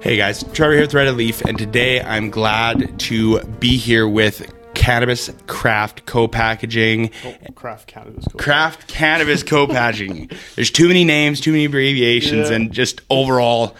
Hey 0.00 0.16
guys, 0.16 0.42
Trevor 0.52 0.72
here 0.74 0.82
with 0.82 0.94
Red 0.94 1.14
Leaf, 1.14 1.42
and 1.42 1.58
today 1.58 2.00
I'm 2.00 2.30
glad 2.30 2.98
to 3.00 3.40
be 3.44 3.76
here 3.76 4.08
with 4.08 4.50
Cannabis 4.74 5.30
Craft 5.46 6.06
Co-Packaging. 6.06 7.10
Oh, 7.24 7.34
craft 7.54 7.86
cannabis. 7.86 8.24
Co- 8.32 8.38
Craft 8.38 8.88
Cannabis 8.88 9.42
Co-Packaging. 9.42 10.30
There's 10.56 10.70
too 10.70 10.88
many 10.88 11.04
names, 11.04 11.40
too 11.40 11.52
many 11.52 11.66
abbreviations, 11.66 12.48
Yeah. 12.48 12.56
and 12.56 12.72
just 12.72 13.02
overall 13.10 13.76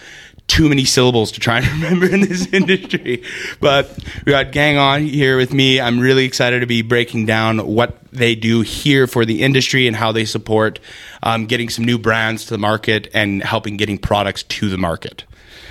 too 0.47 0.69
many 0.69 0.85
syllables 0.85 1.33
to 1.33 1.41
try 1.41 1.59
and 1.59 1.67
remember 1.83 2.07
in 2.07 2.21
this 2.21 2.47
industry. 2.53 3.23
But 3.61 3.89
we 4.27 4.33
got 4.33 4.53
Gagan 4.53 4.79
on 4.81 5.07
here 5.07 5.37
with 5.39 5.55
me. 5.55 5.81
I'm 5.81 6.01
really 6.01 6.25
excited 6.27 6.61
to 6.61 6.67
be 6.67 6.83
breaking 6.83 7.27
down 7.27 7.67
what 7.67 7.97
they 8.13 8.35
do 8.35 8.61
here 8.61 9.07
for 9.07 9.25
the 9.25 9.43
industry 9.43 9.87
and 9.87 9.97
how 9.97 10.13
they 10.13 10.27
support 10.27 10.81
um, 11.23 11.47
getting 11.47 11.71
some 11.71 11.85
new 11.87 11.99
brands 11.99 12.45
to 12.47 12.51
the 12.51 12.59
market 12.59 13.09
and 13.15 13.43
helping 13.43 13.77
getting 13.79 13.97
products 13.97 14.43
to 14.45 14.69
the 14.69 14.79
market. 14.79 15.25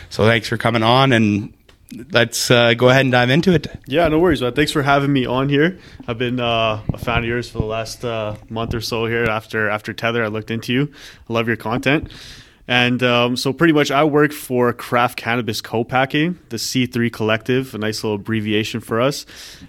So 0.09 0.25
thanks 0.25 0.47
for 0.47 0.57
coming 0.57 0.83
on 0.83 1.11
and 1.11 1.53
let's 2.11 2.51
uh, 2.51 2.73
go 2.73 2.89
ahead 2.89 3.01
and 3.01 3.11
dive 3.11 3.29
into 3.29 3.53
it. 3.53 3.67
yeah, 3.87 4.07
no 4.07 4.19
worries, 4.19 4.41
man. 4.41 4.53
Thanks 4.53 4.71
for 4.71 4.81
having 4.81 5.13
me 5.13 5.25
on 5.25 5.49
here. 5.49 5.79
I've 6.07 6.17
been 6.17 6.39
uh, 6.39 6.81
a 6.93 6.97
fan 6.97 7.19
of 7.19 7.25
yours 7.25 7.49
for 7.49 7.59
the 7.59 7.65
last 7.65 8.03
uh, 8.03 8.35
month 8.49 8.73
or 8.73 8.81
so 8.81 9.05
here. 9.05 9.25
After 9.25 9.69
after 9.69 9.93
Tether, 9.93 10.23
I 10.23 10.27
looked 10.27 10.51
into 10.51 10.73
you. 10.73 10.91
I 11.29 11.33
love 11.33 11.47
your 11.47 11.57
content. 11.57 12.11
And 12.67 13.01
um, 13.01 13.35
so, 13.35 13.51
pretty 13.51 13.73
much, 13.73 13.89
I 13.89 14.03
work 14.03 14.31
for 14.31 14.71
Craft 14.73 15.17
Cannabis 15.17 15.59
Co-Packing, 15.59 16.37
the 16.49 16.57
C3 16.57 17.11
Collective, 17.11 17.73
a 17.73 17.79
nice 17.79 18.03
little 18.03 18.17
abbreviation 18.17 18.79
for 18.79 19.01
us. 19.01 19.25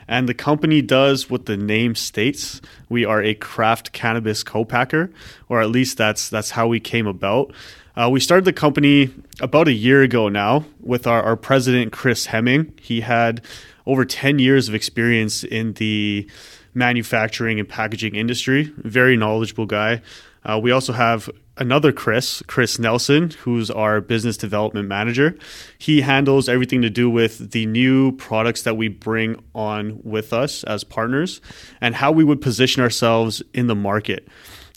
And 0.07 0.29
the 0.29 0.35
company 0.35 0.83
does 0.83 1.31
what 1.31 1.47
the 1.47 1.57
name 1.57 1.95
states. 1.95 2.61
We 2.91 3.07
are 3.07 3.23
a 3.23 3.33
craft 3.33 3.93
cannabis 3.93 4.43
co-packer, 4.43 5.11
or 5.49 5.63
at 5.63 5.71
least 5.71 5.97
that's 5.97 6.29
that's 6.29 6.51
how 6.51 6.69
we 6.69 6.79
came 6.79 7.07
about. 7.07 7.55
Uh, 8.01 8.09
we 8.09 8.19
started 8.19 8.47
the 8.47 8.53
company 8.53 9.11
about 9.41 9.69
a 9.69 9.73
year 9.73 10.01
ago 10.01 10.31
now 10.31 10.65
with 10.81 11.07
our, 11.07 11.23
our 11.23 11.37
president, 11.37 11.93
Chris 11.93 12.25
Hemming. 12.25 12.73
He 12.81 13.03
had 13.03 13.45
over 13.85 14.07
10 14.07 14.39
years 14.39 14.71
of 14.71 14.75
experience 14.75 15.45
in 15.45 15.75
the 15.75 16.27
manufacturing 16.73 17.61
and 17.61 17.69
packaging 17.69 18.15
industry, 18.15 18.73
very 18.79 19.19
knowledgeable 19.19 19.67
guy. 19.67 20.01
Uh, 20.47 20.59
we 20.63 20.71
also 20.71 20.95
have 20.95 21.29
another 21.59 21.93
Chris, 21.93 22.43
Chris 22.47 22.79
Nelson, 22.79 23.33
who's 23.43 23.71
our 23.71 24.01
business 24.01 24.39
development 24.39 24.89
manager. 24.89 25.37
He 25.77 26.01
handles 26.01 26.49
everything 26.49 26.81
to 26.81 26.89
do 26.89 27.11
with 27.11 27.51
the 27.51 27.67
new 27.67 28.13
products 28.13 28.63
that 28.63 28.79
we 28.79 28.89
bring 28.89 29.45
on 29.55 30.01
with 30.05 30.33
us 30.33 30.65
as 30.65 30.85
partners 30.85 31.43
and 31.83 31.95
how 31.95 32.13
we 32.13 32.25
would 32.25 32.41
position 32.41 32.83
ourselves 32.83 33.43
in 33.53 33.67
the 33.67 33.75
market. 33.75 34.27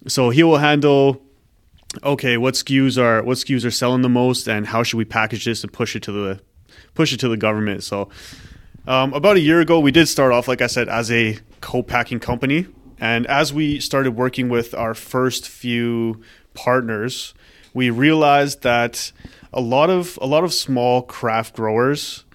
So 0.10 0.30
he 0.30 0.44
will 0.44 0.58
handle 0.58 1.22
okay, 2.04 2.38
what 2.38 2.56
SKUs 2.56 2.98
are 2.98 3.24
what 3.24 3.38
SKUs 3.38 3.66
are 3.66 3.72
selling 3.72 4.02
the 4.02 4.10
most, 4.10 4.48
and 4.48 4.68
how 4.68 4.84
should 4.84 4.98
we 4.98 5.06
package 5.06 5.46
this 5.46 5.64
and 5.64 5.72
push 5.72 5.96
it 5.96 6.04
to 6.04 6.12
the 6.12 6.42
push 6.94 7.14
it 7.14 7.20
to 7.20 7.28
the 7.28 7.38
government. 7.38 7.84
So, 7.84 8.10
um, 8.88 9.14
about 9.14 9.38
a 9.38 9.40
year 9.40 9.60
ago, 9.62 9.80
we 9.80 9.92
did 9.92 10.08
start 10.08 10.32
off, 10.32 10.48
like 10.48 10.62
I 10.62 10.68
said, 10.68 10.90
as 10.90 11.12
a 11.12 11.38
co-packing 11.62 12.20
company, 12.20 12.68
and 13.00 13.26
as 13.28 13.54
we 13.54 13.80
started 13.80 14.12
working 14.12 14.50
with 14.50 14.74
our 14.74 14.94
first 14.94 15.48
few 15.48 16.22
partners, 16.54 17.34
we 17.74 17.90
realized 17.90 18.64
that 18.64 19.12
a 19.52 19.62
lot 19.62 19.90
of 19.90 20.18
a 20.22 20.26
lot 20.28 20.44
of 20.44 20.54
small 20.54 21.02
craft 21.02 21.56
growers 21.56 22.26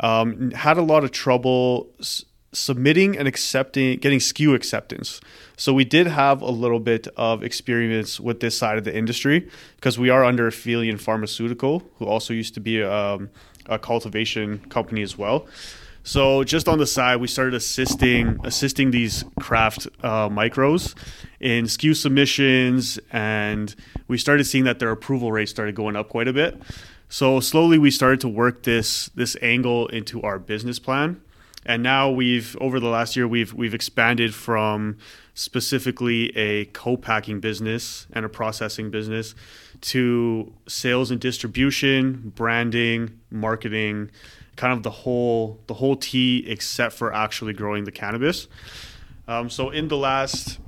um, 0.00 0.50
had 0.52 0.76
a 0.78 0.82
lot 0.82 1.04
of 1.04 1.10
trouble. 1.10 1.90
S- 2.00 2.24
submitting 2.52 3.16
and 3.16 3.28
accepting 3.28 3.98
getting 3.98 4.18
SKU 4.18 4.54
acceptance. 4.54 5.20
So 5.58 5.74
we 5.74 5.84
did 5.84 6.06
have 6.06 6.40
a 6.40 6.50
little 6.50 6.78
bit 6.78 7.08
of 7.16 7.42
experience 7.42 8.20
with 8.20 8.38
this 8.38 8.56
side 8.56 8.78
of 8.78 8.84
the 8.84 8.96
industry 8.96 9.50
because 9.74 9.98
we 9.98 10.08
are 10.08 10.22
under 10.22 10.46
Aphelion 10.46 11.00
Pharmaceutical, 11.00 11.82
who 11.98 12.06
also 12.06 12.32
used 12.32 12.54
to 12.54 12.60
be 12.60 12.80
um, 12.80 13.28
a 13.66 13.76
cultivation 13.76 14.60
company 14.70 15.02
as 15.02 15.18
well. 15.18 15.48
So 16.04 16.44
just 16.44 16.68
on 16.68 16.78
the 16.78 16.86
side, 16.86 17.16
we 17.16 17.26
started 17.26 17.54
assisting 17.54 18.38
assisting 18.44 18.92
these 18.92 19.24
craft 19.40 19.88
uh, 20.00 20.28
micros 20.28 20.94
in 21.40 21.64
SKU 21.64 21.96
submissions, 21.96 23.00
and 23.12 23.74
we 24.06 24.16
started 24.16 24.44
seeing 24.44 24.62
that 24.62 24.78
their 24.78 24.92
approval 24.92 25.32
rate 25.32 25.48
started 25.48 25.74
going 25.74 25.96
up 25.96 26.08
quite 26.08 26.28
a 26.28 26.32
bit. 26.32 26.56
So 27.08 27.40
slowly, 27.40 27.78
we 27.78 27.90
started 27.90 28.20
to 28.20 28.28
work 28.28 28.62
this 28.62 29.08
this 29.16 29.36
angle 29.42 29.88
into 29.88 30.22
our 30.22 30.38
business 30.38 30.78
plan 30.78 31.20
and 31.68 31.82
now 31.82 32.10
we've 32.10 32.56
over 32.60 32.80
the 32.80 32.88
last 32.88 33.14
year 33.14 33.28
we've 33.28 33.52
we've 33.52 33.74
expanded 33.74 34.34
from 34.34 34.96
specifically 35.34 36.36
a 36.36 36.64
co-packing 36.66 37.38
business 37.38 38.08
and 38.12 38.24
a 38.24 38.28
processing 38.28 38.90
business 38.90 39.36
to 39.80 40.52
sales 40.66 41.12
and 41.12 41.20
distribution, 41.20 42.32
branding, 42.34 43.20
marketing, 43.30 44.10
kind 44.56 44.72
of 44.72 44.82
the 44.82 44.90
whole 44.90 45.60
the 45.66 45.74
whole 45.74 45.94
tea 45.94 46.42
except 46.48 46.94
for 46.94 47.14
actually 47.14 47.52
growing 47.52 47.84
the 47.84 47.92
cannabis. 47.92 48.48
Um, 49.28 49.50
so 49.50 49.68
in 49.68 49.88
the 49.88 49.96
last 49.96 50.58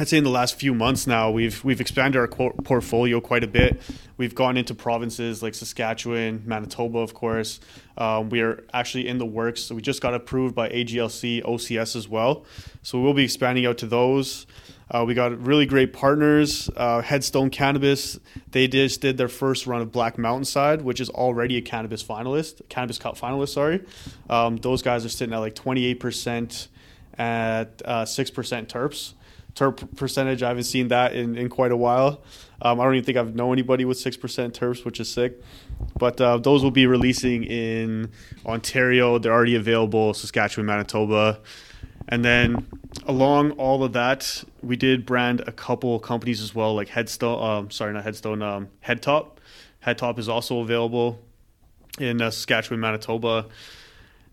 I'd 0.00 0.08
say 0.08 0.16
in 0.16 0.24
the 0.24 0.30
last 0.30 0.54
few 0.54 0.72
months 0.72 1.06
now, 1.06 1.30
we've 1.30 1.62
we've 1.62 1.80
expanded 1.80 2.18
our 2.18 2.28
portfolio 2.28 3.20
quite 3.20 3.44
a 3.44 3.46
bit. 3.46 3.82
We've 4.16 4.34
gone 4.34 4.56
into 4.56 4.74
provinces 4.74 5.42
like 5.42 5.54
Saskatchewan, 5.54 6.42
Manitoba, 6.46 7.00
of 7.00 7.12
course. 7.12 7.60
Um, 8.00 8.30
we 8.30 8.40
are 8.40 8.64
actually 8.72 9.06
in 9.06 9.18
the 9.18 9.26
works. 9.26 9.60
So 9.62 9.74
we 9.74 9.82
just 9.82 10.00
got 10.00 10.14
approved 10.14 10.54
by 10.54 10.70
AGLC, 10.70 11.44
OCS 11.44 11.94
as 11.94 12.08
well. 12.08 12.46
So 12.82 12.98
we 12.98 13.04
will 13.04 13.14
be 13.14 13.24
expanding 13.24 13.66
out 13.66 13.78
to 13.78 13.86
those. 13.86 14.46
Uh, 14.90 15.04
we 15.06 15.14
got 15.14 15.38
really 15.38 15.66
great 15.66 15.92
partners. 15.92 16.68
Uh, 16.74 17.02
Headstone 17.02 17.50
Cannabis, 17.50 18.18
they 18.50 18.66
just 18.66 19.00
did 19.00 19.18
their 19.18 19.28
first 19.28 19.66
run 19.66 19.82
of 19.82 19.92
Black 19.92 20.16
Mountainside, 20.16 20.82
which 20.82 20.98
is 20.98 21.08
already 21.10 21.58
a 21.58 21.62
cannabis 21.62 22.02
finalist, 22.02 22.68
cannabis 22.68 22.98
cup 22.98 23.16
finalist. 23.16 23.50
Sorry, 23.50 23.84
um, 24.28 24.56
those 24.56 24.82
guys 24.82 25.04
are 25.04 25.08
sitting 25.08 25.32
at 25.32 25.38
like 25.38 25.54
twenty 25.54 25.84
eight 25.84 26.00
percent 26.00 26.66
at 27.16 27.82
uh, 27.84 28.04
six 28.04 28.30
percent 28.30 28.68
terps 28.68 29.12
terp 29.54 29.96
percentage. 29.96 30.42
I 30.42 30.48
haven't 30.48 30.64
seen 30.64 30.88
that 30.88 31.14
in, 31.14 31.36
in 31.36 31.48
quite 31.48 31.72
a 31.72 31.76
while. 31.76 32.22
Um, 32.62 32.80
I 32.80 32.84
don't 32.84 32.94
even 32.94 33.04
think 33.04 33.18
I've 33.18 33.34
known 33.34 33.52
anybody 33.52 33.84
with 33.84 33.98
6% 33.98 34.52
terps, 34.52 34.84
which 34.84 35.00
is 35.00 35.10
sick. 35.10 35.40
But 35.98 36.20
uh, 36.20 36.38
those 36.38 36.62
will 36.62 36.70
be 36.70 36.86
releasing 36.86 37.44
in 37.44 38.10
Ontario. 38.44 39.18
They're 39.18 39.32
already 39.32 39.56
available, 39.56 40.12
Saskatchewan, 40.14 40.66
Manitoba. 40.66 41.40
And 42.08 42.24
then 42.24 42.66
along 43.06 43.52
all 43.52 43.82
of 43.84 43.92
that, 43.92 44.44
we 44.62 44.76
did 44.76 45.06
brand 45.06 45.40
a 45.46 45.52
couple 45.52 45.98
companies 46.00 46.42
as 46.42 46.54
well, 46.54 46.74
like 46.74 46.88
Headstone. 46.88 47.42
Um, 47.42 47.70
sorry, 47.70 47.92
not 47.92 48.04
Headstone. 48.04 48.42
Um, 48.42 48.68
Headtop. 48.84 49.36
Headtop 49.86 50.18
is 50.18 50.28
also 50.28 50.60
available 50.60 51.18
in 51.98 52.20
uh, 52.20 52.30
Saskatchewan, 52.30 52.80
Manitoba. 52.80 53.46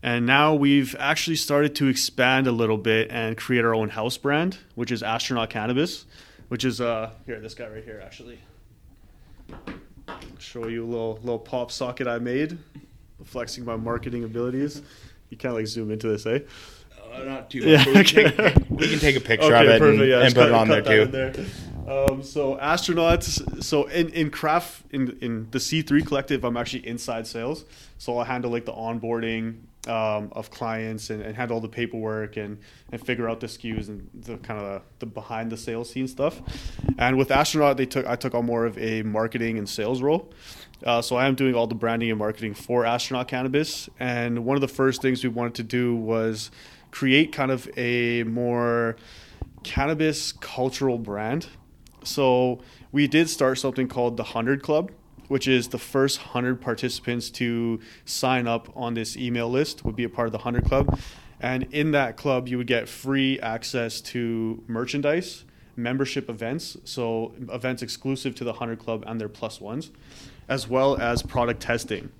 And 0.02 0.26
now 0.26 0.54
we've 0.54 0.94
actually 0.98 1.36
started 1.36 1.74
to 1.76 1.88
expand 1.88 2.46
a 2.46 2.52
little 2.52 2.78
bit 2.78 3.10
and 3.10 3.36
create 3.36 3.64
our 3.64 3.74
own 3.74 3.88
house 3.90 4.16
brand, 4.16 4.58
which 4.74 4.92
is 4.92 5.02
Astronaut 5.02 5.50
Cannabis, 5.50 6.04
which 6.48 6.64
is 6.64 6.80
uh 6.80 7.10
here 7.26 7.40
this 7.40 7.54
guy 7.54 7.68
right 7.68 7.84
here 7.84 8.00
actually. 8.04 8.38
Show 10.38 10.68
you 10.68 10.84
a 10.84 10.86
little 10.86 11.14
little 11.22 11.38
pop 11.38 11.70
socket 11.70 12.06
I 12.06 12.18
made, 12.18 12.58
flexing 13.24 13.64
my 13.64 13.76
marketing 13.76 14.24
abilities. 14.24 14.82
You 15.30 15.36
can't 15.36 15.54
like 15.54 15.66
zoom 15.66 15.90
into 15.90 16.08
this, 16.08 16.24
eh? 16.26 16.40
Uh, 17.12 17.22
not 17.24 17.50
too 17.50 17.58
Yeah, 17.60 17.84
much. 17.92 18.14
We, 18.14 18.22
can 18.24 18.36
take, 18.36 18.70
we 18.70 18.88
can 18.88 18.98
take 18.98 19.16
a 19.16 19.20
picture 19.20 19.54
of 19.54 19.66
it 19.66 19.82
and, 19.82 20.00
and 20.00 20.34
put 20.34 20.40
cut- 20.40 20.48
it 20.48 20.54
on 20.54 20.68
there 20.68 20.82
too. 20.82 21.04
there. 21.06 21.34
Um, 21.86 22.22
so 22.22 22.56
astronauts. 22.56 23.62
So 23.62 23.86
in 23.86 24.08
in 24.10 24.30
craft 24.30 24.84
in 24.90 25.16
in 25.20 25.48
the 25.50 25.60
C 25.60 25.82
three 25.82 26.02
collective, 26.02 26.44
I'm 26.44 26.56
actually 26.56 26.86
inside 26.86 27.26
sales. 27.26 27.64
So 27.98 28.16
I'll 28.18 28.24
handle 28.24 28.50
like 28.50 28.64
the 28.66 28.72
onboarding 28.74 29.56
um, 29.86 30.30
of 30.32 30.50
clients 30.50 31.10
and, 31.10 31.22
and 31.22 31.36
handle 31.36 31.56
all 31.56 31.60
the 31.60 31.68
paperwork 31.68 32.36
and 32.36 32.58
and 32.90 33.04
figure 33.04 33.28
out 33.28 33.40
the 33.40 33.46
SKUs 33.46 33.88
and 33.88 34.08
the 34.14 34.36
kind 34.38 34.60
of 34.60 34.82
the, 34.98 35.06
behind 35.06 35.50
the 35.50 35.56
sales 35.56 35.90
scene 35.90 36.08
stuff. 36.08 36.42
And 36.98 37.16
with 37.16 37.30
astronaut, 37.30 37.76
they 37.76 37.86
took 37.86 38.06
I 38.06 38.16
took 38.16 38.34
on 38.34 38.46
more 38.46 38.66
of 38.66 38.76
a 38.78 39.02
marketing 39.02 39.58
and 39.58 39.68
sales 39.68 40.02
role. 40.02 40.32
Uh, 40.84 41.02
so 41.02 41.16
I 41.16 41.26
am 41.26 41.34
doing 41.34 41.54
all 41.54 41.66
the 41.66 41.74
branding 41.74 42.10
and 42.10 42.18
marketing 42.18 42.54
for 42.54 42.84
astronaut 42.84 43.28
cannabis. 43.28 43.88
And 43.98 44.44
one 44.44 44.56
of 44.56 44.60
the 44.60 44.68
first 44.68 45.02
things 45.02 45.22
we 45.24 45.30
wanted 45.30 45.54
to 45.56 45.62
do 45.62 45.94
was 45.94 46.50
create 46.90 47.32
kind 47.32 47.50
of 47.50 47.68
a 47.76 48.22
more 48.24 48.96
cannabis 49.64 50.32
cultural 50.32 50.98
brand. 50.98 51.48
So 52.04 52.60
we 52.92 53.06
did 53.06 53.28
start 53.28 53.58
something 53.58 53.88
called 53.88 54.16
the 54.16 54.22
100 54.22 54.62
Club, 54.62 54.90
which 55.28 55.46
is 55.46 55.68
the 55.68 55.78
first 55.78 56.18
100 56.18 56.60
participants 56.60 57.30
to 57.30 57.80
sign 58.04 58.46
up 58.46 58.70
on 58.74 58.94
this 58.94 59.16
email 59.16 59.48
list 59.48 59.84
would 59.84 59.96
be 59.96 60.04
a 60.04 60.08
part 60.08 60.26
of 60.26 60.32
the 60.32 60.38
100 60.38 60.64
Club. 60.64 60.98
And 61.40 61.64
in 61.70 61.92
that 61.92 62.16
club, 62.16 62.48
you 62.48 62.58
would 62.58 62.66
get 62.66 62.88
free 62.88 63.38
access 63.38 64.00
to 64.00 64.62
merchandise, 64.66 65.44
membership 65.76 66.28
events, 66.28 66.76
so 66.84 67.32
events 67.52 67.82
exclusive 67.82 68.34
to 68.36 68.44
the 68.44 68.50
100 68.50 68.78
Club 68.78 69.04
and 69.06 69.20
their 69.20 69.28
plus 69.28 69.60
ones, 69.60 69.90
as 70.48 70.66
well 70.66 70.96
as 70.96 71.22
product 71.22 71.60
testing. 71.60 72.10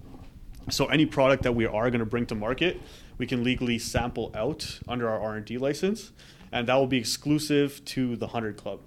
So 0.70 0.86
any 0.86 1.06
product 1.06 1.42
that 1.42 1.52
we 1.52 1.66
are 1.66 1.90
going 1.90 2.00
to 2.00 2.06
bring 2.06 2.26
to 2.26 2.34
market, 2.34 2.80
we 3.16 3.26
can 3.26 3.42
legally 3.42 3.78
sample 3.78 4.30
out 4.34 4.78
under 4.86 5.08
our 5.08 5.18
R&D 5.20 5.58
license, 5.58 6.12
and 6.52 6.68
that 6.68 6.74
will 6.76 6.86
be 6.86 6.98
exclusive 6.98 7.84
to 7.86 8.14
the 8.16 8.26
100 8.26 8.56
Club. 8.56 8.80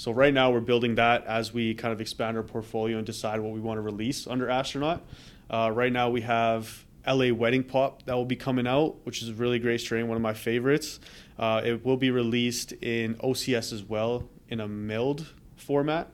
So 0.00 0.12
right 0.12 0.32
now 0.32 0.50
we're 0.50 0.60
building 0.60 0.94
that 0.94 1.26
as 1.26 1.52
we 1.52 1.74
kind 1.74 1.92
of 1.92 2.00
expand 2.00 2.38
our 2.38 2.42
portfolio 2.42 2.96
and 2.96 3.04
decide 3.04 3.38
what 3.38 3.52
we 3.52 3.60
want 3.60 3.76
to 3.76 3.82
release 3.82 4.26
under 4.26 4.48
Astronaut. 4.48 5.02
Uh, 5.50 5.70
right 5.74 5.92
now 5.92 6.08
we 6.08 6.22
have 6.22 6.86
LA 7.06 7.34
Wedding 7.34 7.62
Pop 7.62 8.06
that 8.06 8.14
will 8.14 8.24
be 8.24 8.34
coming 8.34 8.66
out, 8.66 8.96
which 9.04 9.20
is 9.20 9.28
a 9.28 9.34
really 9.34 9.58
great 9.58 9.78
strain, 9.78 10.08
one 10.08 10.16
of 10.16 10.22
my 10.22 10.32
favorites. 10.32 11.00
Uh, 11.38 11.60
it 11.62 11.84
will 11.84 11.98
be 11.98 12.10
released 12.10 12.72
in 12.80 13.16
OCS 13.16 13.74
as 13.74 13.82
well 13.82 14.26
in 14.48 14.60
a 14.60 14.66
milled 14.66 15.26
format. 15.56 16.10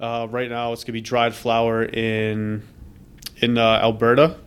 Uh, 0.00 0.26
right 0.30 0.48
now, 0.48 0.72
it's 0.72 0.84
gonna 0.84 0.94
be 0.94 1.02
dried 1.02 1.34
flower 1.34 1.84
in 1.84 2.66
in 3.42 3.58
uh, 3.58 3.80
Alberta, 3.82 4.38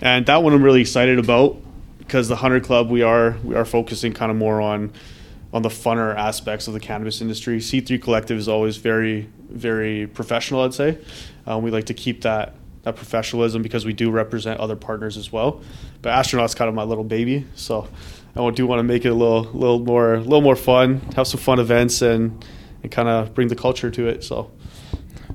and 0.00 0.24
that 0.24 0.42
one 0.42 0.54
I'm 0.54 0.62
really 0.62 0.80
excited 0.80 1.18
about 1.18 1.58
because 1.98 2.28
the 2.28 2.36
100 2.36 2.64
Club 2.64 2.88
we 2.88 3.02
are 3.02 3.36
we 3.44 3.54
are 3.54 3.66
focusing 3.66 4.14
kind 4.14 4.30
of 4.30 4.38
more 4.38 4.62
on 4.62 4.94
on 5.54 5.62
the 5.62 5.68
funner 5.68 6.14
aspects 6.16 6.66
of 6.66 6.74
the 6.74 6.80
cannabis 6.80 7.20
industry. 7.20 7.58
C3 7.58 8.02
Collective 8.02 8.36
is 8.36 8.48
always 8.48 8.76
very 8.76 9.30
very 9.48 10.08
professional, 10.08 10.62
I'd 10.62 10.74
say. 10.74 10.98
Um, 11.46 11.62
we 11.62 11.70
like 11.70 11.86
to 11.86 11.94
keep 11.94 12.22
that 12.22 12.54
that 12.82 12.96
professionalism 12.96 13.62
because 13.62 13.86
we 13.86 13.94
do 13.94 14.10
represent 14.10 14.60
other 14.60 14.76
partners 14.76 15.16
as 15.16 15.32
well. 15.32 15.62
But 16.02 16.10
astronaut's 16.10 16.54
kind 16.54 16.68
of 16.68 16.74
my 16.74 16.82
little 16.82 17.04
baby, 17.04 17.46
so 17.54 17.88
I 18.36 18.50
do 18.50 18.66
want 18.66 18.80
to 18.80 18.82
make 18.82 19.06
it 19.06 19.10
a 19.10 19.14
little 19.14 19.44
little 19.44 19.78
more 19.78 20.18
little 20.18 20.42
more 20.42 20.56
fun, 20.56 21.00
have 21.14 21.28
some 21.28 21.40
fun 21.40 21.60
events, 21.60 22.02
and 22.02 22.44
and 22.82 22.90
kind 22.90 23.08
of 23.08 23.32
bring 23.32 23.48
the 23.48 23.56
culture 23.56 23.90
to 23.90 24.08
it. 24.08 24.24
So. 24.24 24.50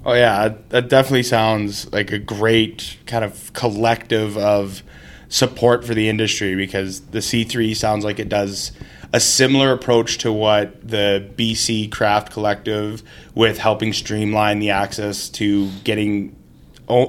Oh 0.06 0.13
yeah, 0.13 0.56
that 0.69 0.88
definitely 0.88 1.24
sounds 1.24 1.92
like 1.92 2.12
a 2.12 2.19
great 2.19 2.98
kind 3.06 3.25
of 3.25 3.51
collective 3.51 4.38
of 4.38 4.81
support 5.27 5.83
for 5.86 5.94
the 5.94 6.07
industry 6.07 6.56
because 6.56 7.01
the 7.01 7.19
C3 7.19 7.75
sounds 7.75 8.06
like 8.06 8.18
it 8.18 8.30
does 8.30 8.72
a 9.11 9.19
similar 9.19 9.71
approach 9.71 10.19
to 10.19 10.31
what 10.31 10.88
the 10.88 11.29
BC 11.35 11.91
Craft 11.91 12.31
Collective 12.31 13.01
with 13.33 13.57
helping 13.57 13.94
streamline 13.94 14.59
the 14.59 14.69
access 14.69 15.29
to 15.29 15.69
getting 15.83 16.35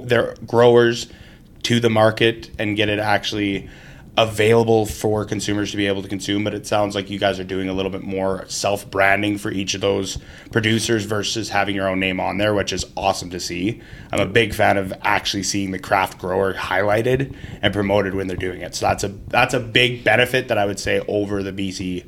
their 0.04 0.34
growers 0.46 1.08
to 1.64 1.80
the 1.80 1.90
market 1.90 2.50
and 2.58 2.76
get 2.76 2.88
it 2.88 2.98
actually 2.98 3.68
available 4.16 4.86
for 4.86 5.24
consumers 5.24 5.70
to 5.70 5.76
be 5.76 5.86
able 5.86 6.02
to 6.02 6.08
consume, 6.08 6.44
but 6.44 6.54
it 6.54 6.66
sounds 6.66 6.94
like 6.94 7.10
you 7.10 7.18
guys 7.18 7.38
are 7.40 7.44
doing 7.44 7.68
a 7.68 7.72
little 7.72 7.90
bit 7.90 8.02
more 8.02 8.44
self 8.48 8.90
branding 8.90 9.38
for 9.38 9.50
each 9.50 9.74
of 9.74 9.80
those 9.80 10.18
producers 10.50 11.04
versus 11.04 11.48
having 11.48 11.74
your 11.74 11.88
own 11.88 12.00
name 12.00 12.20
on 12.20 12.38
there, 12.38 12.54
which 12.54 12.72
is 12.72 12.84
awesome 12.96 13.30
to 13.30 13.40
see. 13.40 13.80
I'm 14.12 14.20
a 14.20 14.26
big 14.26 14.54
fan 14.54 14.76
of 14.76 14.92
actually 15.02 15.44
seeing 15.44 15.70
the 15.70 15.78
craft 15.78 16.18
grower 16.18 16.54
highlighted 16.54 17.34
and 17.62 17.72
promoted 17.72 18.14
when 18.14 18.26
they're 18.26 18.36
doing 18.36 18.60
it. 18.60 18.74
So 18.74 18.86
that's 18.86 19.04
a 19.04 19.08
that's 19.08 19.54
a 19.54 19.60
big 19.60 20.04
benefit 20.04 20.48
that 20.48 20.58
I 20.58 20.66
would 20.66 20.80
say 20.80 21.00
over 21.08 21.42
the 21.42 21.52
BC 21.52 22.04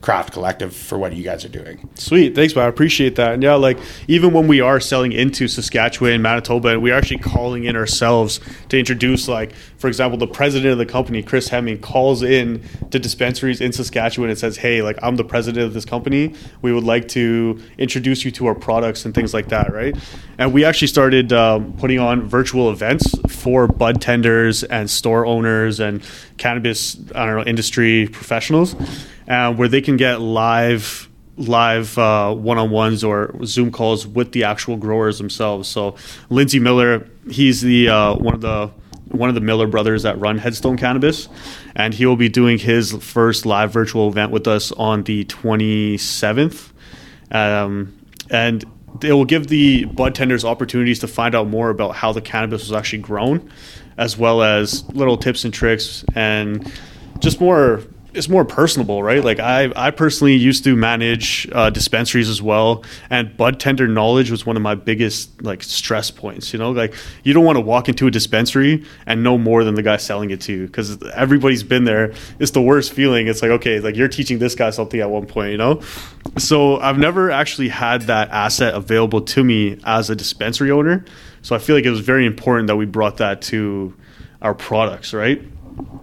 craft 0.00 0.32
collective 0.32 0.74
for 0.74 0.98
what 0.98 1.14
you 1.14 1.22
guys 1.22 1.44
are 1.44 1.48
doing. 1.48 1.88
Sweet, 1.94 2.34
thanks, 2.34 2.54
man. 2.54 2.64
I 2.64 2.68
appreciate 2.68 3.16
that. 3.16 3.34
And 3.34 3.42
yeah, 3.42 3.54
like 3.54 3.78
even 4.08 4.32
when 4.32 4.46
we 4.48 4.60
are 4.60 4.80
selling 4.80 5.12
into 5.12 5.48
Saskatchewan, 5.48 6.12
and 6.12 6.22
Manitoba, 6.22 6.78
we're 6.78 6.94
actually 6.94 7.18
calling 7.18 7.64
in 7.64 7.76
ourselves 7.76 8.40
to 8.68 8.78
introduce, 8.78 9.28
like 9.28 9.52
for 9.78 9.88
example, 9.88 10.18
the 10.18 10.26
president 10.26 10.72
of 10.72 10.78
the 10.78 10.86
company, 10.86 11.22
Chris 11.22 11.48
Hemming, 11.48 11.80
calls 11.80 12.22
in 12.22 12.62
to 12.90 12.98
dispensaries 12.98 13.60
in 13.60 13.72
Saskatchewan 13.72 14.30
and 14.30 14.38
says, 14.38 14.56
"Hey, 14.56 14.82
like 14.82 14.98
I'm 15.02 15.16
the 15.16 15.24
president 15.24 15.64
of 15.64 15.74
this 15.74 15.84
company. 15.84 16.34
We 16.62 16.72
would 16.72 16.84
like 16.84 17.08
to 17.08 17.60
introduce 17.78 18.24
you 18.24 18.30
to 18.32 18.46
our 18.46 18.54
products 18.54 19.04
and 19.04 19.14
things 19.14 19.34
like 19.34 19.48
that, 19.48 19.72
right?" 19.72 19.96
And 20.38 20.52
we 20.52 20.64
actually 20.64 20.88
started 20.88 21.32
um, 21.32 21.72
putting 21.74 21.98
on 21.98 22.22
virtual 22.22 22.70
events 22.70 23.14
for 23.28 23.66
bud 23.66 24.00
tenders 24.00 24.64
and 24.64 24.90
store 24.90 25.26
owners 25.26 25.80
and 25.80 26.02
cannabis, 26.38 26.96
I 27.14 27.26
don't 27.26 27.36
know, 27.36 27.44
industry 27.44 28.08
professionals 28.08 28.74
uh, 29.28 29.52
where 29.54 29.68
they 29.68 29.80
can 29.80 29.96
get 29.96 30.20
live 30.20 31.08
live 31.38 31.98
uh, 31.98 32.32
one-on-ones 32.34 33.04
or 33.04 33.34
Zoom 33.44 33.70
calls 33.70 34.06
with 34.06 34.32
the 34.32 34.44
actual 34.44 34.76
growers 34.76 35.18
themselves. 35.18 35.68
So 35.68 35.96
Lindsay 36.30 36.58
Miller, 36.58 37.06
he's 37.30 37.60
the 37.60 37.88
uh, 37.90 38.14
one 38.14 38.34
of 38.34 38.40
the 38.40 38.70
one 39.08 39.28
of 39.28 39.34
the 39.34 39.40
Miller 39.40 39.66
brothers 39.66 40.02
that 40.02 40.18
run 40.18 40.38
Headstone 40.38 40.76
Cannabis, 40.76 41.28
and 41.74 41.94
he 41.94 42.06
will 42.06 42.16
be 42.16 42.28
doing 42.28 42.58
his 42.58 42.92
first 42.92 43.46
live 43.46 43.72
virtual 43.72 44.08
event 44.08 44.32
with 44.32 44.46
us 44.48 44.72
on 44.72 45.04
the 45.04 45.24
27th. 45.26 46.70
Um, 47.30 47.96
and 48.30 48.64
it 49.02 49.12
will 49.12 49.24
give 49.24 49.46
the 49.48 49.84
bud 49.84 50.14
tenders 50.14 50.44
opportunities 50.44 50.98
to 51.00 51.08
find 51.08 51.34
out 51.34 51.48
more 51.48 51.70
about 51.70 51.94
how 51.96 52.12
the 52.12 52.20
cannabis 52.20 52.62
was 52.62 52.72
actually 52.72 53.00
grown, 53.00 53.50
as 53.98 54.16
well 54.18 54.42
as 54.42 54.84
little 54.94 55.16
tips 55.16 55.44
and 55.44 55.52
tricks 55.52 56.04
and 56.14 56.70
just 57.20 57.40
more 57.40 57.82
it's 58.16 58.28
more 58.28 58.44
personable, 58.44 59.02
right? 59.02 59.22
Like 59.22 59.38
I, 59.38 59.70
I 59.76 59.90
personally 59.90 60.34
used 60.34 60.64
to 60.64 60.74
manage 60.74 61.48
uh, 61.52 61.70
dispensaries 61.70 62.28
as 62.28 62.40
well, 62.40 62.82
and 63.10 63.36
bud 63.36 63.60
tender 63.60 63.86
knowledge 63.86 64.30
was 64.30 64.46
one 64.46 64.56
of 64.56 64.62
my 64.62 64.74
biggest 64.74 65.42
like 65.42 65.62
stress 65.62 66.10
points. 66.10 66.52
You 66.52 66.58
know, 66.58 66.70
like 66.70 66.94
you 67.24 67.34
don't 67.34 67.44
want 67.44 67.56
to 67.56 67.60
walk 67.60 67.88
into 67.88 68.06
a 68.06 68.10
dispensary 68.10 68.84
and 69.04 69.22
know 69.22 69.36
more 69.36 69.64
than 69.64 69.74
the 69.74 69.82
guy 69.82 69.98
selling 69.98 70.30
it 70.30 70.40
to 70.42 70.52
you 70.52 70.66
because 70.66 71.00
everybody's 71.12 71.62
been 71.62 71.84
there. 71.84 72.14
It's 72.38 72.52
the 72.52 72.62
worst 72.62 72.92
feeling. 72.92 73.28
It's 73.28 73.42
like 73.42 73.50
okay, 73.52 73.80
like 73.80 73.96
you're 73.96 74.08
teaching 74.08 74.38
this 74.38 74.54
guy 74.54 74.70
something 74.70 75.00
at 75.00 75.10
one 75.10 75.26
point, 75.26 75.52
you 75.52 75.58
know. 75.58 75.82
So 76.38 76.80
I've 76.80 76.98
never 76.98 77.30
actually 77.30 77.68
had 77.68 78.02
that 78.02 78.30
asset 78.30 78.74
available 78.74 79.20
to 79.20 79.44
me 79.44 79.78
as 79.84 80.08
a 80.08 80.16
dispensary 80.16 80.70
owner. 80.70 81.04
So 81.46 81.54
I 81.54 81.60
feel 81.60 81.76
like 81.76 81.84
it 81.84 81.90
was 81.90 82.00
very 82.00 82.26
important 82.26 82.66
that 82.66 82.74
we 82.74 82.86
brought 82.86 83.18
that 83.18 83.40
to 83.42 83.94
our 84.42 84.52
products, 84.52 85.14
right? 85.14 85.40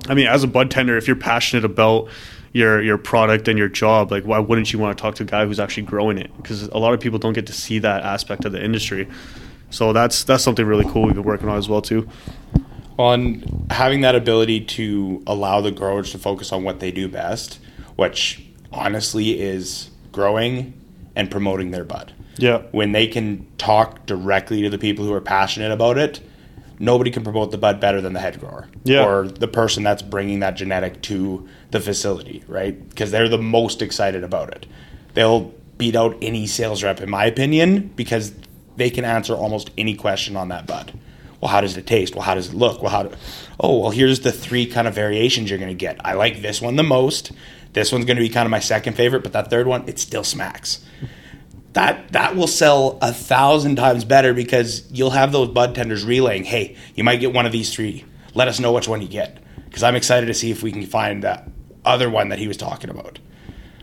I 0.07 0.13
mean, 0.13 0.25
as 0.25 0.45
a 0.45 0.48
bud 0.48 0.72
tender, 0.72 0.95
if 0.95 1.06
you're 1.06 1.18
passionate 1.18 1.66
about 1.66 2.07
your 2.54 2.81
your 2.81 2.98
product 2.98 3.50
and 3.50 3.60
your 3.60 3.68
job, 3.68 4.10
like 4.10 4.24
why 4.24 4.40
wouldn't 4.40 4.72
you 4.72 4.80
want 4.80 4.98
to 4.98 5.01
talk 5.01 5.16
to 5.16 5.24
a 5.24 5.25
guy 5.25 5.45
who's 5.45 5.60
actually 5.60 5.84
growing 5.84 6.18
it? 6.18 6.31
Because 6.38 6.63
a 6.69 6.78
lot 6.78 6.94
of 6.94 7.01
people 7.01 7.19
don't 7.19 7.34
get 7.34 7.48
to 7.48 7.51
see 7.51 7.78
that 7.80 8.04
aspect 8.04 8.45
of 8.45 8.54
the 8.54 8.63
industry. 8.63 9.06
So 9.69 9.92
that's 9.92 10.24
that's 10.24 10.45
something 10.45 10.66
really 10.66 10.86
cool 10.90 11.07
we've 11.07 11.16
been 11.16 11.25
working 11.25 11.50
on 11.50 11.57
as 11.57 11.68
well 11.68 11.81
too. 11.81 12.07
On 12.98 13.68
having 13.69 14.00
that 14.00 14.16
ability 14.16 14.62
to 14.78 15.24
allow 15.28 15.60
the 15.60 15.72
growers 15.72 16.13
to 16.13 16.19
focus 16.19 16.54
on 16.54 16.63
what 16.63 16.80
they 16.80 16.92
do 16.92 17.10
best, 17.10 17.60
which 17.98 18.42
honestly 18.72 19.42
is 19.42 19.89
growing 20.13 20.72
and 21.18 21.30
promoting 21.30 21.72
their 21.72 21.84
bud. 21.84 22.13
Yeah. 22.38 22.64
When 22.72 22.92
they 22.92 23.08
can 23.08 23.48
talk 23.58 24.06
directly 24.06 24.62
to 24.64 24.70
the 24.70 24.78
people 24.78 25.06
who 25.06 25.14
are 25.14 25.22
passionate 25.22 25.72
about 25.72 25.98
it, 25.98 26.20
nobody 26.80 27.12
can 27.12 27.24
promote 27.24 27.52
the 27.52 27.58
bud 27.58 27.80
better 27.80 28.02
than 28.02 28.14
the 28.14 28.20
head 28.20 28.40
grower 28.40 28.68
yeah. 28.84 29.06
or 29.06 29.28
the 29.28 29.48
person 29.48 29.84
that's 29.84 30.02
bringing 30.02 30.40
that 30.40 30.56
genetic 30.56 31.02
to 31.04 31.48
the 31.72 31.80
facility, 31.80 32.44
right? 32.48 32.90
Because 32.90 33.12
they're 33.12 33.30
the 33.30 33.38
most 33.38 33.82
excited 33.82 34.24
about 34.24 34.50
it. 34.50 34.66
They'll 35.13 35.54
beat 35.78 35.96
out 35.96 36.18
any 36.22 36.48
sales 36.48 36.84
rep, 36.84 37.02
in 37.02 37.10
my 37.10 37.25
opinion, 37.25 37.92
because 37.96 38.34
they 38.75 38.90
can 38.90 39.06
answer 39.06 39.36
almost 39.36 39.70
any 39.78 39.96
question 39.96 40.36
on 40.36 40.50
that 40.50 40.66
bud. 40.66 40.94
Well, 41.40 41.52
how 41.52 41.62
does 41.62 41.78
it 41.78 41.86
taste? 41.86 42.16
Well, 42.16 42.24
how 42.24 42.36
does 42.36 42.50
it 42.50 42.56
look? 42.56 42.82
Well, 42.82 42.92
how 42.92 43.04
do, 43.04 43.16
oh, 43.60 43.80
well, 43.80 43.92
here's 43.92 44.22
the 44.22 44.32
three 44.32 44.66
kind 44.66 44.88
of 44.88 44.96
variations 44.96 45.50
you're 45.50 45.60
going 45.60 45.70
to 45.70 45.75
get. 45.75 46.04
I 46.06 46.13
like 46.13 46.42
this 46.42 46.62
one 46.62 46.78
the 46.78 46.84
most. 46.84 47.32
This 47.74 47.92
one's 47.92 48.06
going 48.06 48.18
to 48.18 48.24
be 48.24 48.30
kind 48.30 48.46
of 48.46 48.52
my 48.52 48.60
second 48.60 48.94
favorite, 48.94 49.24
but 49.24 49.34
that 49.34 49.50
third 49.50 49.68
one, 49.68 49.88
it 49.88 50.00
still 50.00 50.24
smacks 50.24 50.86
that 51.74 52.12
that 52.12 52.36
will 52.36 52.48
sell 52.48 52.98
a 53.01 53.12
thousand 53.12 53.75
times 53.75 54.06
better 54.06 54.34
because 54.34 54.89
you'll 54.92 55.12
have 55.12 55.32
those 55.32 55.50
bud 55.50 55.75
tenders 55.75 56.06
relaying, 56.06 56.44
"Hey, 56.46 56.75
you 56.96 57.03
might 57.03 57.20
get 57.20 57.34
one 57.34 57.46
of 57.46 57.51
these 57.51 57.74
three. 57.74 58.06
Let 58.34 58.48
us 58.48 58.60
know 58.60 58.72
which 58.72 58.88
one 58.88 59.01
you 59.01 59.08
get." 59.08 59.39
Because 59.65 59.84
I'm 59.84 59.96
excited 59.96 60.27
to 60.27 60.34
see 60.34 60.51
if 60.51 60.62
we 60.62 60.72
can 60.72 60.86
find 60.86 61.24
that 61.24 61.50
other 61.84 62.10
one 62.10 62.30
that 62.30 62.39
he 62.39 62.48
was 62.48 62.58
talking 62.58 62.89
about. 62.89 63.20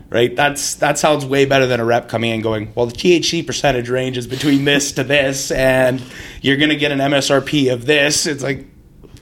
Right? 0.09 0.35
That's 0.35 0.75
that 0.75 0.97
sounds 0.97 1.25
way 1.25 1.45
better 1.45 1.67
than 1.67 1.79
a 1.79 1.85
rep 1.85 2.07
coming 2.07 2.31
in 2.31 2.41
going, 2.41 2.71
"Well, 2.75 2.85
the 2.85 2.95
THC 2.95 3.45
percentage 3.45 3.89
range 3.89 4.17
is 4.17 4.27
between 4.27 4.65
this 4.65 4.93
to 4.93 5.03
this, 5.03 5.51
and 5.51 6.01
you're 6.41 6.57
going 6.57 6.69
to 6.69 6.75
get 6.77 6.91
an 6.91 6.99
MSRP 6.99 7.71
of 7.71 7.85
this." 7.85 8.25
It's 8.25 8.43
like, 8.43 8.67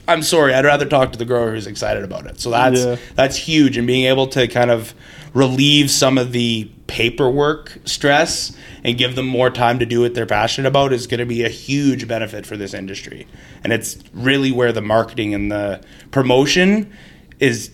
I'm 0.06 0.22
sorry, 0.22 0.54
I'd 0.54 0.64
rather 0.64 0.86
talk 0.86 1.12
to 1.12 1.18
the 1.18 1.24
grower 1.24 1.52
who's 1.52 1.68
excited 1.68 2.02
about 2.02 2.26
it. 2.26 2.40
So 2.40 2.50
that's 2.50 2.84
yeah. 2.84 2.96
that's 3.14 3.36
huge, 3.36 3.76
and 3.76 3.86
being 3.86 4.06
able 4.06 4.28
to 4.28 4.48
kind 4.48 4.70
of 4.70 4.94
relieve 5.32 5.90
some 5.90 6.18
of 6.18 6.32
the 6.32 6.70
paperwork 6.86 7.78
stress 7.84 8.56
and 8.82 8.98
give 8.98 9.14
them 9.14 9.26
more 9.26 9.50
time 9.50 9.78
to 9.78 9.86
do 9.86 10.00
what 10.00 10.14
they're 10.14 10.26
passionate 10.26 10.68
about 10.68 10.92
is 10.92 11.06
going 11.06 11.20
to 11.20 11.26
be 11.26 11.44
a 11.44 11.48
huge 11.48 12.08
benefit 12.08 12.44
for 12.44 12.56
this 12.56 12.74
industry. 12.74 13.26
And 13.62 13.72
it's 13.72 13.98
really 14.12 14.50
where 14.50 14.72
the 14.72 14.82
marketing 14.82 15.34
and 15.34 15.52
the 15.52 15.82
promotion 16.10 16.92
is 17.38 17.70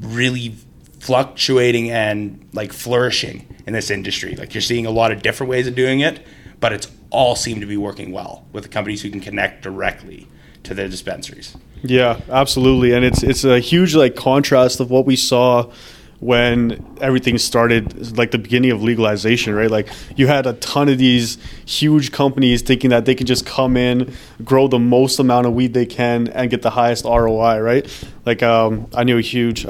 really 0.00 0.56
fluctuating 0.98 1.90
and 1.90 2.48
like 2.52 2.72
flourishing 2.72 3.46
in 3.66 3.72
this 3.72 3.90
industry. 3.90 4.34
Like 4.34 4.54
you're 4.54 4.60
seeing 4.60 4.86
a 4.86 4.90
lot 4.90 5.12
of 5.12 5.22
different 5.22 5.50
ways 5.50 5.66
of 5.66 5.74
doing 5.74 6.00
it, 6.00 6.26
but 6.60 6.72
it's 6.72 6.90
all 7.10 7.36
seem 7.36 7.60
to 7.60 7.66
be 7.66 7.76
working 7.76 8.12
well 8.12 8.44
with 8.52 8.64
the 8.64 8.68
companies 8.68 9.02
who 9.02 9.10
can 9.10 9.20
connect 9.20 9.62
directly 9.62 10.26
to 10.64 10.74
their 10.74 10.88
dispensaries. 10.88 11.56
Yeah, 11.82 12.20
absolutely. 12.28 12.92
And 12.92 13.04
it's 13.04 13.22
it's 13.22 13.44
a 13.44 13.60
huge 13.60 13.94
like 13.94 14.16
contrast 14.16 14.80
of 14.80 14.90
what 14.90 15.06
we 15.06 15.16
saw 15.16 15.70
when 16.20 16.84
everything 17.00 17.38
started 17.38 18.16
like 18.18 18.32
the 18.32 18.38
beginning 18.38 18.70
of 18.70 18.82
legalization 18.82 19.54
right? 19.54 19.70
Like 19.70 19.88
you 20.16 20.26
had 20.26 20.46
a 20.46 20.54
ton 20.54 20.88
of 20.88 20.98
these 20.98 21.38
huge 21.66 22.10
companies 22.12 22.62
thinking 22.62 22.90
that 22.90 23.04
they 23.04 23.14
can 23.14 23.26
just 23.26 23.46
come 23.46 23.76
in 23.76 24.12
grow 24.44 24.68
the 24.68 24.78
most 24.78 25.18
amount 25.18 25.46
of 25.46 25.54
weed 25.54 25.74
they 25.74 25.86
can 25.86 26.28
and 26.28 26.50
get 26.50 26.62
the 26.62 26.70
highest 26.70 27.04
roi 27.04 27.58
right? 27.58 28.06
Like 28.26 28.42
um, 28.42 28.88
i 28.94 29.04
knew 29.04 29.18
a 29.18 29.22
huge 29.22 29.64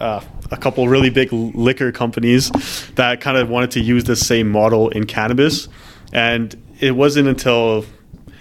uh, 0.00 0.20
a 0.50 0.56
couple 0.56 0.88
really 0.88 1.10
big 1.10 1.32
liquor 1.32 1.92
companies 1.92 2.50
that 2.94 3.20
kind 3.20 3.36
of 3.36 3.48
wanted 3.48 3.70
to 3.72 3.80
use 3.80 4.04
the 4.04 4.16
same 4.16 4.48
model 4.48 4.88
in 4.90 5.04
cannabis. 5.04 5.68
And 6.12 6.56
it 6.80 6.92
wasn't 6.92 7.28
until 7.28 7.84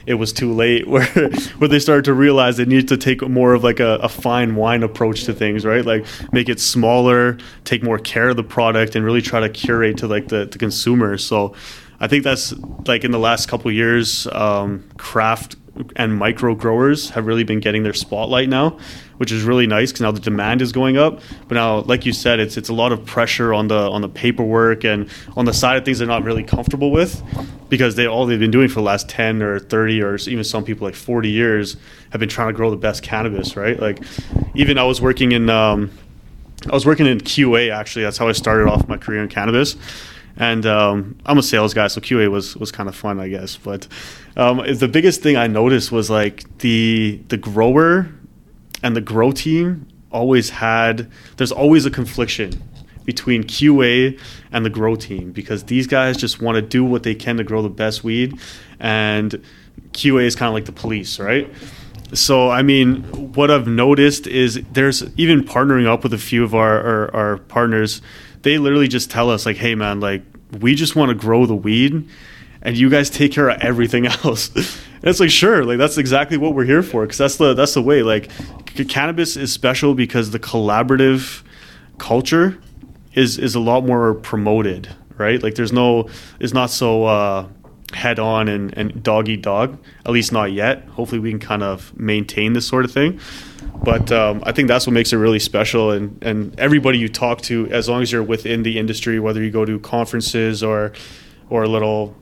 it 0.08 0.16
was 0.16 0.34
too 0.34 0.52
late 0.54 0.88
where 0.94 1.06
where 1.58 1.68
they 1.68 1.80
started 1.80 2.06
to 2.06 2.14
realize 2.14 2.58
they 2.58 2.66
needed 2.66 2.88
to 2.88 2.98
take 2.98 3.22
more 3.22 3.54
of 3.54 3.64
like 3.64 3.80
a, 3.80 3.96
a, 3.98 4.10
fine 4.10 4.56
wine 4.56 4.82
approach 4.82 5.26
to 5.26 5.34
things 5.34 5.66
right? 5.66 5.86
Like 5.86 6.06
make 6.34 6.50
it 6.50 6.60
smaller 6.60 7.38
take 7.66 7.84
more 7.84 8.00
care 8.00 8.30
of 8.30 8.38
the 8.38 8.44
product 8.44 8.96
and 8.96 9.06
really 9.06 9.22
try 9.22 9.40
to 9.42 9.50
curate 9.50 9.98
to 9.98 10.08
like 10.08 10.30
the, 10.30 10.46
the 10.46 10.58
consumer. 10.58 11.18
So 11.18 11.54
i 12.00 12.08
think 12.08 12.24
that's 12.24 12.54
like 12.86 13.04
in 13.04 13.12
the 13.12 13.20
last 13.20 13.48
couple 13.48 13.72
years 13.72 14.28
um, 14.28 14.84
craft 14.98 15.56
and 15.96 16.16
micro 16.16 16.56
growers 16.56 17.10
have 17.12 17.26
really 17.26 17.44
been 17.44 17.60
getting 17.60 17.84
their 17.84 17.94
spotlight 17.94 18.50
now 18.50 18.78
which 19.18 19.32
is 19.32 19.44
really 19.44 19.68
nice 19.68 19.92
because 19.92 20.02
now 20.02 20.12
the 20.12 20.20
demand 20.20 20.62
is 20.62 20.72
going 20.72 20.98
up. 20.98 21.20
But 21.48 21.56
now, 21.56 21.80
like 21.82 22.06
you 22.06 22.14
said, 22.14 22.40
it's 22.40 22.58
it's 22.58 22.70
a 22.70 22.74
lot 22.74 22.92
of 22.92 23.06
pressure 23.06 23.54
on 23.54 23.68
the 23.68 23.90
on 23.90 24.02
the 24.02 24.10
paperwork 24.10 24.84
and 24.84 25.10
on 25.36 25.46
the 25.46 25.54
side 25.54 25.78
of 25.78 25.86
things 25.86 26.00
they're 26.00 26.08
not 26.08 26.24
really 26.24 26.44
comfortable 26.44 26.92
with 26.92 27.22
because 27.70 27.96
they 27.96 28.08
all 28.08 28.26
they've 28.26 28.40
been 28.40 28.52
doing 28.52 28.68
for 28.70 28.76
the 28.76 28.82
last 28.82 29.10
ten 29.10 29.42
or 29.42 29.60
thirty 29.60 30.02
or 30.02 30.16
even 30.16 30.44
some 30.44 30.64
people 30.64 30.86
like 30.86 30.96
forty 30.96 31.30
years 31.30 31.78
have 32.12 32.20
been 32.20 32.30
trying 32.30 32.48
to 32.48 32.54
grow 32.54 32.70
the 32.70 32.78
best 32.78 33.04
cannabis, 33.04 33.56
right? 33.56 33.80
Like 33.80 34.00
even 34.56 34.78
I 34.78 34.84
was 34.84 35.02
working 35.02 35.32
in 35.32 35.50
um, 35.50 35.92
I 36.70 36.74
was 36.74 36.86
working 36.86 37.06
in 37.06 37.20
QA 37.20 37.74
actually. 37.74 38.04
That's 38.04 38.18
how 38.18 38.28
I 38.28 38.32
started 38.32 38.68
off 38.68 38.88
my 38.88 38.98
career 38.98 39.22
in 39.22 39.30
cannabis. 39.30 39.76
And 40.40 40.68
um, 40.68 41.18
I'm 41.26 41.40
a 41.40 41.44
sales 41.44 41.74
guy, 41.74 41.88
so 41.88 42.00
QA 42.00 42.30
was 42.30 42.56
was 42.58 42.72
kind 42.72 42.88
of 42.88 42.96
fun, 42.96 43.20
I 43.20 43.28
guess. 43.28 43.58
But 43.58 43.88
um, 44.36 44.62
the 44.72 44.88
biggest 44.88 45.24
thing 45.24 45.36
I 45.36 45.48
noticed 45.48 45.92
was 45.92 46.12
like 46.12 46.60
the 46.60 47.20
the 47.30 47.38
grower 47.38 48.08
and 48.84 48.96
the 48.96 49.02
grow 49.02 49.32
team 49.32 49.88
always 50.12 50.50
had 50.50 51.10
there's 51.38 51.52
always 51.52 51.86
a 51.86 51.92
confliction 51.92 52.64
between 53.06 53.44
QA 53.44 54.20
and 54.52 54.66
the 54.66 54.70
grow 54.70 54.96
team 54.96 55.32
because 55.32 55.64
these 55.66 55.88
guys 55.88 56.18
just 56.18 56.42
want 56.42 56.56
to 56.56 56.62
do 56.62 56.84
what 56.84 57.04
they 57.04 57.16
can 57.16 57.38
to 57.38 57.44
grow 57.44 57.62
the 57.62 57.70
best 57.70 58.04
weed 58.04 58.38
and 58.80 59.42
QA 59.92 60.26
is 60.26 60.36
kind 60.36 60.48
of 60.48 60.54
like 60.54 60.66
the 60.66 60.72
police, 60.72 61.20
right? 61.20 61.52
So 62.14 62.50
I 62.50 62.62
mean, 62.62 63.04
what 63.34 63.52
I've 63.52 63.68
noticed 63.68 64.28
is 64.28 64.62
there's 64.72 65.04
even 65.18 65.44
partnering 65.44 65.88
up 65.88 66.04
with 66.04 66.14
a 66.14 66.18
few 66.18 66.44
of 66.44 66.56
our, 66.56 66.82
our, 66.82 67.16
our 67.16 67.38
partners. 67.38 68.02
They 68.44 68.58
literally 68.58 68.88
just 68.88 69.12
tell 69.12 69.30
us 69.30 69.46
like, 69.46 69.58
"Hey, 69.58 69.76
man, 69.76 70.00
like 70.00 70.22
we 70.60 70.76
just 70.76 70.96
want 70.96 71.10
to 71.10 71.16
grow 71.16 71.46
the 71.46 71.56
weed, 71.56 72.08
and 72.62 72.78
you 72.78 72.90
guys 72.90 73.10
take 73.10 73.34
care 73.34 73.50
of 73.50 73.62
everything 73.62 74.06
else." 74.24 74.80
And 74.98 75.06
it's 75.06 75.20
like, 75.20 75.30
sure, 75.30 75.63
like 75.63 75.77
that's 75.77 75.98
exactly 75.98 76.38
what 76.38 76.54
we're 76.54 76.66
here 76.66 76.84
for 76.84 77.04
because 77.04 77.18
that's 77.18 77.38
the 77.38 77.54
that's 77.54 77.75
the 77.75 77.82
way. 77.82 78.01
Like 78.04 78.30
cannabis 78.86 79.38
is 79.38 79.51
special 79.51 79.94
because 79.94 80.32
the 80.32 80.39
collaborative 80.39 81.44
culture 81.98 82.58
is 83.13 83.38
is 83.38 83.56
a 83.56 83.60
lot 83.60 83.86
more 83.86 84.13
promoted, 84.13 84.89
right? 85.18 85.42
Like 85.42 85.56
there's 85.56 85.74
no, 85.74 86.10
it's 86.39 86.54
not 86.54 86.70
so 86.70 87.06
uh, 87.06 87.48
head 87.94 88.20
on 88.20 88.48
and, 88.48 88.77
and 88.77 89.01
dog 89.04 89.30
dog, 89.42 89.77
at 90.06 90.12
least 90.12 90.32
not 90.32 90.51
yet. 90.51 90.86
Hopefully 90.89 91.20
we 91.20 91.30
can 91.32 91.39
kind 91.39 91.63
of 91.63 91.98
maintain 91.98 92.54
this 92.54 92.68
sort 92.68 92.86
of 92.86 92.92
thing. 92.92 93.20
But 93.84 94.12
um, 94.12 94.42
I 94.46 94.51
think 94.51 94.68
that's 94.68 94.88
what 94.88 94.94
makes 94.94 95.13
it 95.13 95.18
really 95.18 95.39
special. 95.39 95.92
And, 95.92 96.22
and 96.24 96.60
everybody 96.60 96.98
you 96.98 97.10
talk 97.10 97.42
to, 97.44 97.68
as 97.70 97.88
long 97.88 98.01
as 98.01 98.12
you're 98.12 98.24
within 98.24 98.63
the 98.63 98.80
industry, 98.80 99.20
whether 99.20 99.42
you 99.42 99.51
go 99.51 99.66
to 99.66 99.80
conferences 99.80 100.63
or 100.63 100.94
or 101.50 101.63
a 101.63 101.68
little 101.68 102.13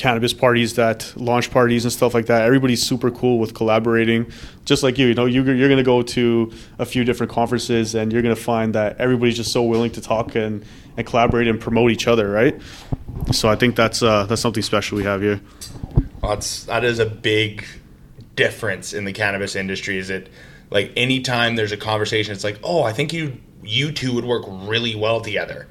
cannabis 0.00 0.32
parties 0.32 0.74
that 0.76 1.12
launch 1.14 1.50
parties 1.50 1.84
and 1.84 1.92
stuff 1.92 2.14
like 2.14 2.26
that. 2.26 2.42
Everybody's 2.42 2.82
super 2.82 3.10
cool 3.10 3.38
with 3.38 3.52
collaborating. 3.54 4.32
Just 4.64 4.82
like 4.82 4.96
you 4.96 5.08
you 5.08 5.14
know 5.14 5.26
you, 5.26 5.44
you're 5.44 5.68
going 5.68 5.76
to 5.76 5.84
go 5.84 6.00
to 6.02 6.50
a 6.78 6.86
few 6.86 7.04
different 7.04 7.30
conferences 7.30 7.94
and 7.94 8.10
you're 8.10 8.22
going 8.22 8.34
to 8.34 8.40
find 8.40 8.74
that 8.74 8.98
everybody's 8.98 9.36
just 9.36 9.52
so 9.52 9.62
willing 9.62 9.90
to 9.92 10.00
talk 10.00 10.34
and, 10.34 10.64
and 10.96 11.06
collaborate 11.06 11.46
and 11.48 11.60
promote 11.60 11.90
each 11.90 12.08
other 12.08 12.30
right? 12.30 12.60
So 13.32 13.48
i 13.50 13.56
think 13.56 13.76
that's 13.76 14.02
uh, 14.02 14.24
that's 14.24 14.40
something 14.40 14.62
special 14.62 14.96
we 14.96 15.04
have 15.04 15.20
here. 15.20 15.40
Well, 16.22 16.32
that's 16.32 16.64
that 16.64 16.82
is 16.82 16.98
a 16.98 17.06
big 17.06 17.66
difference 18.36 18.94
in 18.94 19.04
the 19.04 19.12
cannabis 19.12 19.54
industry 19.54 19.98
is 19.98 20.08
it 20.08 20.30
like 20.70 20.92
anytime 20.96 21.56
there's 21.56 21.72
a 21.72 21.76
conversation 21.76 22.32
it's 22.32 22.44
like 22.44 22.58
oh 22.62 22.82
i 22.82 22.92
think 22.92 23.12
you 23.12 23.36
you 23.62 23.92
two 23.92 24.14
would 24.14 24.24
work 24.24 24.44
really 24.48 24.94
well 24.94 25.20
together 25.20 25.66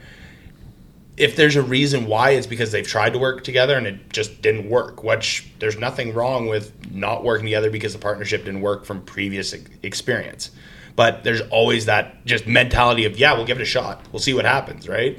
if 1.19 1.35
there's 1.35 1.57
a 1.57 1.61
reason 1.61 2.07
why, 2.07 2.31
it's 2.31 2.47
because 2.47 2.71
they've 2.71 2.87
tried 2.87 3.13
to 3.13 3.19
work 3.19 3.43
together 3.43 3.77
and 3.77 3.85
it 3.85 4.09
just 4.11 4.41
didn't 4.41 4.69
work. 4.69 5.03
Which 5.03 5.51
there's 5.59 5.77
nothing 5.77 6.13
wrong 6.13 6.47
with 6.47 6.91
not 6.91 7.23
working 7.23 7.45
together 7.45 7.69
because 7.69 7.93
the 7.93 7.99
partnership 7.99 8.45
didn't 8.45 8.61
work 8.61 8.85
from 8.85 9.01
previous 9.01 9.53
experience. 9.83 10.51
But 10.95 11.23
there's 11.23 11.41
always 11.41 11.85
that 11.85 12.25
just 12.25 12.47
mentality 12.47 13.05
of 13.05 13.19
yeah, 13.19 13.33
we'll 13.33 13.45
give 13.45 13.59
it 13.59 13.63
a 13.63 13.65
shot. 13.65 14.01
We'll 14.11 14.21
see 14.21 14.33
what 14.33 14.45
happens, 14.45 14.87
right? 14.87 15.17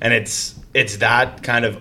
And 0.00 0.14
it's 0.14 0.58
it's 0.72 0.96
that 0.96 1.42
kind 1.42 1.64
of 1.64 1.80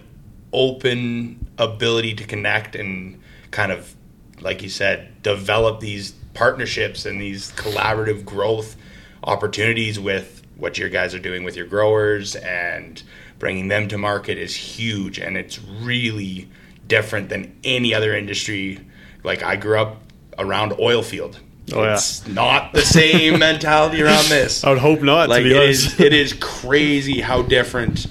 open 0.51 1.47
ability 1.57 2.15
to 2.15 2.25
connect 2.25 2.75
and 2.75 3.21
kind 3.51 3.71
of 3.71 3.95
like 4.41 4.61
you 4.63 4.69
said, 4.69 5.21
develop 5.23 5.79
these 5.79 6.11
partnerships 6.33 7.05
and 7.05 7.21
these 7.21 7.51
collaborative 7.53 8.25
growth 8.25 8.75
opportunities 9.23 9.99
with 9.99 10.41
what 10.57 10.77
your 10.77 10.89
guys 10.89 11.13
are 11.13 11.19
doing 11.19 11.43
with 11.43 11.55
your 11.55 11.67
growers 11.67 12.35
and 12.35 13.03
bringing 13.41 13.67
them 13.69 13.88
to 13.88 13.98
market 13.98 14.38
is 14.38 14.55
huge 14.55 15.17
and 15.17 15.36
it's 15.36 15.60
really 15.81 16.48
different 16.88 17.27
than 17.27 17.57
any 17.63 17.91
other 17.91 18.15
industry. 18.15 18.79
Like 19.24 19.41
i 19.41 19.55
grew 19.55 19.79
up 19.79 20.03
around 20.38 20.75
oil 20.79 21.01
field. 21.01 21.39
Oh, 21.74 21.83
it's 21.83 22.25
yeah. 22.27 22.33
not 22.33 22.74
the 22.74 22.81
same 22.81 23.39
mentality 23.50 24.03
around 24.03 24.29
this. 24.29 24.63
I 24.63 24.69
would 24.69 24.77
hope 24.77 25.01
not 25.01 25.27
like 25.27 25.43
it 25.43 25.51
is, 25.51 26.00
it 26.00 26.13
is 26.13 26.33
crazy 26.33 27.19
how 27.19 27.41
different 27.41 28.05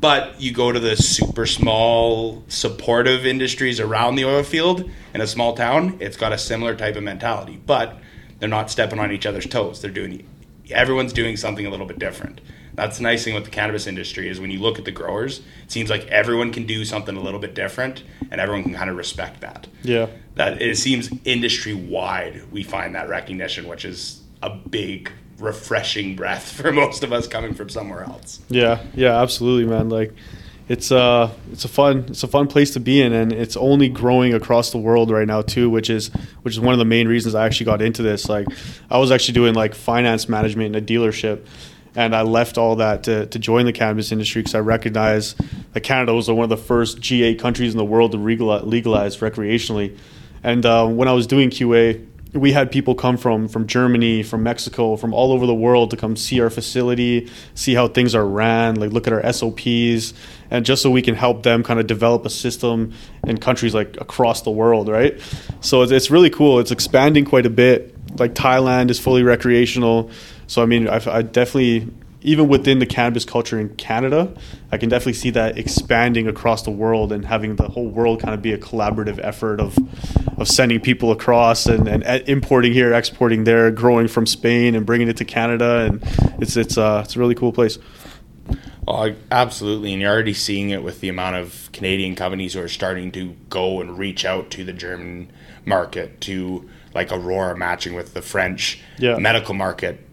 but 0.00 0.40
you 0.40 0.52
go 0.52 0.70
to 0.70 0.78
the 0.78 0.96
super 0.96 1.44
small 1.44 2.44
supportive 2.46 3.26
industries 3.26 3.80
around 3.80 4.14
the 4.14 4.24
oil 4.24 4.44
field 4.44 4.88
in 5.12 5.20
a 5.20 5.26
small 5.26 5.54
town 5.54 5.96
it's 5.98 6.16
got 6.16 6.32
a 6.32 6.38
similar 6.38 6.76
type 6.76 6.94
of 6.94 7.02
mentality 7.02 7.60
but 7.66 7.98
they're 8.38 8.48
not 8.48 8.70
stepping 8.70 9.00
on 9.00 9.10
each 9.10 9.26
other's 9.26 9.46
toes. 9.46 9.82
They're 9.82 9.90
doing 9.90 10.26
everyone's 10.70 11.12
doing 11.12 11.36
something 11.36 11.66
a 11.66 11.70
little 11.70 11.86
bit 11.86 11.98
different 11.98 12.40
that's 12.78 12.98
the 12.98 13.02
nice 13.02 13.24
thing 13.24 13.34
with 13.34 13.44
the 13.44 13.50
cannabis 13.50 13.88
industry 13.88 14.28
is 14.28 14.38
when 14.38 14.52
you 14.52 14.60
look 14.60 14.78
at 14.78 14.84
the 14.84 14.92
growers, 14.92 15.40
it 15.64 15.72
seems 15.72 15.90
like 15.90 16.06
everyone 16.06 16.52
can 16.52 16.64
do 16.64 16.84
something 16.84 17.16
a 17.16 17.20
little 17.20 17.40
bit 17.40 17.52
different, 17.52 18.04
and 18.30 18.40
everyone 18.40 18.62
can 18.62 18.72
kind 18.72 18.88
of 18.88 18.96
respect 18.96 19.40
that. 19.40 19.66
Yeah, 19.82 20.06
that 20.36 20.62
it 20.62 20.78
seems 20.78 21.10
industry 21.24 21.74
wide 21.74 22.40
we 22.52 22.62
find 22.62 22.94
that 22.94 23.08
recognition, 23.08 23.66
which 23.66 23.84
is 23.84 24.20
a 24.42 24.50
big 24.50 25.10
refreshing 25.38 26.14
breath 26.14 26.52
for 26.52 26.70
most 26.84 27.02
of 27.02 27.12
us 27.12 27.26
coming 27.26 27.52
from 27.52 27.68
somewhere 27.68 28.04
else. 28.04 28.40
Yeah, 28.48 28.84
yeah, 28.94 29.20
absolutely, 29.20 29.68
man. 29.68 29.88
Like 29.88 30.14
it's 30.68 30.92
uh 30.92 31.32
it's 31.50 31.64
a 31.64 31.68
fun 31.68 32.04
it's 32.08 32.22
a 32.22 32.28
fun 32.28 32.46
place 32.46 32.74
to 32.74 32.80
be 32.80 33.00
in 33.00 33.12
and 33.12 33.32
it's 33.32 33.56
only 33.56 33.88
growing 33.88 34.34
across 34.34 34.70
the 34.70 34.78
world 34.78 35.10
right 35.10 35.26
now 35.26 35.40
too 35.40 35.70
which 35.70 35.88
is 35.88 36.08
which 36.42 36.52
is 36.52 36.60
one 36.60 36.74
of 36.74 36.78
the 36.78 36.84
main 36.84 37.08
reasons 37.08 37.34
I 37.34 37.46
actually 37.46 37.64
got 37.64 37.80
into 37.80 38.02
this 38.02 38.28
like 38.28 38.46
I 38.90 38.98
was 38.98 39.10
actually 39.10 39.32
doing 39.32 39.54
like 39.54 39.74
finance 39.74 40.28
management 40.28 40.76
in 40.76 40.82
a 40.82 40.86
dealership 40.86 41.46
and 41.98 42.14
I 42.14 42.22
left 42.22 42.58
all 42.58 42.76
that 42.76 43.02
to, 43.02 43.26
to 43.26 43.38
join 43.40 43.66
the 43.66 43.72
cannabis 43.72 44.12
industry 44.12 44.40
because 44.40 44.54
I 44.54 44.60
recognize 44.60 45.34
that 45.72 45.80
Canada 45.80 46.14
was 46.14 46.30
one 46.30 46.44
of 46.44 46.48
the 46.48 46.56
first 46.56 47.00
G8 47.00 47.40
countries 47.40 47.72
in 47.74 47.76
the 47.76 47.84
world 47.84 48.12
to 48.12 48.18
legalize 48.18 49.16
recreationally. 49.16 49.98
And 50.44 50.64
uh, 50.64 50.86
when 50.86 51.08
I 51.08 51.12
was 51.12 51.26
doing 51.26 51.50
QA, 51.50 52.06
we 52.34 52.52
had 52.52 52.70
people 52.70 52.94
come 52.94 53.16
from 53.16 53.48
from 53.48 53.66
Germany, 53.66 54.22
from 54.22 54.44
Mexico, 54.44 54.94
from 54.94 55.12
all 55.12 55.32
over 55.32 55.44
the 55.44 55.54
world 55.54 55.90
to 55.90 55.96
come 55.96 56.14
see 56.14 56.40
our 56.40 56.50
facility, 56.50 57.28
see 57.56 57.74
how 57.74 57.88
things 57.88 58.14
are 58.14 58.24
ran, 58.24 58.76
like 58.76 58.92
look 58.92 59.08
at 59.08 59.12
our 59.12 59.32
SOPs, 59.32 60.14
and 60.52 60.64
just 60.64 60.82
so 60.82 60.90
we 60.92 61.02
can 61.02 61.16
help 61.16 61.42
them 61.42 61.64
kind 61.64 61.80
of 61.80 61.88
develop 61.88 62.24
a 62.24 62.30
system 62.30 62.92
in 63.26 63.38
countries 63.38 63.74
like 63.74 63.96
across 64.00 64.42
the 64.42 64.52
world, 64.52 64.88
right? 64.88 65.20
So 65.62 65.82
it's, 65.82 65.90
it's 65.90 66.12
really 66.12 66.30
cool. 66.30 66.60
It's 66.60 66.70
expanding 66.70 67.24
quite 67.24 67.46
a 67.46 67.50
bit. 67.50 67.92
Like 68.20 68.34
Thailand 68.34 68.90
is 68.90 69.00
fully 69.00 69.24
recreational. 69.24 70.12
So 70.48 70.62
I 70.62 70.66
mean, 70.66 70.88
I, 70.88 71.00
I 71.06 71.22
definitely 71.22 71.88
even 72.22 72.48
within 72.48 72.80
the 72.80 72.86
cannabis 72.86 73.24
culture 73.24 73.60
in 73.60 73.68
Canada, 73.76 74.34
I 74.72 74.76
can 74.76 74.88
definitely 74.88 75.12
see 75.12 75.30
that 75.30 75.56
expanding 75.56 76.26
across 76.26 76.62
the 76.62 76.70
world 76.70 77.12
and 77.12 77.24
having 77.24 77.54
the 77.56 77.68
whole 77.68 77.88
world 77.88 78.20
kind 78.20 78.34
of 78.34 78.42
be 78.42 78.52
a 78.52 78.58
collaborative 78.58 79.20
effort 79.22 79.60
of 79.60 79.78
of 80.36 80.48
sending 80.48 80.80
people 80.80 81.12
across 81.12 81.66
and, 81.66 81.88
and 81.88 82.04
importing 82.28 82.72
here, 82.72 82.92
exporting 82.92 83.44
there, 83.44 83.70
growing 83.70 84.08
from 84.08 84.26
Spain 84.26 84.74
and 84.74 84.84
bringing 84.84 85.08
it 85.08 85.16
to 85.18 85.24
Canada, 85.24 85.86
and 85.86 86.02
it's 86.42 86.56
it's 86.56 86.76
uh, 86.76 87.02
it's 87.04 87.14
a 87.14 87.18
really 87.18 87.34
cool 87.34 87.52
place. 87.52 87.78
Well, 88.86 89.14
absolutely, 89.30 89.92
and 89.92 90.00
you're 90.00 90.10
already 90.10 90.32
seeing 90.32 90.70
it 90.70 90.82
with 90.82 91.00
the 91.00 91.10
amount 91.10 91.36
of 91.36 91.68
Canadian 91.72 92.14
companies 92.14 92.54
who 92.54 92.60
are 92.60 92.68
starting 92.68 93.12
to 93.12 93.36
go 93.50 93.82
and 93.82 93.98
reach 93.98 94.24
out 94.24 94.50
to 94.52 94.64
the 94.64 94.72
German 94.72 95.30
market, 95.66 96.22
to 96.22 96.68
like 96.94 97.12
Aurora 97.12 97.56
matching 97.56 97.94
with 97.94 98.14
the 98.14 98.22
French 98.22 98.80
yeah. 98.98 99.18
medical 99.18 99.54
market 99.54 100.07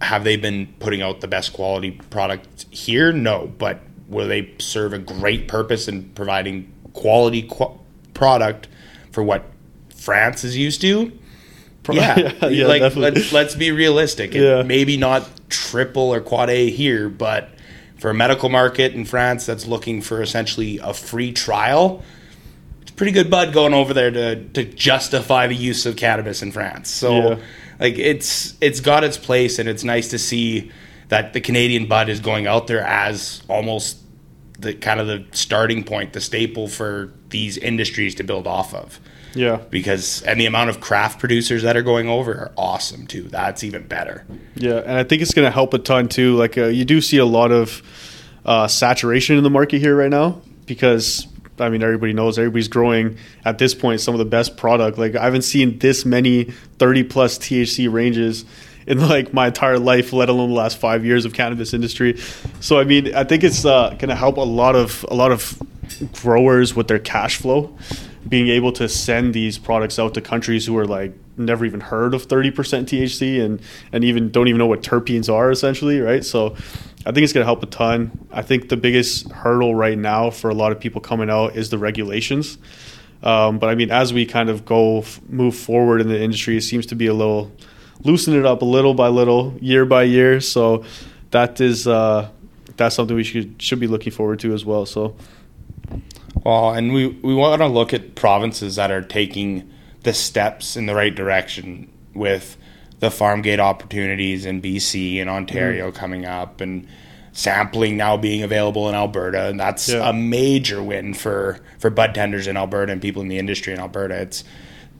have 0.00 0.24
they 0.24 0.36
been 0.36 0.66
putting 0.78 1.02
out 1.02 1.20
the 1.20 1.28
best 1.28 1.52
quality 1.52 1.92
product 1.92 2.66
here? 2.70 3.12
No, 3.12 3.52
but 3.58 3.80
will 4.08 4.28
they 4.28 4.54
serve 4.58 4.92
a 4.92 4.98
great 4.98 5.48
purpose 5.48 5.88
in 5.88 6.10
providing 6.10 6.72
quality 6.92 7.42
qu- 7.42 7.78
product 8.14 8.68
for 9.10 9.22
what 9.22 9.44
France 9.94 10.44
is 10.44 10.56
used 10.56 10.80
to? 10.82 11.12
Yeah, 11.90 12.18
yeah, 12.18 12.46
yeah 12.48 12.66
like 12.66 12.96
let's 12.96 13.32
let's 13.32 13.54
be 13.54 13.70
realistic. 13.70 14.34
Yeah. 14.34 14.62
maybe 14.62 14.96
not 14.96 15.28
triple 15.48 16.12
or 16.12 16.20
quad 16.20 16.50
A 16.50 16.70
here, 16.70 17.08
but 17.08 17.50
for 17.98 18.10
a 18.10 18.14
medical 18.14 18.48
market 18.48 18.92
in 18.94 19.04
France 19.04 19.46
that's 19.46 19.66
looking 19.66 20.02
for 20.02 20.20
essentially 20.20 20.78
a 20.78 20.92
free 20.92 21.32
trial, 21.32 22.02
it's 22.82 22.90
pretty 22.90 23.12
good 23.12 23.30
bud 23.30 23.52
going 23.54 23.72
over 23.72 23.94
there 23.94 24.10
to 24.10 24.44
to 24.48 24.64
justify 24.64 25.46
the 25.46 25.54
use 25.54 25.86
of 25.86 25.96
cannabis 25.96 26.42
in 26.42 26.50
France. 26.52 26.90
So 26.90 27.12
Yeah. 27.14 27.38
Like 27.78 27.98
it's 27.98 28.54
it's 28.60 28.80
got 28.80 29.04
its 29.04 29.16
place 29.16 29.58
and 29.58 29.68
it's 29.68 29.84
nice 29.84 30.08
to 30.08 30.18
see 30.18 30.70
that 31.08 31.32
the 31.32 31.40
Canadian 31.40 31.86
bud 31.86 32.08
is 32.08 32.20
going 32.20 32.46
out 32.46 32.66
there 32.66 32.82
as 32.82 33.42
almost 33.48 33.98
the 34.58 34.74
kind 34.74 35.00
of 35.00 35.06
the 35.06 35.24
starting 35.32 35.84
point, 35.84 36.12
the 36.12 36.20
staple 36.20 36.68
for 36.68 37.12
these 37.28 37.58
industries 37.58 38.14
to 38.16 38.24
build 38.24 38.46
off 38.46 38.74
of. 38.74 38.98
Yeah. 39.34 39.56
Because 39.68 40.22
and 40.22 40.40
the 40.40 40.46
amount 40.46 40.70
of 40.70 40.80
craft 40.80 41.20
producers 41.20 41.62
that 41.62 41.76
are 41.76 41.82
going 41.82 42.08
over 42.08 42.32
are 42.32 42.52
awesome 42.56 43.06
too. 43.06 43.24
That's 43.24 43.62
even 43.62 43.86
better. 43.86 44.24
Yeah, 44.54 44.78
and 44.78 44.92
I 44.92 45.04
think 45.04 45.20
it's 45.20 45.34
going 45.34 45.46
to 45.46 45.52
help 45.52 45.74
a 45.74 45.78
ton 45.78 46.08
too. 46.08 46.36
Like 46.36 46.56
uh, 46.56 46.66
you 46.66 46.84
do 46.84 47.00
see 47.00 47.18
a 47.18 47.26
lot 47.26 47.52
of 47.52 47.82
uh, 48.46 48.66
saturation 48.66 49.36
in 49.36 49.44
the 49.44 49.50
market 49.50 49.80
here 49.80 49.94
right 49.94 50.10
now 50.10 50.40
because 50.64 51.26
I 51.58 51.68
mean 51.68 51.82
everybody 51.82 52.12
knows 52.12 52.38
everybody's 52.38 52.68
growing 52.68 53.18
at 53.44 53.58
this 53.58 53.74
point 53.74 54.00
some 54.00 54.14
of 54.14 54.18
the 54.18 54.24
best 54.24 54.56
product. 54.56 54.98
Like 54.98 55.16
I 55.16 55.24
haven't 55.24 55.42
seen 55.42 55.78
this 55.78 56.04
many 56.04 56.44
30 56.78 57.04
plus 57.04 57.38
THC 57.38 57.92
ranges 57.92 58.44
in 58.86 59.00
like 59.00 59.32
my 59.32 59.48
entire 59.48 59.78
life, 59.78 60.12
let 60.12 60.28
alone 60.28 60.50
the 60.50 60.56
last 60.56 60.78
five 60.78 61.04
years 61.04 61.24
of 61.24 61.34
cannabis 61.34 61.74
industry. 61.74 62.18
So 62.60 62.78
I 62.78 62.84
mean, 62.84 63.14
I 63.14 63.24
think 63.24 63.44
it's 63.44 63.64
uh, 63.64 63.90
going 63.90 64.08
to 64.08 64.14
help 64.14 64.36
a 64.36 64.42
lot 64.42 64.76
of 64.76 65.04
a 65.10 65.14
lot 65.14 65.32
of 65.32 65.60
growers 66.12 66.74
with 66.74 66.88
their 66.88 66.98
cash 66.98 67.36
flow, 67.36 67.76
being 68.28 68.48
able 68.48 68.72
to 68.72 68.88
send 68.88 69.34
these 69.34 69.58
products 69.58 69.98
out 69.98 70.14
to 70.14 70.20
countries 70.20 70.66
who 70.66 70.76
are 70.78 70.86
like 70.86 71.12
never 71.36 71.64
even 71.64 71.80
heard 71.80 72.14
of 72.14 72.26
30% 72.26 72.52
THC 72.52 73.44
and 73.44 73.60
and 73.92 74.04
even 74.04 74.30
don't 74.30 74.48
even 74.48 74.58
know 74.58 74.66
what 74.66 74.82
terpenes 74.82 75.32
are 75.32 75.50
essentially, 75.50 76.00
right? 76.00 76.24
So 76.24 76.56
I 77.06 77.12
think 77.12 77.22
it's 77.22 77.32
going 77.32 77.42
to 77.42 77.46
help 77.46 77.62
a 77.62 77.66
ton. 77.66 78.26
I 78.32 78.42
think 78.42 78.68
the 78.68 78.76
biggest 78.76 79.30
hurdle 79.30 79.76
right 79.76 79.96
now 79.96 80.30
for 80.30 80.50
a 80.50 80.54
lot 80.54 80.72
of 80.72 80.80
people 80.80 81.00
coming 81.00 81.30
out 81.30 81.54
is 81.54 81.70
the 81.70 81.78
regulations. 81.78 82.58
Um, 83.22 83.58
but 83.58 83.70
I 83.70 83.76
mean, 83.76 83.92
as 83.92 84.12
we 84.12 84.26
kind 84.26 84.50
of 84.50 84.64
go 84.64 84.98
f- 84.98 85.20
move 85.28 85.56
forward 85.56 86.00
in 86.00 86.08
the 86.08 86.20
industry, 86.20 86.56
it 86.56 86.62
seems 86.62 86.84
to 86.86 86.96
be 86.96 87.06
a 87.06 87.14
little 87.14 87.52
loosen 88.02 88.34
it 88.34 88.44
up 88.44 88.60
a 88.60 88.64
little 88.64 88.92
by 88.92 89.08
little, 89.08 89.56
year 89.60 89.86
by 89.86 90.02
year. 90.02 90.40
So 90.40 90.84
that 91.30 91.60
is 91.60 91.86
uh, 91.86 92.28
that's 92.76 92.96
something 92.96 93.16
we 93.16 93.24
should 93.24 93.62
should 93.62 93.80
be 93.80 93.86
looking 93.86 94.12
forward 94.12 94.40
to 94.40 94.52
as 94.52 94.64
well. 94.64 94.84
So 94.84 95.14
Well, 96.44 96.72
and 96.72 96.92
we, 96.92 97.06
we 97.06 97.34
want 97.34 97.60
to 97.62 97.68
look 97.68 97.94
at 97.94 98.16
provinces 98.16 98.76
that 98.76 98.90
are 98.90 99.02
taking 99.02 99.70
the 100.02 100.12
steps 100.12 100.76
in 100.76 100.86
the 100.86 100.94
right 100.94 101.14
direction 101.14 101.90
with 102.14 102.56
the 103.06 103.16
farm 103.16 103.40
gate 103.40 103.60
opportunities 103.60 104.44
in 104.44 104.60
BC 104.60 105.20
and 105.20 105.30
Ontario 105.30 105.90
mm. 105.90 105.94
coming 105.94 106.26
up 106.26 106.60
and 106.60 106.86
sampling 107.32 107.96
now 107.96 108.16
being 108.16 108.42
available 108.42 108.88
in 108.88 108.94
Alberta. 108.94 109.48
And 109.48 109.60
that's 109.60 109.88
Yeah. 109.88 110.08
a 110.08 110.12
major 110.12 110.82
win 110.82 111.14
for, 111.14 111.60
for 111.78 111.88
bud 111.90 112.14
tenders 112.14 112.46
in 112.46 112.56
Alberta 112.56 112.92
and 112.92 113.00
people 113.00 113.22
in 113.22 113.28
the 113.28 113.38
industry 113.38 113.72
in 113.72 113.78
Alberta. 113.78 114.14
It's 114.16 114.42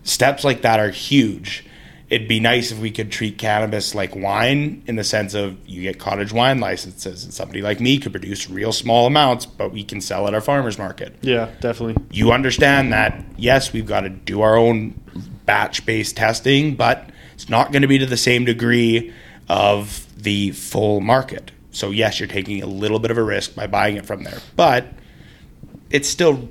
steps 0.04 0.44
like 0.44 0.62
that 0.62 0.78
are 0.78 0.90
huge. 0.90 1.64
It'd 2.08 2.28
be 2.28 2.38
nice 2.38 2.70
if 2.70 2.78
we 2.78 2.92
could 2.92 3.10
treat 3.10 3.38
cannabis 3.38 3.92
like 3.92 4.14
wine 4.14 4.84
in 4.86 4.94
the 4.94 5.02
sense 5.02 5.34
of 5.34 5.56
you 5.66 5.82
get 5.82 5.98
cottage 5.98 6.32
wine 6.32 6.60
licenses 6.60 7.24
and 7.24 7.34
somebody 7.34 7.62
like 7.62 7.80
me 7.80 7.98
could 7.98 8.12
produce 8.12 8.48
real 8.48 8.70
small 8.72 9.08
amounts, 9.08 9.44
but 9.46 9.72
we 9.72 9.82
can 9.82 10.00
sell 10.00 10.28
at 10.28 10.34
our 10.34 10.40
farmer's 10.40 10.78
market 10.78 11.16
yeah, 11.22 11.48
definitely. 11.60 11.96
you 12.12 12.30
understand 12.30 12.92
that 12.92 13.24
yes, 13.36 13.72
we've 13.72 13.86
got 13.86 14.02
to 14.02 14.10
do 14.10 14.42
our 14.42 14.56
own 14.56 14.94
batch 15.46 15.84
based 15.84 16.16
testing, 16.16 16.76
but 16.76 17.10
it's 17.36 17.50
not 17.50 17.70
going 17.70 17.82
to 17.82 17.88
be 17.88 17.98
to 17.98 18.06
the 18.06 18.16
same 18.16 18.46
degree 18.46 19.12
of 19.46 20.06
the 20.16 20.52
full 20.52 21.00
market. 21.00 21.50
So, 21.70 21.90
yes, 21.90 22.18
you're 22.18 22.28
taking 22.28 22.62
a 22.62 22.66
little 22.66 22.98
bit 22.98 23.10
of 23.10 23.18
a 23.18 23.22
risk 23.22 23.54
by 23.54 23.66
buying 23.66 23.96
it 23.96 24.06
from 24.06 24.24
there, 24.24 24.38
but 24.56 24.86
it's 25.90 26.08
still 26.08 26.48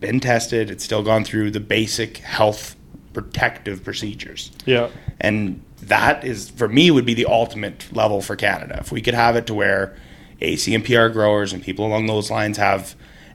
been 0.00 0.18
tested, 0.18 0.70
it's 0.70 0.82
still 0.82 1.02
gone 1.02 1.24
through 1.24 1.50
the 1.50 1.60
basic 1.60 2.16
health 2.18 2.74
protective 3.12 3.84
procedures. 3.84 4.50
Yeah, 4.64 4.88
And 5.20 5.62
that 5.82 6.24
is, 6.24 6.48
for 6.48 6.68
me, 6.68 6.90
would 6.90 7.04
be 7.04 7.14
the 7.14 7.26
ultimate 7.26 7.86
level 7.92 8.22
for 8.22 8.34
Canada. 8.34 8.78
If 8.80 8.90
we 8.90 9.02
could 9.02 9.14
have 9.14 9.36
it 9.36 9.46
to 9.48 9.54
where 9.54 9.94
ACMPR 10.40 11.12
growers 11.12 11.52
and 11.52 11.62
people 11.62 11.86
along 11.86 12.06
those 12.06 12.30
lines 12.30 12.56
have 12.56 12.94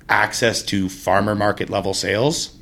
access 0.10 0.64
to 0.64 0.90
farmer 0.90 1.36
market 1.36 1.70
level 1.70 1.94
sales, 1.94 2.58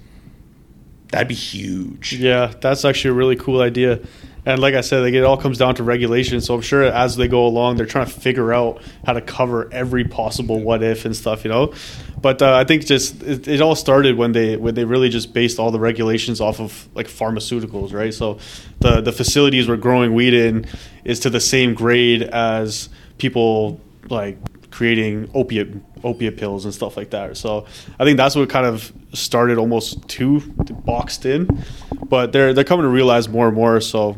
that'd 1.11 1.27
be 1.27 1.35
huge. 1.35 2.13
yeah, 2.13 2.53
that's 2.59 2.83
actually 2.85 3.11
a 3.11 3.13
really 3.13 3.35
cool 3.35 3.61
idea. 3.61 3.99
And 4.43 4.59
like 4.59 4.73
I 4.73 4.81
said, 4.81 5.03
like 5.03 5.13
it 5.13 5.23
all 5.23 5.37
comes 5.37 5.59
down 5.59 5.75
to 5.75 5.83
regulation. 5.83 6.41
So 6.41 6.55
I'm 6.55 6.61
sure 6.61 6.83
as 6.83 7.15
they 7.15 7.27
go 7.27 7.45
along, 7.45 7.75
they're 7.75 7.85
trying 7.85 8.07
to 8.07 8.11
figure 8.11 8.51
out 8.51 8.81
how 9.05 9.13
to 9.13 9.21
cover 9.21 9.71
every 9.71 10.03
possible 10.03 10.59
what 10.59 10.81
if 10.81 11.05
and 11.05 11.15
stuff, 11.15 11.43
you 11.43 11.51
know. 11.51 11.73
But 12.19 12.41
uh, 12.41 12.55
I 12.55 12.63
think 12.63 12.85
just 12.87 13.21
it, 13.21 13.47
it 13.47 13.61
all 13.61 13.75
started 13.75 14.17
when 14.17 14.31
they 14.31 14.57
when 14.57 14.73
they 14.73 14.83
really 14.83 15.09
just 15.09 15.33
based 15.33 15.59
all 15.59 15.69
the 15.69 15.79
regulations 15.79 16.41
off 16.41 16.59
of 16.59 16.87
like 16.95 17.07
pharmaceuticals, 17.07 17.93
right? 17.93 18.13
So 18.13 18.39
the 18.79 19.01
the 19.01 19.11
facilities 19.11 19.67
we're 19.67 19.77
growing 19.77 20.15
weed 20.15 20.33
in 20.33 20.65
is 21.03 21.19
to 21.21 21.29
the 21.29 21.39
same 21.39 21.75
grade 21.75 22.23
as 22.23 22.89
people 23.19 23.79
like 24.09 24.37
creating 24.71 25.29
opiate 25.35 25.90
opiate 26.03 26.37
pills 26.37 26.65
and 26.65 26.73
stuff 26.73 26.97
like 26.97 27.11
that. 27.11 27.37
So 27.37 27.65
I 27.99 28.05
think 28.05 28.17
that's 28.17 28.35
what 28.35 28.49
kind 28.49 28.65
of 28.65 28.91
started 29.13 29.57
almost 29.57 30.07
too 30.07 30.41
boxed 30.85 31.25
in, 31.25 31.63
but 32.07 32.31
they're 32.31 32.53
they're 32.53 32.63
coming 32.63 32.83
to 32.83 32.89
realize 32.89 33.29
more 33.29 33.47
and 33.47 33.55
more. 33.55 33.81
So 33.81 34.17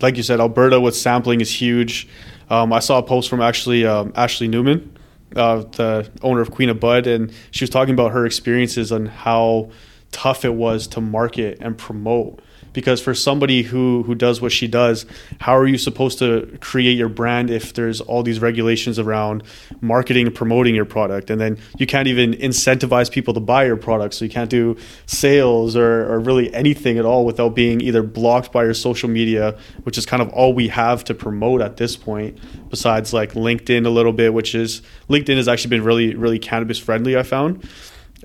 like 0.00 0.16
you 0.16 0.22
said, 0.22 0.40
Alberta 0.40 0.80
with 0.80 0.96
sampling 0.96 1.40
is 1.40 1.52
huge. 1.60 2.08
Um, 2.50 2.72
I 2.72 2.80
saw 2.80 2.98
a 2.98 3.02
post 3.02 3.30
from 3.30 3.40
actually 3.40 3.86
um, 3.86 4.12
Ashley 4.14 4.48
Newman, 4.48 4.96
uh, 5.34 5.58
the 5.58 6.10
owner 6.22 6.40
of 6.40 6.50
Queen 6.50 6.68
of 6.68 6.80
Bud, 6.80 7.06
and 7.06 7.32
she 7.50 7.62
was 7.62 7.70
talking 7.70 7.94
about 7.94 8.12
her 8.12 8.26
experiences 8.26 8.92
on 8.92 9.06
how 9.06 9.70
tough 10.10 10.44
it 10.44 10.54
was 10.54 10.86
to 10.88 11.00
market 11.00 11.58
and 11.60 11.78
promote. 11.78 12.40
Because 12.72 13.00
for 13.00 13.14
somebody 13.14 13.62
who 13.62 14.02
who 14.04 14.14
does 14.14 14.40
what 14.40 14.52
she 14.52 14.66
does, 14.66 15.06
how 15.40 15.56
are 15.56 15.66
you 15.66 15.78
supposed 15.78 16.18
to 16.20 16.58
create 16.60 16.96
your 16.96 17.08
brand 17.08 17.50
if 17.50 17.74
there's 17.74 18.00
all 18.00 18.22
these 18.22 18.40
regulations 18.40 18.98
around 18.98 19.42
marketing 19.80 20.26
and 20.26 20.34
promoting 20.34 20.74
your 20.74 20.84
product, 20.84 21.30
and 21.30 21.40
then 21.40 21.58
you 21.78 21.86
can't 21.86 22.08
even 22.08 22.32
incentivize 22.32 23.10
people 23.10 23.34
to 23.34 23.40
buy 23.40 23.64
your 23.66 23.76
product, 23.76 24.14
so 24.14 24.24
you 24.24 24.30
can't 24.30 24.50
do 24.50 24.76
sales 25.06 25.76
or, 25.76 26.10
or 26.10 26.18
really 26.18 26.52
anything 26.54 26.98
at 26.98 27.04
all 27.04 27.24
without 27.24 27.54
being 27.54 27.80
either 27.80 28.02
blocked 28.02 28.52
by 28.52 28.64
your 28.64 28.74
social 28.74 29.08
media, 29.08 29.58
which 29.82 29.98
is 29.98 30.06
kind 30.06 30.22
of 30.22 30.28
all 30.30 30.54
we 30.54 30.68
have 30.68 31.04
to 31.04 31.14
promote 31.14 31.60
at 31.60 31.76
this 31.76 31.96
point, 31.96 32.38
besides 32.70 33.12
like 33.12 33.32
LinkedIn 33.32 33.86
a 33.86 33.90
little 33.90 34.12
bit, 34.12 34.32
which 34.32 34.54
is 34.54 34.82
LinkedIn 35.08 35.36
has 35.36 35.48
actually 35.48 35.70
been 35.70 35.84
really 35.84 36.14
really 36.14 36.38
cannabis 36.38 36.78
friendly. 36.78 37.16
I 37.16 37.22
found. 37.22 37.68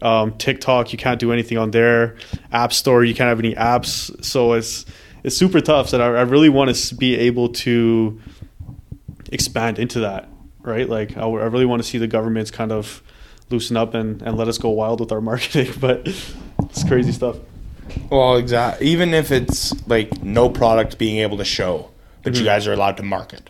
Um, 0.01 0.37
TikTok, 0.37 0.91
you 0.91 0.97
can't 0.97 1.19
do 1.19 1.31
anything 1.31 1.57
on 1.57 1.71
there. 1.71 2.15
App 2.51 2.73
Store, 2.73 3.03
you 3.03 3.13
can't 3.13 3.29
have 3.29 3.39
any 3.39 3.55
apps. 3.55 4.23
So 4.23 4.53
it's 4.53 4.85
it's 5.23 5.35
super 5.35 5.61
tough. 5.61 5.89
So 5.89 5.99
I, 5.99 6.19
I 6.19 6.21
really 6.21 6.49
want 6.49 6.73
to 6.73 6.95
be 6.95 7.15
able 7.15 7.49
to 7.49 8.21
expand 9.31 9.79
into 9.79 10.01
that, 10.01 10.29
right? 10.61 10.87
Like 10.87 11.17
I, 11.17 11.21
I 11.21 11.45
really 11.45 11.65
want 11.65 11.81
to 11.81 11.87
see 11.87 11.97
the 11.97 12.07
governments 12.07 12.51
kind 12.51 12.71
of 12.71 13.01
loosen 13.49 13.77
up 13.77 13.93
and, 13.93 14.21
and 14.21 14.37
let 14.37 14.47
us 14.47 14.57
go 14.57 14.69
wild 14.69 14.99
with 14.99 15.11
our 15.11 15.21
marketing. 15.31 15.73
But 15.79 16.07
it's 16.07 16.83
crazy 16.83 17.11
stuff. 17.11 17.37
Well, 18.09 18.35
exactly. 18.35 18.87
Even 18.87 19.13
if 19.13 19.31
it's 19.31 19.87
like 19.87 20.21
no 20.21 20.49
product 20.49 20.97
being 20.97 21.17
able 21.17 21.37
to 21.37 21.45
show, 21.45 21.89
but 22.23 22.35
you 22.37 22.43
guys 22.43 22.67
are 22.67 22.73
allowed 22.73 22.97
to 22.97 23.03
market. 23.03 23.49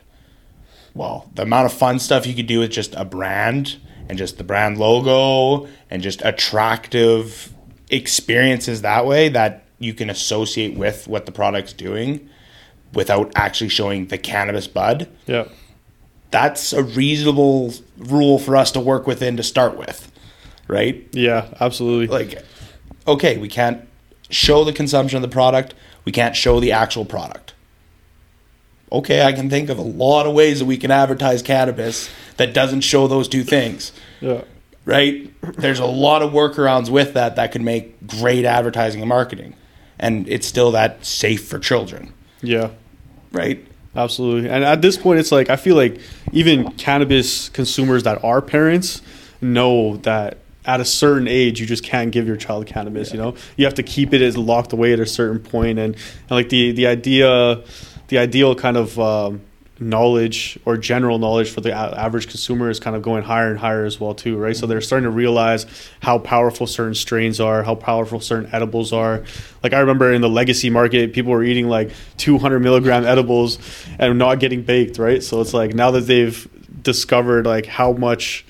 Well, 0.94 1.30
the 1.34 1.44
amount 1.44 1.66
of 1.66 1.74
fun 1.74 2.00
stuff 2.00 2.26
you 2.26 2.34
could 2.34 2.48
do 2.48 2.60
with 2.60 2.72
just 2.72 2.96
a 2.96 3.06
brand 3.06 3.78
and 4.10 4.18
just 4.18 4.38
the 4.38 4.44
brand 4.44 4.78
logo 4.78 5.68
and 5.90 6.02
just 6.02 6.22
attractive 6.24 7.54
experiences 7.90 8.82
that 8.82 9.06
way 9.06 9.30
that 9.30 9.66
you 9.80 9.94
can 9.94 10.10
associate 10.10 10.76
with 10.76 11.08
what 11.08 11.26
the 11.26 11.32
product's 11.32 11.74
doing 11.74 12.30
without 12.94 13.32
actually 13.36 13.70
showing 13.70 14.08
the 14.08 14.18
cannabis 14.18 14.68
bud. 14.68 15.08
Yeah. 15.26 15.48
That's 16.32 16.74
a 16.74 16.84
reasonable 16.84 17.74
rule 17.98 18.40
for 18.40 18.56
us 18.56 18.72
to 18.72 18.80
work 18.80 19.08
within 19.08 19.38
to 19.38 19.44
start 19.44 19.78
with, 19.78 20.12
right? 20.68 21.08
Yeah, 21.12 21.54
absolutely. 21.60 22.08
like 22.08 22.44
okay 23.08 23.38
we 23.38 23.48
can't 23.48 23.88
show 24.30 24.64
the 24.64 24.74
consumption 24.74 25.16
of 25.16 25.22
the 25.22 25.34
product 25.34 25.74
we 26.06 26.12
can't 26.12 26.36
show 26.36 26.60
the 26.60 26.72
actual 26.74 27.06
product 27.06 27.54
okay 28.92 29.24
i 29.24 29.32
can 29.32 29.50
think 29.50 29.70
of 29.70 29.78
a 29.78 29.84
lot 29.84 30.26
of 30.26 30.34
ways 30.34 30.60
that 30.60 30.66
we 30.66 30.78
can 30.78 30.92
advertise 30.92 31.42
cannabis 31.42 32.10
that 32.38 32.54
doesn't 32.54 32.82
show 32.82 33.08
those 33.08 33.28
two 33.28 33.44
things 33.44 33.92
yeah. 34.22 34.42
right 34.86 35.32
there's 35.58 35.80
a 35.80 35.86
lot 35.86 36.22
of 36.22 36.32
workarounds 36.32 36.90
with 36.90 37.14
that 37.14 37.36
that 37.36 37.52
could 37.52 37.62
make 37.62 38.08
great 38.08 38.46
advertising 38.46 39.02
and 39.02 39.10
marketing 39.10 39.54
and 40.00 40.28
it's 40.30 40.48
still 40.48 40.72
that 40.72 41.06
safe 41.06 41.48
for 41.48 41.60
children 41.60 42.14
Yeah. 42.42 42.70
right 43.32 43.64
Absolutely. 43.96 44.48
And 44.48 44.64
at 44.64 44.84
this 44.84 44.96
point, 44.96 45.20
it's 45.20 45.32
like 45.32 45.50
I 45.50 45.56
feel 45.56 45.76
like 45.76 46.00
even 46.32 46.72
cannabis 46.74 47.50
consumers 47.50 48.04
that 48.04 48.24
are 48.24 48.44
parents 48.44 49.02
know 49.42 49.98
that 49.98 50.38
at 50.66 50.80
a 50.80 50.86
certain 50.86 51.28
age 51.28 51.60
you 51.60 51.66
just 51.66 51.84
can't 51.84 52.12
give 52.12 52.28
your 52.28 52.38
child 52.38 52.68
cannabis. 52.68 53.12
You 53.12 53.18
know, 53.18 53.34
you 53.56 53.66
have 53.66 53.74
to 53.74 53.84
keep 53.84 54.14
it 54.14 54.22
as 54.22 54.38
locked 54.38 54.72
away 54.72 54.94
at 54.94 55.00
a 55.00 55.08
certain 55.08 55.40
point, 55.40 55.80
and, 55.80 55.96
and 55.96 56.30
like 56.30 56.50
the 56.50 56.74
the 56.74 56.86
idea, 56.86 57.64
the 58.10 58.20
ideal 58.20 58.54
kind 58.54 58.78
of 58.78 59.00
um, 59.00 59.42
knowledge 59.80 60.58
or 60.66 60.78
general 60.78 61.20
knowledge 61.20 61.50
for 61.50 61.62
the 61.62 61.72
average 61.72 62.28
consumer 62.28 62.70
is 62.70 62.80
kind 62.80 62.96
of 62.96 63.02
going 63.02 63.24
higher 63.24 63.50
and 63.50 63.60
higher 63.60 63.86
as 63.86 64.00
well 64.00 64.14
too 64.14 64.38
right? 64.38 64.56
So 64.56 64.68
they're 64.68 64.82
starting 64.82 65.06
to 65.06 65.12
realize 65.12 65.66
how 66.02 66.20
powerful 66.20 66.68
certain 66.68 66.96
strains 66.96 67.40
are 67.40 67.64
how 67.64 67.76
powerful 67.76 68.20
certain 68.20 68.50
edibles 68.54 68.94
are. 68.94 69.24
Like 69.64 69.74
i 69.74 69.80
remember 69.80 70.12
in 70.12 70.22
the 70.22 70.30
legacy 70.30 70.70
market 70.70 71.14
people 71.14 71.32
were 71.32 71.44
eating 71.44 71.68
like 71.68 71.92
200 72.18 72.60
milligram 72.60 73.06
edibles 73.06 73.60
and 74.00 74.18
not 74.18 74.40
getting 74.40 74.64
baked 74.64 74.98
right? 74.98 75.24
So 75.24 75.42
it's 75.42 75.54
like 75.54 75.74
now 75.74 75.92
that 75.92 76.02
they've 76.02 76.48
discovered 76.82 77.46
like 77.46 77.66
how 77.66 77.94
much 77.94 78.46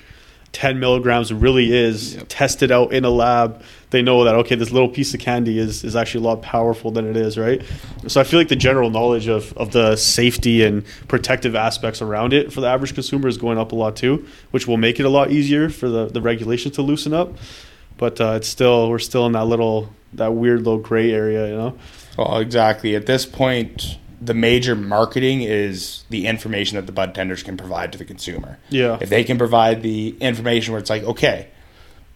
10 0.52 0.80
milligrams 0.80 1.32
really 1.32 1.72
is 1.76 2.14
Yep. 2.14 2.24
tested 2.28 2.70
out 2.72 2.92
in 2.92 3.04
a 3.04 3.10
lab 3.10 3.62
they 3.90 4.02
know 4.02 4.24
that 4.24 4.34
okay 4.34 4.54
this 4.54 4.70
little 4.70 4.88
piece 4.88 5.12
of 5.14 5.20
candy 5.20 5.58
is, 5.58 5.84
is 5.84 5.94
actually 5.94 6.24
a 6.24 6.28
lot 6.28 6.42
powerful 6.42 6.90
than 6.90 7.08
it 7.08 7.16
is 7.16 7.36
right 7.38 7.62
so 8.06 8.20
i 8.20 8.24
feel 8.24 8.40
like 8.40 8.48
the 8.48 8.56
general 8.56 8.90
knowledge 8.90 9.28
of, 9.28 9.52
of 9.56 9.72
the 9.72 9.94
safety 9.96 10.62
and 10.64 10.84
protective 11.06 11.54
aspects 11.54 12.00
around 12.02 12.32
it 12.32 12.52
for 12.52 12.60
the 12.60 12.66
average 12.66 12.94
consumer 12.94 13.28
is 13.28 13.36
going 13.38 13.58
up 13.58 13.72
a 13.72 13.74
lot 13.74 13.94
too 13.96 14.26
which 14.50 14.66
will 14.66 14.76
make 14.78 14.98
it 14.98 15.04
a 15.04 15.08
lot 15.10 15.30
easier 15.30 15.68
for 15.68 15.88
the, 15.88 16.06
the 16.06 16.20
regulations 16.20 16.74
to 16.74 16.82
loosen 16.82 17.12
up 17.12 17.36
but 17.98 18.20
uh, 18.20 18.32
it's 18.36 18.48
still 18.48 18.88
we're 18.88 18.98
still 18.98 19.26
in 19.26 19.32
that 19.32 19.44
little 19.46 19.92
that 20.14 20.32
weird 20.32 20.58
little 20.60 20.78
gray 20.80 21.12
area 21.12 21.48
you 21.48 21.56
know 21.56 21.78
Well, 22.16 22.38
exactly. 22.38 22.96
At 22.96 23.06
this 23.06 23.26
point, 23.26 23.98
the 24.20 24.34
major 24.34 24.74
marketing 24.74 25.42
is 25.42 26.04
the 26.10 26.26
information 26.26 26.76
that 26.76 26.86
the 26.86 26.92
bud 26.92 27.14
tenders 27.14 27.42
can 27.42 27.56
provide 27.56 27.92
to 27.92 27.98
the 27.98 28.04
consumer. 28.04 28.58
Yeah. 28.68 28.98
If 29.00 29.08
they 29.08 29.24
can 29.24 29.38
provide 29.38 29.82
the 29.82 30.16
information 30.20 30.72
where 30.72 30.80
it's 30.80 30.90
like, 30.90 31.02
okay, 31.04 31.48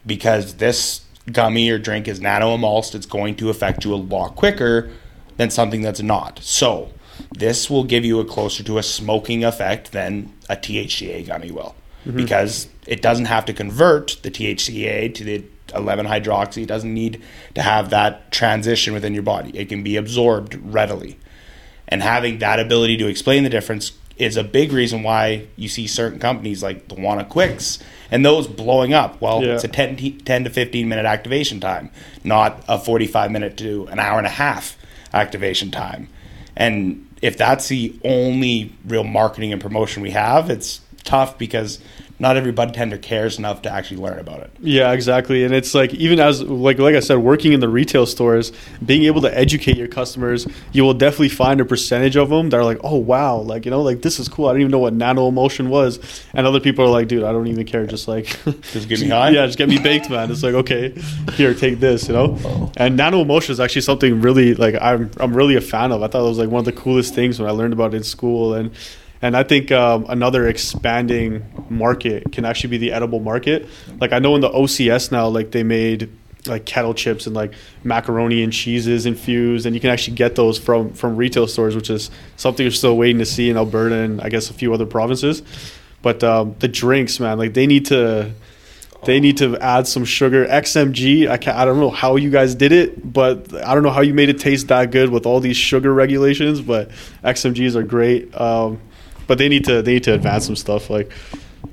because 0.05 0.55
this 0.55 1.01
gummy 1.31 1.69
or 1.69 1.77
drink 1.77 2.07
is 2.07 2.19
nano 2.19 2.53
emulsed, 2.53 2.95
it's 2.95 3.05
going 3.05 3.35
to 3.35 3.49
affect 3.49 3.85
you 3.85 3.93
a 3.93 3.95
lot 3.95 4.35
quicker 4.35 4.89
than 5.37 5.49
something 5.49 5.81
that's 5.81 6.01
not. 6.01 6.39
So, 6.39 6.91
this 7.31 7.69
will 7.69 7.83
give 7.83 8.03
you 8.03 8.19
a 8.19 8.25
closer 8.25 8.63
to 8.63 8.77
a 8.77 8.83
smoking 8.83 9.43
effect 9.43 9.91
than 9.91 10.33
a 10.49 10.55
THCA 10.55 11.25
gummy 11.25 11.51
will. 11.51 11.75
Mm-hmm. 12.05 12.17
Because 12.17 12.67
it 12.85 13.01
doesn't 13.01 13.25
have 13.25 13.45
to 13.45 13.53
convert 13.53 14.17
the 14.23 14.31
THCA 14.31 15.13
to 15.15 15.23
the 15.23 15.45
11 15.73 16.05
hydroxy. 16.05 16.63
It 16.63 16.67
doesn't 16.67 16.93
need 16.93 17.21
to 17.55 17.61
have 17.61 17.89
that 17.91 18.31
transition 18.31 18.93
within 18.93 19.13
your 19.13 19.23
body. 19.23 19.57
It 19.57 19.69
can 19.69 19.83
be 19.83 19.95
absorbed 19.95 20.55
readily. 20.55 21.17
And 21.87 22.01
having 22.01 22.39
that 22.39 22.59
ability 22.59 22.97
to 22.97 23.07
explain 23.07 23.43
the 23.43 23.49
difference 23.49 23.91
is 24.17 24.37
a 24.37 24.43
big 24.43 24.71
reason 24.71 25.03
why 25.03 25.47
you 25.55 25.67
see 25.67 25.87
certain 25.87 26.19
companies 26.19 26.61
like 26.63 26.87
the 26.87 26.95
Wana 26.95 27.27
Quicks 27.27 27.79
and 28.11 28.23
those 28.25 28.47
blowing 28.47 28.93
up. 28.93 29.19
Well, 29.21 29.43
Yeah. 29.43 29.55
it's 29.55 29.63
a 29.63 29.67
10, 29.67 29.95
t- 29.97 30.11
10 30.11 30.43
to 30.45 30.49
15 30.49 30.87
minute 30.87 31.05
activation 31.05 31.59
time, 31.59 31.89
not 32.23 32.63
a 32.67 32.77
45 32.79 33.31
minute 33.31 33.57
to 33.57 33.87
an 33.91 33.99
hour 33.99 34.17
and 34.17 34.27
a 34.27 34.31
half 34.31 34.77
activation 35.13 35.71
time. 35.71 36.09
And 36.55 37.07
if 37.21 37.37
that's 37.37 37.67
the 37.67 37.93
only 38.03 38.73
real 38.85 39.03
marketing 39.03 39.51
and 39.51 39.61
promotion 39.61 40.03
we 40.03 40.11
have, 40.11 40.49
it's 40.49 40.81
tough 41.03 41.37
because 41.37 41.79
not 42.23 42.37
every 42.37 42.53
bud 42.53 42.73
tender 42.73 42.97
cares 42.97 43.37
enough 43.37 43.61
to 43.63 43.69
actually 43.69 43.97
learn 43.97 44.17
about 44.17 44.39
it. 44.39 44.49
Yeah, 44.61 44.93
exactly. 44.93 45.43
And 45.43 45.53
it's 45.53 45.75
like 45.75 45.93
even 45.93 46.21
as 46.21 46.41
like 46.41 46.79
like 46.79 46.95
I 46.95 47.01
said, 47.01 47.17
working 47.17 47.51
in 47.51 47.59
the 47.59 47.67
retail 47.67 48.05
stores, 48.05 48.53
being 48.83 49.03
able 49.03 49.21
to 49.23 49.37
educate 49.37 49.75
your 49.75 49.89
customers, 49.89 50.47
you 50.71 50.85
will 50.85 50.93
definitely 50.93 51.29
find 51.29 51.59
a 51.59 51.65
percentage 51.65 52.15
of 52.15 52.29
them 52.29 52.49
that 52.49 52.57
are 52.57 52.63
like, 52.63 52.79
oh 52.81 52.95
wow, 52.95 53.35
like 53.35 53.65
you 53.65 53.71
know, 53.71 53.81
like 53.81 54.01
this 54.03 54.19
is 54.19 54.29
cool. 54.29 54.47
I 54.47 54.53
didn't 54.53 54.61
even 54.61 54.71
know 54.71 54.79
what 54.79 54.93
nano 54.93 55.27
emulsion 55.27 55.69
was. 55.69 55.99
And 56.33 56.47
other 56.47 56.61
people 56.61 56.85
are 56.85 56.89
like, 56.89 57.09
dude, 57.09 57.25
I 57.25 57.33
don't 57.33 57.47
even 57.47 57.65
care. 57.65 57.85
Just 57.85 58.07
like, 58.07 58.25
Just 58.71 58.87
get 58.87 59.01
me 59.01 59.09
high? 59.09 59.31
Yeah, 59.31 59.45
just 59.45 59.57
get 59.57 59.67
me 59.67 59.77
baked, 59.77 60.09
man. 60.09 60.31
It's 60.31 60.43
like 60.43 60.53
okay, 60.53 60.95
here, 61.33 61.53
take 61.53 61.81
this, 61.81 62.07
you 62.07 62.13
know. 62.13 62.71
And 62.77 62.95
nano 62.95 63.21
emulsion 63.21 63.51
is 63.51 63.59
actually 63.59 63.81
something 63.81 64.21
really 64.21 64.55
like 64.55 64.75
I'm 64.79 65.11
I'm 65.17 65.35
really 65.35 65.55
a 65.57 65.61
fan 65.61 65.91
of. 65.91 66.01
I 66.01 66.07
thought 66.07 66.25
it 66.25 66.29
was 66.29 66.37
like 66.37 66.49
one 66.49 66.59
of 66.59 66.65
the 66.65 66.71
coolest 66.71 67.13
things 67.13 67.37
when 67.37 67.49
I 67.49 67.51
learned 67.51 67.73
about 67.73 67.93
it 67.93 67.97
in 67.97 68.03
school 68.03 68.53
and. 68.53 68.71
And 69.23 69.37
I 69.37 69.43
think 69.43 69.71
um, 69.71 70.05
another 70.09 70.49
expanding 70.49 71.45
market 71.69 72.33
can 72.33 72.43
actually 72.43 72.71
be 72.71 72.77
the 72.77 72.91
edible 72.91 73.21
market. 73.21 73.69
Like 74.01 74.11
I 74.11 74.19
know 74.19 74.35
in 74.35 74.41
the 74.41 74.49
OCS 74.49 75.13
now, 75.13 75.29
like 75.29 75.51
they 75.51 75.63
made 75.63 76.09
like 76.45 76.65
kettle 76.65 76.93
chips 76.93 77.25
and 77.25 77.33
like 77.33 77.53
macaroni 77.85 78.43
and 78.43 78.51
cheeses 78.51 79.05
infused, 79.05 79.65
and 79.65 79.73
you 79.73 79.79
can 79.79 79.91
actually 79.91 80.15
get 80.15 80.35
those 80.35 80.59
from 80.59 80.91
from 80.91 81.15
retail 81.15 81.47
stores, 81.47 81.73
which 81.73 81.89
is 81.89 82.11
something 82.35 82.65
you're 82.65 82.71
still 82.71 82.97
waiting 82.97 83.19
to 83.19 83.25
see 83.25 83.49
in 83.49 83.55
Alberta 83.55 83.95
and 83.95 84.19
I 84.19 84.27
guess 84.27 84.49
a 84.49 84.53
few 84.53 84.73
other 84.73 84.85
provinces. 84.85 85.41
But 86.01 86.21
um, 86.21 86.55
the 86.59 86.67
drinks, 86.67 87.17
man, 87.21 87.37
like 87.37 87.53
they 87.53 87.65
need 87.65 87.85
to 87.85 88.33
they 89.05 89.21
need 89.21 89.37
to 89.37 89.57
add 89.59 89.87
some 89.87 90.03
sugar. 90.03 90.45
XMG, 90.45 91.29
I 91.29 91.37
can 91.37 91.55
I 91.55 91.63
don't 91.63 91.79
know 91.79 91.91
how 91.91 92.17
you 92.17 92.29
guys 92.29 92.55
did 92.55 92.73
it, 92.73 93.13
but 93.13 93.53
I 93.53 93.73
don't 93.73 93.83
know 93.83 93.91
how 93.91 94.01
you 94.01 94.13
made 94.13 94.27
it 94.27 94.39
taste 94.39 94.67
that 94.67 94.91
good 94.91 95.11
with 95.11 95.25
all 95.25 95.39
these 95.39 95.55
sugar 95.55 95.93
regulations. 95.93 96.59
But 96.59 96.89
XMGs 97.23 97.75
are 97.75 97.83
great. 97.83 98.35
Um, 98.35 98.81
but 99.27 99.37
they 99.37 99.49
need 99.49 99.65
to 99.65 99.81
they 99.81 99.93
need 99.95 100.03
to 100.03 100.13
advance 100.13 100.45
some 100.45 100.55
stuff. 100.55 100.89
Like 100.89 101.11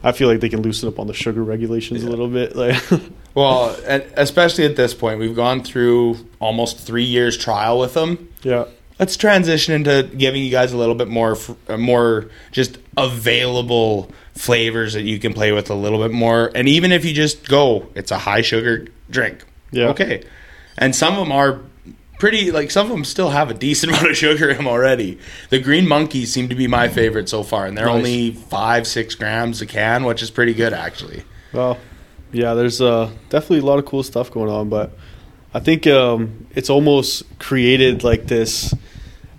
I 0.03 0.13
feel 0.13 0.29
like 0.29 0.41
they 0.41 0.49
can 0.49 0.63
loosen 0.63 0.89
up 0.89 0.99
on 0.99 1.07
the 1.07 1.15
sugar 1.15 1.43
regulations 1.43 2.05
a 2.05 2.09
little 2.11 2.29
bit. 2.29 2.57
Like 2.57 2.83
Well, 3.35 3.77
and 3.87 4.05
especially 4.17 4.65
at 4.65 4.75
this 4.77 4.93
point, 4.95 5.21
we've 5.21 5.37
gone 5.37 5.63
through 5.63 6.17
almost 6.41 6.79
three 6.79 7.05
years 7.05 7.37
trial 7.37 7.79
with 7.79 7.95
them. 7.95 8.29
yeah, 8.43 8.65
Let's 8.99 9.17
transition 9.17 9.73
into 9.73 10.03
giving 10.17 10.43
you 10.43 10.51
guys 10.51 10.73
a 10.73 10.77
little 10.77 10.97
bit 10.97 11.09
more, 11.09 11.37
more 11.79 12.29
just 12.51 12.79
available 12.97 14.11
flavors 14.35 14.95
that 14.95 15.03
you 15.03 15.19
can 15.19 15.33
play 15.33 15.53
with 15.53 15.71
a 15.71 15.75
little 15.75 15.99
bit 15.99 16.11
more. 16.11 16.51
And 16.55 16.69
even 16.69 16.93
if 16.93 17.05
you 17.05 17.13
just 17.15 17.49
go, 17.49 17.87
it's 17.95 18.11
a 18.11 18.19
high 18.19 18.41
sugar 18.43 18.89
drink. 19.11 19.45
Yeah. 19.71 19.89
Okay. 19.91 20.25
And 20.77 20.95
some 20.95 21.15
of 21.15 21.21
them 21.21 21.33
are 21.33 21.61
pretty, 22.21 22.53
like 22.53 22.71
some 22.71 22.87
of 22.87 22.93
them 22.93 23.05
still 23.05 23.31
have 23.31 23.51
a 23.51 23.55
decent 23.55 23.91
amount 23.95 24.09
of 24.11 24.17
sugar 24.17 24.49
in 24.51 24.59
them 24.59 24.69
already. 24.69 25.19
The 25.49 25.59
green 25.59 25.89
monkeys 25.89 26.33
seem 26.33 26.49
to 26.51 26.55
be 26.55 26.69
my 26.69 26.87
favorite 26.89 27.29
so 27.29 27.43
far, 27.43 27.67
and 27.67 27.77
they're 27.77 27.87
Nice. 27.87 27.95
only 27.97 28.31
five, 28.31 28.87
six 28.87 29.17
grams 29.17 29.61
a 29.61 29.67
can, 29.67 30.05
which 30.05 30.23
is 30.23 30.31
pretty 30.31 30.55
good 30.55 30.73
actually. 30.73 31.25
well, 31.53 31.79
yeah. 32.33 32.55
There's 32.55 32.81
uh, 32.81 33.11
definitely 33.29 33.59
a 33.59 33.65
lot 33.65 33.81
of 33.81 33.87
cool 33.87 34.05
stuff 34.05 34.31
going 34.31 34.51
on, 34.51 34.69
but 34.69 34.93
I 35.53 35.59
think 35.59 35.89
um, 35.89 36.47
it's 36.55 36.71
almost 36.71 37.25
created 37.41 38.05
like 38.05 38.27
this 38.29 38.73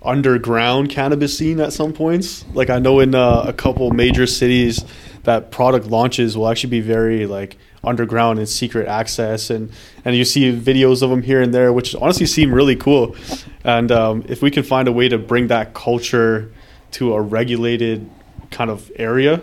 underground 0.03 0.89
cannabis 0.89 1.37
scene 1.37 1.59
at 1.59 1.71
some 1.73 1.93
points. 1.93 2.43
Like 2.53 2.69
I 2.69 2.79
know 2.79 2.99
in 2.99 3.13
uh, 3.15 3.43
a 3.47 3.53
couple 3.53 3.91
major 3.91 4.25
cities 4.27 4.83
that 5.23 5.51
product 5.51 5.85
launches 5.87 6.35
will 6.37 6.49
actually 6.49 6.71
be 6.71 6.81
very 6.81 7.25
like 7.27 7.57
underground 7.83 8.39
and 8.39 8.47
secret 8.47 8.87
access. 8.87 9.49
And 9.49 9.71
and 10.05 10.15
you 10.15 10.25
see 10.25 10.55
videos 10.55 11.01
of 11.01 11.09
them 11.09 11.21
here 11.21 11.41
and 11.41 11.53
there 11.53 11.71
which 11.73 11.95
honestly 11.95 12.25
seem 12.25 12.53
really 12.53 12.75
cool. 12.75 13.15
And 13.63 13.91
um, 13.91 14.23
if 14.27 14.41
we 14.41 14.51
can 14.51 14.63
find 14.63 14.87
a 14.87 14.91
way 14.91 15.09
to 15.09 15.17
bring 15.17 15.47
that 15.47 15.73
culture 15.73 16.51
to 16.91 17.13
a 17.13 17.21
regulated 17.21 18.09
kind 18.49 18.69
of 18.69 18.91
area 18.97 19.41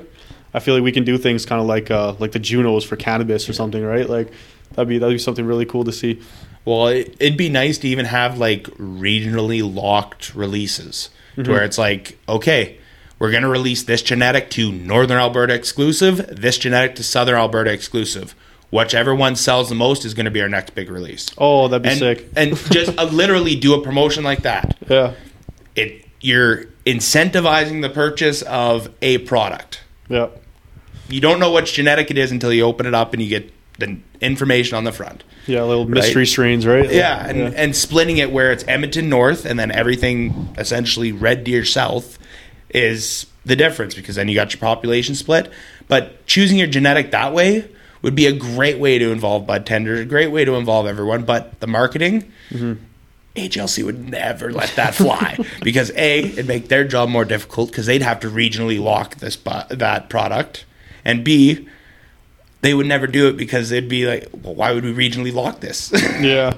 I 0.54 0.60
feel 0.60 0.74
like 0.74 0.82
we 0.82 0.92
can 0.92 1.04
do 1.04 1.18
things 1.18 1.44
kind 1.44 1.60
of 1.60 1.66
like 1.66 1.90
uh, 1.90 2.14
like 2.18 2.32
the 2.32 2.38
Junos 2.38 2.84
for 2.84 2.96
cannabis 2.96 3.48
or 3.48 3.52
something 3.52 3.84
right? 3.84 4.08
Like 4.08 4.32
that'd 4.70 4.88
be 4.88 4.98
that'd 4.98 5.14
be 5.14 5.18
something 5.18 5.46
really 5.46 5.66
cool 5.66 5.84
to 5.84 5.92
see. 5.92 6.20
Well, 6.64 6.88
it, 6.88 7.16
it'd 7.20 7.38
be 7.38 7.48
nice 7.48 7.78
to 7.78 7.88
even 7.88 8.06
have 8.06 8.38
like 8.38 8.64
regionally 8.78 9.62
locked 9.62 10.34
releases 10.34 11.10
to 11.36 11.50
where 11.52 11.64
it's 11.64 11.78
like, 11.78 12.18
okay, 12.28 12.78
we're 13.18 13.30
going 13.30 13.42
to 13.42 13.48
release 13.48 13.82
this 13.82 14.02
genetic 14.02 14.50
to 14.50 14.70
Northern 14.72 15.18
Alberta 15.18 15.54
exclusive, 15.54 16.26
this 16.30 16.58
genetic 16.58 16.94
to 16.96 17.02
Southern 17.02 17.34
Alberta 17.36 17.72
exclusive. 17.72 18.34
Whichever 18.70 19.14
one 19.14 19.34
sells 19.34 19.70
the 19.70 19.74
most 19.74 20.04
is 20.04 20.12
going 20.14 20.26
to 20.26 20.30
be 20.30 20.42
our 20.42 20.48
next 20.48 20.74
big 20.74 20.90
release. 20.90 21.30
oh 21.38 21.68
that'd 21.68 21.82
be 21.82 21.88
and, 21.88 21.98
sick 21.98 22.28
and 22.36 22.56
just 22.70 22.96
uh, 22.98 23.04
literally 23.04 23.56
do 23.56 23.74
a 23.74 23.82
promotion 23.82 24.22
like 24.24 24.42
that. 24.42 24.76
yeah 24.88 25.14
It 25.74 26.04
you're 26.20 26.66
incentivizing 26.84 27.80
the 27.82 27.88
purchase 27.90 28.42
of 28.42 28.90
a 29.02 29.18
product. 29.18 29.82
yeah 30.08 30.28
You 31.08 31.20
don't 31.20 31.40
know 31.40 31.52
which 31.52 31.72
genetic 31.74 32.10
it 32.10 32.18
is 32.18 32.30
until 32.30 32.52
you 32.52 32.62
open 32.64 32.86
it 32.86 32.94
up 32.94 33.12
and 33.14 33.22
you 33.22 33.28
get 33.28 33.52
the 33.78 33.98
information 34.20 34.76
on 34.76 34.84
the 34.84 34.92
front. 34.92 35.24
yeah 35.46 35.62
little 35.62 35.88
mystery 35.88 36.26
strains 36.26 36.66
right 36.66 36.90
Yeah, 36.92 37.26
and, 37.26 37.54
and 37.54 37.74
splitting 37.74 38.18
it 38.18 38.30
where 38.32 38.52
it's 38.52 38.64
Edmonton 38.68 39.08
North 39.08 39.44
and 39.46 39.58
then 39.58 39.70
everything 39.70 40.54
essentially 40.58 41.10
Red 41.12 41.42
Deer 41.44 41.64
South 41.64 42.18
is 42.70 43.26
the 43.44 43.56
difference 43.56 43.94
because 43.94 44.16
then 44.16 44.28
you 44.28 44.34
got 44.34 44.52
your 44.52 44.60
population 44.60 45.14
split. 45.14 45.50
But 45.88 46.26
choosing 46.26 46.58
your 46.58 46.66
genetic 46.66 47.10
that 47.12 47.32
way 47.32 47.68
would 48.02 48.14
be 48.14 48.26
a 48.26 48.32
great 48.32 48.78
way 48.78 48.98
to 48.98 49.10
involve 49.10 49.46
bud 49.46 49.66
tenders, 49.66 50.00
a 50.00 50.04
great 50.04 50.30
way 50.30 50.44
to 50.44 50.54
involve 50.54 50.86
everyone. 50.86 51.24
But 51.24 51.60
the 51.60 51.66
marketing, 51.66 52.30
mm-hmm. 52.50 52.74
AGLC 53.36 53.84
would 53.84 54.08
never 54.08 54.52
let 54.52 54.70
that 54.76 54.94
fly 54.94 55.38
because 55.62 55.90
A, 55.92 56.24
it'd 56.24 56.46
make 56.46 56.68
their 56.68 56.84
job 56.84 57.08
more 57.08 57.24
difficult 57.24 57.70
because 57.70 57.86
they'd 57.86 58.02
have 58.02 58.20
to 58.20 58.30
regionally 58.30 58.80
lock 58.80 59.16
this 59.16 59.36
bu- 59.36 59.74
that 59.74 60.08
product, 60.10 60.64
and 61.04 61.24
B, 61.24 61.68
they 62.60 62.74
would 62.74 62.86
never 62.86 63.06
do 63.06 63.28
it 63.28 63.36
because 63.36 63.70
they'd 63.70 63.88
be 63.88 64.06
like, 64.06 64.28
well, 64.42 64.54
why 64.54 64.72
would 64.72 64.84
we 64.84 64.92
regionally 64.92 65.32
lock 65.32 65.60
this? 65.60 65.92
yeah 66.20 66.54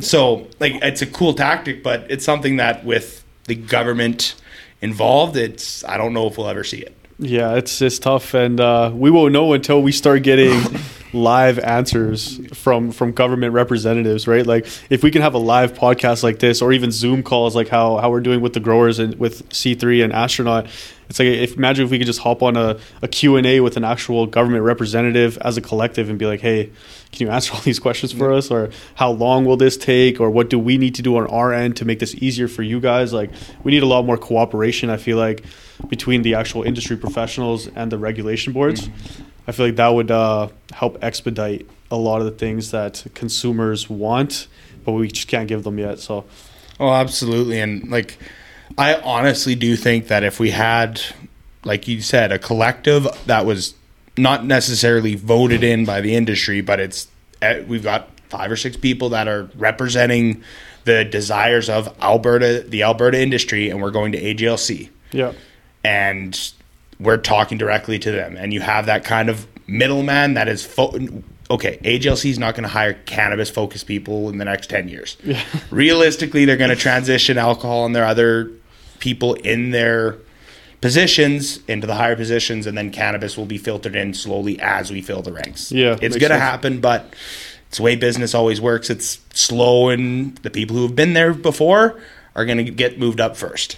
so 0.00 0.48
like 0.58 0.74
it's 0.82 1.02
a 1.02 1.06
cool 1.06 1.34
tactic 1.34 1.82
but 1.82 2.06
it's 2.08 2.24
something 2.24 2.56
that 2.56 2.84
with 2.84 3.24
the 3.44 3.54
government 3.54 4.34
involved 4.82 5.36
it's 5.36 5.82
i 5.84 5.96
don't 5.96 6.12
know 6.12 6.26
if 6.26 6.36
we'll 6.36 6.48
ever 6.48 6.64
see 6.64 6.78
it 6.78 6.94
Yeah, 7.18 7.54
it's 7.54 7.80
it's 7.80 8.00
tough, 8.00 8.34
and 8.34 8.58
uh, 8.60 8.90
we 8.92 9.08
won't 9.10 9.32
know 9.32 9.52
until 9.52 9.80
we 9.80 9.92
start 9.92 10.24
getting 10.24 10.58
live 11.12 11.58
answers 11.60 12.40
from 12.56 12.90
from 12.90 13.12
government 13.12 13.52
representatives, 13.52 14.26
right? 14.26 14.44
Like 14.44 14.66
if 14.90 15.04
we 15.04 15.10
can 15.12 15.22
have 15.22 15.34
a 15.34 15.38
live 15.38 15.72
podcast 15.74 16.24
like 16.24 16.40
this, 16.40 16.60
or 16.62 16.72
even 16.72 16.90
Zoom 16.90 17.22
calls, 17.22 17.54
like 17.54 17.68
how 17.68 17.98
how 17.98 18.10
we're 18.10 18.22
doing 18.28 18.40
with 18.40 18.54
the 18.54 18.60
growers 18.60 18.98
and 18.98 19.14
with 19.20 19.52
C 19.54 19.74
three 19.76 20.02
and 20.02 20.12
astronaut. 20.12 20.66
It's 21.12 21.18
like 21.18 21.28
if 21.28 21.58
imagine 21.58 21.84
if 21.84 21.90
we 21.90 21.98
could 21.98 22.06
just 22.06 22.20
hop 22.20 22.42
on 22.42 22.56
a, 22.56 22.78
a 23.02 23.06
Q&A 23.06 23.60
with 23.60 23.76
an 23.76 23.84
actual 23.84 24.26
government 24.26 24.64
representative 24.64 25.36
as 25.42 25.58
a 25.58 25.60
collective 25.60 26.08
and 26.08 26.18
be 26.18 26.24
like, 26.24 26.40
hey, 26.40 26.70
can 27.12 27.26
you 27.26 27.30
answer 27.30 27.52
all 27.52 27.60
these 27.60 27.78
questions 27.78 28.12
for 28.12 28.32
us? 28.32 28.50
Or 28.50 28.70
how 28.94 29.10
long 29.10 29.44
will 29.44 29.58
this 29.58 29.76
take? 29.76 30.20
Or 30.20 30.30
what 30.30 30.48
do 30.48 30.58
we 30.58 30.78
need 30.78 30.94
to 30.94 31.02
do 31.02 31.18
on 31.18 31.26
our 31.26 31.52
end 31.52 31.76
to 31.76 31.84
make 31.84 31.98
this 31.98 32.14
easier 32.14 32.48
for 32.48 32.62
you 32.62 32.80
guys? 32.80 33.12
Like 33.12 33.30
we 33.62 33.72
need 33.72 33.82
a 33.82 33.86
lot 33.86 34.06
more 34.06 34.16
cooperation, 34.16 34.88
I 34.88 34.96
feel 34.96 35.18
like, 35.18 35.44
between 35.90 36.22
the 36.22 36.34
actual 36.34 36.62
industry 36.62 36.96
professionals 36.96 37.66
and 37.66 37.92
the 37.92 37.98
regulation 37.98 38.54
boards. 38.54 38.88
Mm-hmm. 38.88 39.22
I 39.46 39.52
feel 39.52 39.66
like 39.66 39.76
that 39.76 39.88
would 39.88 40.10
uh, 40.10 40.48
help 40.72 40.96
expedite 41.04 41.68
a 41.90 41.96
lot 41.96 42.22
of 42.22 42.24
the 42.24 42.30
things 42.30 42.70
that 42.70 43.04
consumers 43.12 43.90
want, 43.90 44.46
but 44.86 44.92
we 44.92 45.08
just 45.08 45.28
can't 45.28 45.46
give 45.46 45.62
them 45.62 45.78
yet. 45.78 45.98
So, 45.98 46.24
oh, 46.80 46.90
absolutely, 46.90 47.60
and 47.60 47.90
like 47.90 48.16
I 48.78 48.94
honestly 48.96 49.54
do 49.54 49.76
think 49.76 50.08
that 50.08 50.24
if 50.24 50.40
we 50.40 50.50
had, 50.50 51.00
like 51.64 51.88
you 51.88 52.00
said, 52.00 52.32
a 52.32 52.38
collective 52.38 53.06
that 53.26 53.46
was 53.46 53.74
not 54.16 54.44
necessarily 54.44 55.14
voted 55.14 55.64
in 55.64 55.84
by 55.84 56.00
the 56.00 56.14
industry, 56.14 56.60
but 56.60 56.80
it's 56.80 57.08
eh, 57.40 57.62
we've 57.66 57.82
got 57.82 58.08
five 58.28 58.50
or 58.50 58.56
six 58.56 58.76
people 58.76 59.10
that 59.10 59.28
are 59.28 59.50
representing 59.56 60.42
the 60.84 61.04
desires 61.04 61.68
of 61.68 61.94
Alberta, 62.00 62.64
the 62.66 62.82
Alberta 62.82 63.20
industry, 63.20 63.70
and 63.70 63.80
we're 63.80 63.90
going 63.90 64.12
to 64.12 64.20
AGLC. 64.20 64.90
Yeah, 65.12 65.32
and 65.84 66.52
we're 66.98 67.18
talking 67.18 67.58
directly 67.58 67.98
to 67.98 68.10
them. 68.10 68.36
And 68.36 68.52
you 68.52 68.60
have 68.60 68.86
that 68.86 69.04
kind 69.04 69.28
of 69.28 69.46
middleman 69.66 70.34
that 70.34 70.48
is 70.48 70.64
fo- 70.64 70.96
okay. 71.50 71.78
AGLC 71.82 72.30
is 72.30 72.38
not 72.38 72.54
going 72.54 72.62
to 72.62 72.68
hire 72.68 72.94
cannabis 72.94 73.50
focused 73.50 73.86
people 73.86 74.28
in 74.28 74.38
the 74.38 74.44
next 74.44 74.70
ten 74.70 74.88
years. 74.88 75.16
Yeah. 75.24 75.42
Realistically, 75.70 76.44
they're 76.44 76.56
going 76.56 76.70
to 76.70 76.76
transition 76.76 77.38
alcohol 77.38 77.86
and 77.86 77.94
their 77.94 78.04
other 78.04 78.50
people 79.02 79.34
in 79.34 79.72
their 79.72 80.16
positions 80.80 81.58
into 81.66 81.88
the 81.88 81.94
higher 81.96 82.14
positions, 82.14 82.68
and 82.68 82.78
then 82.78 82.92
cannabis 82.92 83.36
will 83.36 83.46
be 83.46 83.58
filtered 83.58 83.96
in 83.96 84.14
slowly 84.14 84.60
as 84.60 84.92
we 84.92 85.02
fill 85.02 85.22
the 85.22 85.32
ranks. 85.32 85.72
Yeah, 85.72 85.98
it's 86.00 86.16
going 86.16 86.30
to 86.30 86.38
happen, 86.38 86.80
but 86.80 87.12
it's 87.68 87.78
the 87.78 87.82
way 87.82 87.96
business 87.96 88.32
always 88.32 88.60
works. 88.60 88.90
It's 88.90 89.20
slow, 89.34 89.88
and 89.88 90.36
the 90.38 90.50
people 90.50 90.76
who 90.76 90.82
have 90.82 90.94
been 90.94 91.14
there 91.14 91.34
before 91.34 92.00
are 92.36 92.44
going 92.44 92.64
to 92.64 92.70
get 92.70 92.96
moved 92.96 93.20
up 93.20 93.36
first. 93.36 93.76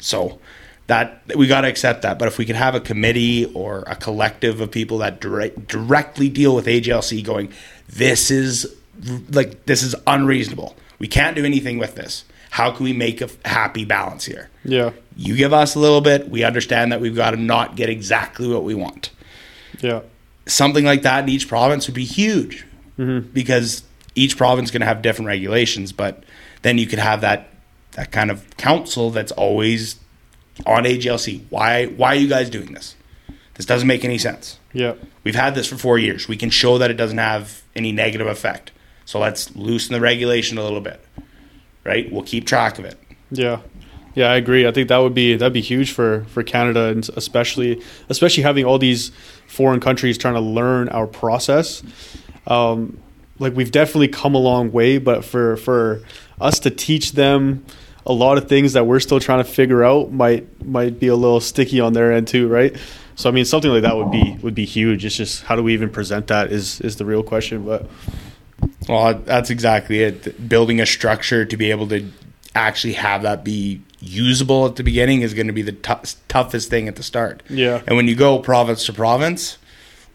So 0.00 0.38
that 0.86 1.22
we 1.34 1.46
got 1.46 1.62
to 1.62 1.68
accept 1.68 2.02
that. 2.02 2.18
But 2.18 2.28
if 2.28 2.36
we 2.36 2.44
could 2.44 2.56
have 2.56 2.74
a 2.74 2.80
committee 2.80 3.46
or 3.54 3.84
a 3.86 3.96
collective 3.96 4.60
of 4.60 4.70
people 4.70 4.98
that 4.98 5.18
direct, 5.18 5.66
directly 5.66 6.28
deal 6.28 6.54
with 6.54 6.66
AGLC, 6.66 7.24
going, 7.24 7.52
this 7.88 8.30
is 8.30 8.74
like 9.30 9.64
this 9.64 9.82
is 9.82 9.94
unreasonable. 10.06 10.76
We 10.98 11.08
can't 11.08 11.34
do 11.34 11.44
anything 11.44 11.78
with 11.78 11.94
this. 11.94 12.24
How 12.50 12.70
can 12.70 12.84
we 12.84 12.92
make 12.92 13.20
a 13.20 13.28
happy 13.44 13.84
balance 13.84 14.24
here? 14.24 14.50
Yeah. 14.64 14.92
You 15.16 15.36
give 15.36 15.52
us 15.52 15.74
a 15.74 15.78
little 15.78 16.00
bit. 16.00 16.28
We 16.28 16.44
understand 16.44 16.92
that 16.92 17.00
we've 17.00 17.16
got 17.16 17.32
to 17.32 17.36
not 17.36 17.76
get 17.76 17.88
exactly 17.88 18.48
what 18.48 18.64
we 18.64 18.74
want. 18.74 19.10
Yeah. 19.80 20.00
Something 20.46 20.84
like 20.84 21.02
that 21.02 21.24
in 21.24 21.28
each 21.28 21.48
province 21.48 21.86
would 21.86 21.94
be 21.94 22.04
huge 22.04 22.66
mm-hmm. 22.98 23.28
because 23.30 23.82
each 24.14 24.36
province 24.36 24.68
is 24.68 24.72
going 24.72 24.80
to 24.80 24.86
have 24.86 25.02
different 25.02 25.26
regulations. 25.26 25.92
But 25.92 26.24
then 26.62 26.78
you 26.78 26.86
could 26.86 26.98
have 26.98 27.20
that 27.20 27.50
that 27.92 28.12
kind 28.12 28.30
of 28.30 28.56
council 28.56 29.10
that's 29.10 29.32
always 29.32 29.96
on 30.66 30.84
AGLC. 30.84 31.44
Why 31.50 31.86
why 31.86 32.08
are 32.08 32.18
you 32.18 32.28
guys 32.28 32.50
doing 32.50 32.72
this? 32.72 32.94
This 33.54 33.66
doesn't 33.66 33.88
make 33.88 34.04
any 34.04 34.18
sense. 34.18 34.58
Yeah. 34.72 34.94
We've 35.24 35.34
had 35.34 35.54
this 35.54 35.66
for 35.66 35.76
four 35.76 35.98
years. 35.98 36.28
We 36.28 36.36
can 36.36 36.50
show 36.50 36.78
that 36.78 36.90
it 36.90 36.94
doesn't 36.94 37.18
have 37.18 37.62
any 37.74 37.90
negative 37.90 38.28
effect. 38.28 38.70
So 39.04 39.18
let's 39.18 39.54
loosen 39.56 39.94
the 39.94 40.00
regulation 40.00 40.58
a 40.58 40.62
little 40.62 40.80
bit. 40.80 41.04
Right? 41.88 42.12
We'll 42.12 42.22
keep 42.22 42.46
track 42.46 42.78
of 42.78 42.84
it. 42.84 42.98
Yeah. 43.30 43.60
Yeah, 44.14 44.30
I 44.30 44.36
agree. 44.36 44.66
I 44.66 44.72
think 44.72 44.88
that 44.88 44.98
would 44.98 45.14
be 45.14 45.36
that'd 45.36 45.52
be 45.52 45.60
huge 45.60 45.92
for 45.92 46.24
for 46.24 46.42
Canada 46.42 46.86
and 46.88 47.08
especially 47.16 47.82
especially 48.08 48.42
having 48.42 48.64
all 48.64 48.78
these 48.78 49.10
foreign 49.46 49.80
countries 49.80 50.18
trying 50.18 50.34
to 50.34 50.40
learn 50.40 50.88
our 50.90 51.06
process. 51.06 51.82
Um, 52.46 52.98
like 53.38 53.54
we've 53.54 53.70
definitely 53.70 54.08
come 54.08 54.34
a 54.34 54.38
long 54.38 54.72
way, 54.72 54.98
but 54.98 55.24
for 55.24 55.56
for 55.56 56.02
us 56.40 56.58
to 56.60 56.70
teach 56.70 57.12
them 57.12 57.64
a 58.06 58.12
lot 58.12 58.38
of 58.38 58.48
things 58.48 58.72
that 58.72 58.86
we're 58.86 59.00
still 59.00 59.20
trying 59.20 59.44
to 59.44 59.50
figure 59.50 59.84
out 59.84 60.12
might 60.12 60.64
might 60.64 60.98
be 60.98 61.06
a 61.08 61.16
little 61.16 61.40
sticky 61.40 61.80
on 61.80 61.92
their 61.92 62.12
end 62.12 62.26
too, 62.26 62.48
right? 62.48 62.76
So 63.14 63.28
I 63.28 63.32
mean, 63.32 63.44
something 63.44 63.70
like 63.70 63.82
that 63.82 63.96
would 63.96 64.10
be 64.10 64.38
would 64.42 64.54
be 64.54 64.64
huge. 64.64 65.04
It's 65.04 65.16
just 65.16 65.44
how 65.44 65.56
do 65.56 65.62
we 65.62 65.74
even 65.74 65.90
present 65.90 66.26
that 66.28 66.50
is 66.50 66.80
is 66.80 66.96
the 66.96 67.04
real 67.04 67.22
question. 67.22 67.64
But 67.64 67.88
well, 68.88 69.14
that's 69.14 69.50
exactly 69.50 70.02
it. 70.02 70.48
Building 70.48 70.80
a 70.80 70.86
structure 70.86 71.44
to 71.44 71.56
be 71.56 71.70
able 71.70 71.88
to 71.88 72.10
actually 72.54 72.94
have 72.94 73.22
that 73.22 73.44
be 73.44 73.82
usable 74.00 74.66
at 74.66 74.76
the 74.76 74.84
beginning 74.84 75.22
is 75.22 75.34
going 75.34 75.46
to 75.46 75.52
be 75.52 75.62
the 75.62 75.72
t- 75.72 76.16
toughest 76.28 76.70
thing 76.70 76.88
at 76.88 76.96
the 76.96 77.02
start. 77.02 77.42
Yeah. 77.48 77.82
And 77.86 77.96
when 77.96 78.08
you 78.08 78.14
go 78.14 78.38
province 78.38 78.86
to 78.86 78.92
province, 78.92 79.58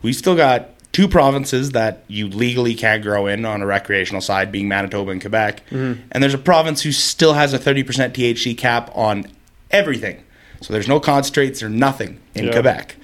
we 0.01 0.13
still 0.13 0.36
got 0.36 0.69
two 0.91 1.07
provinces 1.07 1.71
that 1.71 2.03
you 2.07 2.27
legally 2.29 2.75
can't 2.75 3.03
grow 3.03 3.27
in 3.27 3.45
on 3.45 3.62
a 3.62 3.65
recreational 3.65 4.21
side, 4.21 4.51
being 4.51 4.67
Manitoba 4.67 5.12
and 5.12 5.21
Quebec. 5.21 5.63
Mm-hmm. 5.69 6.01
And 6.12 6.23
there's 6.23 6.33
a 6.33 6.39
province 6.39 6.81
who 6.81 6.91
still 6.91 7.33
has 7.33 7.53
a 7.53 7.59
30% 7.59 7.83
THC 8.12 8.57
cap 8.57 8.91
on 8.93 9.25
everything. 9.71 10.23
So 10.62 10.71
there's 10.71 10.88
no 10.88 10.99
concentrates 10.99 11.62
or 11.62 11.69
nothing 11.69 12.21
in 12.36 12.45
yeah. 12.45 12.53
Quebec. 12.53 12.95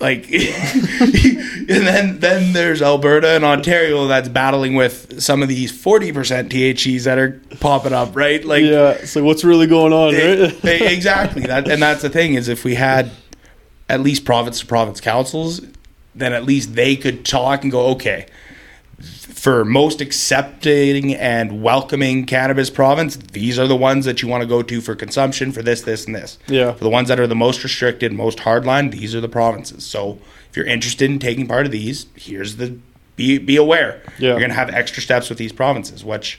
Like, 0.00 0.32
and 0.32 1.66
then 1.68 2.20
then 2.20 2.54
there's 2.54 2.80
Alberta 2.80 3.28
and 3.28 3.44
Ontario 3.44 4.06
that's 4.06 4.30
battling 4.30 4.74
with 4.74 5.20
some 5.20 5.42
of 5.42 5.48
these 5.48 5.70
40% 5.70 6.48
THCs 6.48 7.04
that 7.04 7.18
are 7.18 7.38
popping 7.60 7.92
up, 7.92 8.16
right? 8.16 8.42
Like, 8.42 8.64
yeah. 8.64 9.04
So 9.04 9.22
what's 9.22 9.44
really 9.44 9.66
going 9.66 9.92
on, 9.92 10.14
right? 10.14 10.64
exactly. 10.90 11.42
That 11.42 11.68
and 11.68 11.82
that's 11.82 12.00
the 12.00 12.08
thing 12.08 12.32
is 12.32 12.48
if 12.48 12.64
we 12.64 12.76
had 12.76 13.10
at 13.90 14.00
least 14.00 14.24
province 14.24 14.60
to 14.60 14.66
province 14.66 15.02
councils, 15.02 15.60
then 16.14 16.32
at 16.32 16.44
least 16.44 16.74
they 16.74 16.96
could 16.96 17.26
talk 17.26 17.62
and 17.62 17.70
go, 17.70 17.88
okay, 17.88 18.26
for 19.40 19.64
most 19.64 20.02
accepting 20.02 21.14
and 21.14 21.62
welcoming 21.62 22.26
cannabis 22.26 22.68
province, 22.68 23.16
these 23.16 23.58
are 23.58 23.66
the 23.66 23.74
ones 23.74 24.04
that 24.04 24.20
you 24.20 24.28
want 24.28 24.42
to 24.42 24.46
go 24.46 24.62
to 24.62 24.82
for 24.82 24.94
consumption 24.94 25.50
for 25.50 25.62
this, 25.62 25.80
this, 25.80 26.04
and 26.04 26.14
this. 26.14 26.38
Yeah. 26.46 26.72
For 26.74 26.84
the 26.84 26.90
ones 26.90 27.08
that 27.08 27.18
are 27.18 27.26
the 27.26 27.34
most 27.34 27.64
restricted, 27.64 28.12
most 28.12 28.40
hardline, 28.40 28.90
these 28.90 29.14
are 29.14 29.20
the 29.22 29.30
provinces. 29.30 29.86
So 29.86 30.18
if 30.50 30.58
you're 30.58 30.66
interested 30.66 31.10
in 31.10 31.18
taking 31.18 31.48
part 31.48 31.64
of 31.64 31.72
these, 31.72 32.04
here's 32.14 32.56
the 32.56 32.78
be 33.16 33.38
be 33.38 33.56
aware. 33.56 34.02
Yeah. 34.18 34.32
You're 34.32 34.40
gonna 34.40 34.52
have 34.52 34.68
extra 34.74 35.02
steps 35.02 35.30
with 35.30 35.38
these 35.38 35.52
provinces, 35.54 36.04
which 36.04 36.38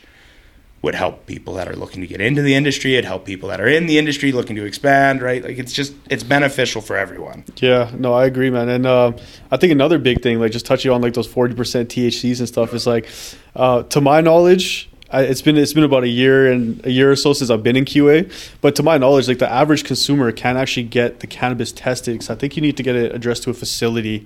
would 0.81 0.95
help 0.95 1.27
people 1.27 1.53
that 1.53 1.67
are 1.67 1.75
looking 1.75 2.01
to 2.01 2.07
get 2.07 2.21
into 2.21 2.41
the 2.41 2.55
industry. 2.55 2.95
It'd 2.95 3.05
help 3.05 3.23
people 3.25 3.49
that 3.49 3.61
are 3.61 3.67
in 3.67 3.85
the 3.85 3.99
industry 3.99 4.31
looking 4.31 4.55
to 4.55 4.65
expand, 4.65 5.21
right? 5.21 5.43
Like 5.43 5.59
it's 5.59 5.73
just 5.73 5.93
it's 6.09 6.23
beneficial 6.23 6.81
for 6.81 6.97
everyone. 6.97 7.43
Yeah, 7.57 7.91
no, 7.95 8.13
I 8.13 8.25
agree, 8.25 8.49
man. 8.49 8.67
And 8.67 8.85
uh, 8.85 9.11
I 9.51 9.57
think 9.57 9.71
another 9.71 9.99
big 9.99 10.21
thing, 10.21 10.39
like 10.39 10.51
just 10.51 10.65
touching 10.65 10.91
on 10.91 11.01
like 11.01 11.13
those 11.13 11.27
forty 11.27 11.53
percent 11.53 11.89
THCs 11.89 12.39
and 12.39 12.47
stuff, 12.47 12.73
is 12.73 12.87
like, 12.87 13.07
uh, 13.55 13.83
to 13.83 14.01
my 14.01 14.21
knowledge. 14.21 14.87
It's 15.13 15.41
been 15.41 15.57
it's 15.57 15.73
been 15.73 15.83
about 15.83 16.05
a 16.05 16.07
year 16.07 16.49
and 16.49 16.85
a 16.85 16.89
year 16.89 17.11
or 17.11 17.17
so 17.17 17.33
since 17.33 17.49
I've 17.49 17.61
been 17.61 17.75
in 17.75 17.83
QA, 17.83 18.31
but 18.61 18.77
to 18.77 18.83
my 18.83 18.97
knowledge, 18.97 19.27
like 19.27 19.39
the 19.39 19.51
average 19.51 19.83
consumer 19.83 20.31
can 20.31 20.55
actually 20.55 20.83
get 20.83 21.19
the 21.19 21.27
cannabis 21.27 21.73
tested 21.73 22.13
because 22.13 22.29
I 22.29 22.35
think 22.35 22.55
you 22.55 22.61
need 22.61 22.77
to 22.77 22.83
get 22.83 22.95
it 22.95 23.13
addressed 23.13 23.43
to 23.43 23.49
a 23.49 23.53
facility. 23.53 24.25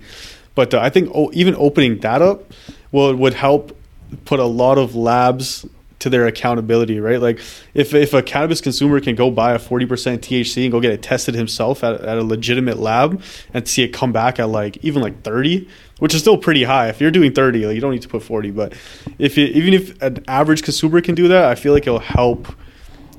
But 0.54 0.72
uh, 0.72 0.80
I 0.80 0.90
think 0.90 1.10
even 1.32 1.56
opening 1.58 1.98
that 2.00 2.22
up 2.22 2.52
will 2.92 3.16
would 3.16 3.34
help 3.34 3.76
put 4.24 4.38
a 4.38 4.44
lot 4.44 4.78
of 4.78 4.94
labs 4.94 5.66
to 5.98 6.10
their 6.10 6.26
accountability, 6.26 7.00
right? 7.00 7.20
Like 7.20 7.38
if, 7.72 7.94
if 7.94 8.12
a 8.12 8.22
cannabis 8.22 8.60
consumer 8.60 9.00
can 9.00 9.14
go 9.14 9.30
buy 9.30 9.52
a 9.52 9.58
40% 9.58 9.86
THC 10.18 10.64
and 10.64 10.72
go 10.72 10.80
get 10.80 10.92
it 10.92 11.02
tested 11.02 11.34
himself 11.34 11.82
at, 11.82 12.00
at 12.02 12.18
a 12.18 12.22
legitimate 12.22 12.78
lab 12.78 13.22
and 13.54 13.66
see 13.66 13.82
it 13.82 13.88
come 13.88 14.12
back 14.12 14.38
at 14.38 14.48
like 14.48 14.76
even 14.84 15.00
like 15.00 15.22
30, 15.22 15.68
which 15.98 16.14
is 16.14 16.20
still 16.20 16.36
pretty 16.36 16.64
high. 16.64 16.88
If 16.88 17.00
you're 17.00 17.10
doing 17.10 17.32
30, 17.32 17.66
like 17.66 17.74
you 17.74 17.80
don't 17.80 17.92
need 17.92 18.02
to 18.02 18.08
put 18.08 18.22
40, 18.22 18.50
but 18.50 18.74
if 19.18 19.38
even 19.38 19.72
if 19.72 20.00
an 20.02 20.22
average 20.28 20.62
consumer 20.62 21.00
can 21.00 21.14
do 21.14 21.28
that, 21.28 21.44
I 21.46 21.54
feel 21.54 21.72
like 21.72 21.86
it'll 21.86 21.98
help 21.98 22.48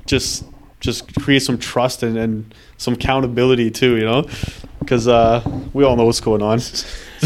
just 0.06 0.44
just 0.80 1.12
create 1.20 1.40
some 1.40 1.58
trust 1.58 2.04
and, 2.04 2.16
and 2.16 2.54
some 2.76 2.94
accountability 2.94 3.70
too, 3.70 3.96
you 3.96 4.04
know? 4.04 4.28
Because 4.78 5.08
uh, 5.08 5.42
we 5.72 5.84
all 5.84 5.96
know 5.96 6.04
what's 6.04 6.20
going 6.20 6.40
on. 6.40 6.60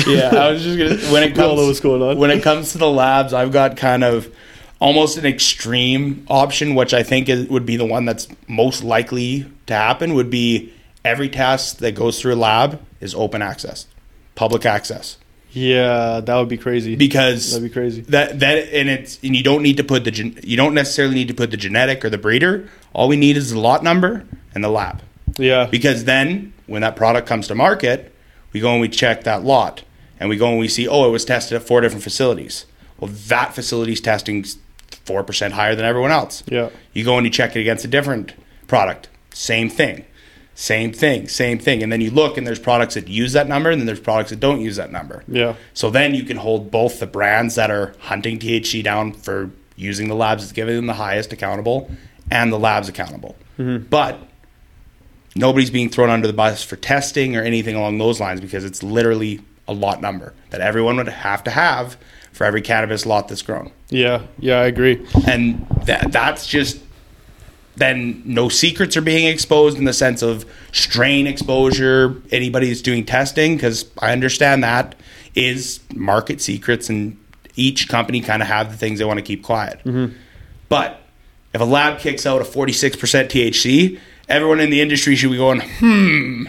yeah, 0.06 0.30
I 0.34 0.50
was 0.50 0.62
just 0.62 0.78
gonna 0.78 0.96
when 1.12 1.22
it 1.22 1.34
comes 1.34 1.38
we 1.38 1.44
all 1.44 1.56
know 1.56 1.66
what's 1.66 1.80
going 1.80 2.02
on. 2.02 2.16
When 2.16 2.30
it 2.30 2.42
comes 2.42 2.72
to 2.72 2.78
the 2.78 2.90
labs, 2.90 3.34
I've 3.34 3.52
got 3.52 3.76
kind 3.76 4.02
of 4.02 4.34
almost 4.82 5.16
an 5.16 5.24
extreme 5.24 6.26
option, 6.28 6.74
which 6.74 6.92
I 6.92 7.04
think 7.04 7.28
is, 7.28 7.48
would 7.48 7.64
be 7.64 7.76
the 7.76 7.86
one 7.86 8.04
that's 8.04 8.26
most 8.48 8.82
likely 8.82 9.46
to 9.66 9.74
happen, 9.74 10.14
would 10.14 10.28
be 10.28 10.72
every 11.04 11.28
test 11.28 11.78
that 11.78 11.94
goes 11.94 12.20
through 12.20 12.34
a 12.34 12.36
lab 12.36 12.82
is 13.00 13.14
open 13.14 13.42
access, 13.42 13.86
public 14.34 14.66
access. 14.66 15.18
Yeah, 15.52 16.20
that 16.20 16.36
would 16.36 16.48
be 16.48 16.56
crazy. 16.56 16.96
Because 16.96 17.52
that'd 17.52 17.68
be 17.68 17.72
crazy. 17.72 18.00
That 18.02 18.40
that 18.40 18.56
and 18.72 18.88
it's 18.88 19.20
and 19.22 19.36
you 19.36 19.42
don't 19.42 19.62
need 19.62 19.76
to 19.76 19.84
put 19.84 20.04
the 20.04 20.10
gen, 20.10 20.38
you 20.42 20.56
don't 20.56 20.74
necessarily 20.74 21.14
need 21.14 21.28
to 21.28 21.34
put 21.34 21.50
the 21.50 21.56
genetic 21.56 22.04
or 22.04 22.10
the 22.10 22.18
breeder. 22.18 22.68
All 22.92 23.06
we 23.06 23.16
need 23.16 23.36
is 23.36 23.50
the 23.50 23.60
lot 23.60 23.84
number 23.84 24.24
and 24.54 24.64
the 24.64 24.70
lab. 24.70 25.02
Yeah. 25.38 25.66
Because 25.66 26.04
then 26.04 26.54
when 26.66 26.82
that 26.82 26.96
product 26.96 27.28
comes 27.28 27.48
to 27.48 27.54
market, 27.54 28.14
we 28.52 28.60
go 28.60 28.72
and 28.72 28.80
we 28.80 28.88
check 28.88 29.24
that 29.24 29.44
lot 29.44 29.84
and 30.18 30.28
we 30.28 30.36
go 30.38 30.48
and 30.48 30.58
we 30.58 30.68
see, 30.68 30.88
oh, 30.88 31.06
it 31.06 31.10
was 31.10 31.24
tested 31.24 31.54
at 31.54 31.62
four 31.62 31.82
different 31.82 32.02
facilities. 32.02 32.64
Well, 32.98 33.10
that 33.28 33.54
facility's 33.54 34.00
testing 34.00 34.44
four 35.04 35.24
percent 35.24 35.54
higher 35.54 35.74
than 35.74 35.84
everyone 35.84 36.10
else. 36.10 36.42
Yeah. 36.46 36.70
You 36.92 37.04
go 37.04 37.16
and 37.16 37.26
you 37.26 37.30
check 37.30 37.56
it 37.56 37.60
against 37.60 37.84
a 37.84 37.88
different 37.88 38.34
product, 38.66 39.08
same 39.32 39.68
thing, 39.68 40.04
same 40.54 40.92
thing, 40.92 41.28
same 41.28 41.58
thing, 41.58 41.82
and 41.82 41.90
then 41.90 42.00
you 42.00 42.10
look 42.10 42.36
and 42.36 42.46
there's 42.46 42.58
products 42.58 42.94
that 42.94 43.08
use 43.08 43.32
that 43.32 43.48
number, 43.48 43.70
and 43.70 43.80
then 43.80 43.86
there's 43.86 44.00
products 44.00 44.30
that 44.30 44.40
don't 44.40 44.60
use 44.60 44.76
that 44.76 44.92
number. 44.92 45.24
Yeah. 45.28 45.54
So 45.74 45.90
then 45.90 46.14
you 46.14 46.24
can 46.24 46.36
hold 46.36 46.70
both 46.70 47.00
the 47.00 47.06
brands 47.06 47.54
that 47.56 47.70
are 47.70 47.94
hunting 47.98 48.38
THC 48.38 48.82
down 48.82 49.12
for 49.12 49.50
using 49.76 50.08
the 50.08 50.14
labs 50.14 50.42
that's 50.42 50.52
giving 50.52 50.76
them 50.76 50.86
the 50.86 50.94
highest 50.94 51.32
accountable, 51.32 51.90
and 52.30 52.52
the 52.52 52.58
labs 52.58 52.88
accountable. 52.88 53.36
Mm-hmm. 53.58 53.84
But 53.86 54.18
nobody's 55.34 55.70
being 55.70 55.88
thrown 55.88 56.10
under 56.10 56.26
the 56.26 56.32
bus 56.32 56.62
for 56.62 56.76
testing 56.76 57.36
or 57.36 57.42
anything 57.42 57.74
along 57.74 57.98
those 57.98 58.20
lines 58.20 58.40
because 58.40 58.64
it's 58.64 58.82
literally 58.82 59.40
a 59.68 59.72
lot 59.72 60.00
number 60.00 60.34
that 60.50 60.60
everyone 60.60 60.96
would 60.96 61.08
have 61.08 61.44
to 61.44 61.50
have 61.50 61.96
for 62.32 62.44
every 62.44 62.62
cannabis 62.62 63.04
lot 63.06 63.28
that's 63.28 63.42
grown. 63.42 63.70
Yeah. 63.90 64.22
Yeah. 64.38 64.58
I 64.60 64.66
agree. 64.66 65.06
And 65.26 65.66
that 65.86 66.12
that's 66.12 66.46
just 66.46 66.80
then 67.76 68.22
no 68.26 68.48
secrets 68.48 68.96
are 68.96 69.00
being 69.02 69.26
exposed 69.26 69.78
in 69.78 69.84
the 69.84 69.92
sense 69.92 70.22
of 70.22 70.44
strain 70.72 71.26
exposure. 71.26 72.20
Anybody 72.30 72.68
that's 72.68 72.82
doing 72.82 73.04
testing, 73.04 73.56
because 73.56 73.86
I 73.98 74.12
understand 74.12 74.62
that 74.64 74.94
is 75.34 75.80
market 75.94 76.40
secrets, 76.42 76.90
and 76.90 77.18
each 77.56 77.88
company 77.88 78.20
kind 78.20 78.42
of 78.42 78.48
have 78.48 78.70
the 78.70 78.76
things 78.76 78.98
they 78.98 79.04
want 79.06 79.18
to 79.18 79.22
keep 79.24 79.42
quiet. 79.42 79.80
But 80.68 81.00
if 81.54 81.60
a 81.60 81.64
lab 81.64 81.98
kicks 81.98 82.26
out 82.26 82.40
a 82.42 82.44
46% 82.44 82.96
THC, 83.28 83.98
everyone 84.28 84.60
in 84.60 84.68
the 84.70 84.80
industry 84.82 85.16
should 85.16 85.30
be 85.30 85.36
going, 85.38 85.60
hmm, 85.78 86.44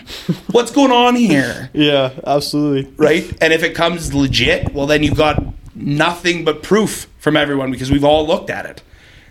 what's 0.51 0.71
going 0.71 0.91
on 0.91 1.15
here? 1.15 1.69
Yeah. 1.73 2.11
Absolutely. 2.25 2.91
right? 2.97 3.25
And 3.41 3.51
if 3.53 3.63
it 3.63 3.73
comes 3.75 4.13
legit, 4.13 4.73
well, 4.73 4.87
then 4.87 5.03
you've 5.03 5.17
got 5.17 5.41
nothing 5.75 6.43
but 6.43 6.63
proof 6.63 7.07
from 7.17 7.35
everyone 7.35 7.71
because 7.71 7.91
we've 7.91 8.03
all 8.03 8.25
looked 8.25 8.49
at 8.49 8.65
it. 8.65 8.81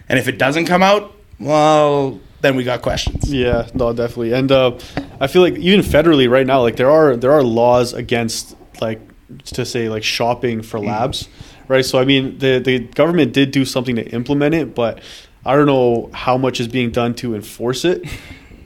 And 0.09 0.19
if 0.19 0.29
it 0.29 0.39
doesn't 0.39 0.67
come 0.67 0.83
out, 0.83 1.15
well, 1.39 2.21
then 2.41 2.57
we 2.57 2.65
got 2.65 2.83
questions. 2.83 3.33
Yeah, 3.33 3.69
no, 3.75 3.93
definitely. 3.93 4.33
And 4.33 4.51
uh, 4.51 4.79
I 5.21 5.27
feel 5.27 5.43
like 5.43 5.55
even 5.55 5.81
federally 5.81 6.29
right 6.29 6.47
now, 6.47 6.61
like 6.61 6.77
there 6.77 6.91
are 6.91 7.17
there 7.17 7.33
are 7.33 7.43
laws 7.43 7.93
against 7.93 8.57
like 8.81 9.01
to 9.45 9.65
say 9.65 9.89
like 9.89 10.03
shopping 10.03 10.63
for 10.63 10.79
labs, 10.79 11.29
right? 11.69 11.85
So 11.85 11.99
I 11.99 12.05
mean, 12.05 12.39
the 12.39 12.59
the 12.59 12.81
government 12.81 13.33
did 13.33 13.51
do 13.53 13.65
something 13.65 13.97
to 13.97 14.05
implement 14.11 14.55
it, 14.55 14.75
but 14.75 15.01
I 15.45 15.57
don't 15.57 15.67
know 15.67 16.11
how 16.13 16.37
much 16.37 16.61
is 16.61 16.69
being 16.69 16.91
done 16.91 17.15
to 17.17 17.35
enforce 17.35 17.85
it. 17.85 18.05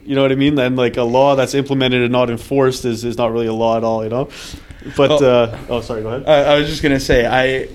You 0.07 0.15
know 0.15 0.21
what 0.21 0.31
I 0.31 0.35
mean? 0.35 0.57
And 0.57 0.77
like 0.77 0.95
a 0.97 1.03
law 1.03 1.35
that's 1.35 1.53
implemented 1.53 2.01
and 2.01 2.11
not 2.11 2.29
enforced 2.29 2.85
is, 2.85 3.03
is 3.03 3.17
not 3.17 3.31
really 3.31 3.47
a 3.47 3.53
law 3.53 3.75
at 3.75 3.83
all, 3.83 4.03
you 4.03 4.09
know. 4.09 4.29
But 4.95 5.09
Well- 5.09 5.23
uh, 5.23 5.57
oh, 5.69 5.81
sorry, 5.81 6.01
go 6.01 6.09
ahead. 6.09 6.27
I, 6.27 6.53
I 6.53 6.59
was 6.59 6.67
just 6.69 6.81
gonna 6.81 6.99
say, 6.99 7.25
I, 7.25 7.67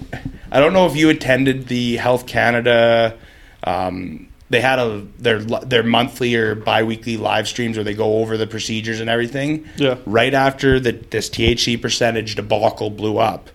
I 0.50 0.60
don't 0.60 0.72
know 0.72 0.86
if 0.86 0.96
you 0.96 1.10
attended 1.10 1.68
the 1.68 1.96
Health 1.98 2.26
Canada. 2.26 3.18
Um, 3.64 4.28
they 4.48 4.60
had 4.60 4.78
a 4.78 5.06
their 5.18 5.40
their 5.40 5.82
monthly 5.82 6.34
or 6.34 6.54
biweekly 6.54 7.16
live 7.16 7.48
streams 7.48 7.76
where 7.76 7.84
they 7.84 7.94
go 7.94 8.18
over 8.18 8.36
the 8.36 8.46
procedures 8.46 9.00
and 9.00 9.08
everything. 9.10 9.66
Yeah. 9.76 9.96
Right 10.06 10.32
after 10.34 10.80
the 10.80 10.92
this 10.92 11.28
THC 11.30 11.80
percentage 11.80 12.34
debacle 12.34 12.90
blew 12.90 13.18
up, 13.18 13.50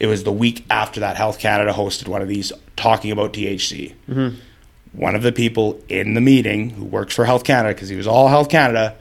it 0.00 0.06
was 0.06 0.24
the 0.24 0.32
week 0.32 0.64
after 0.70 1.00
that 1.00 1.16
Health 1.16 1.38
Canada 1.38 1.72
hosted 1.72 2.08
one 2.08 2.22
of 2.22 2.28
these 2.28 2.52
talking 2.76 3.10
about 3.12 3.32
THC. 3.32 3.94
One 4.92 5.14
of 5.14 5.22
the 5.22 5.32
people 5.32 5.80
in 5.88 6.14
the 6.14 6.20
meeting 6.20 6.70
who 6.70 6.84
works 6.84 7.14
for 7.14 7.24
Health 7.24 7.44
Canada, 7.44 7.74
because 7.74 7.88
he 7.88 7.96
was 7.96 8.06
all 8.06 8.28
Health 8.28 8.48
Canada, 8.50 8.94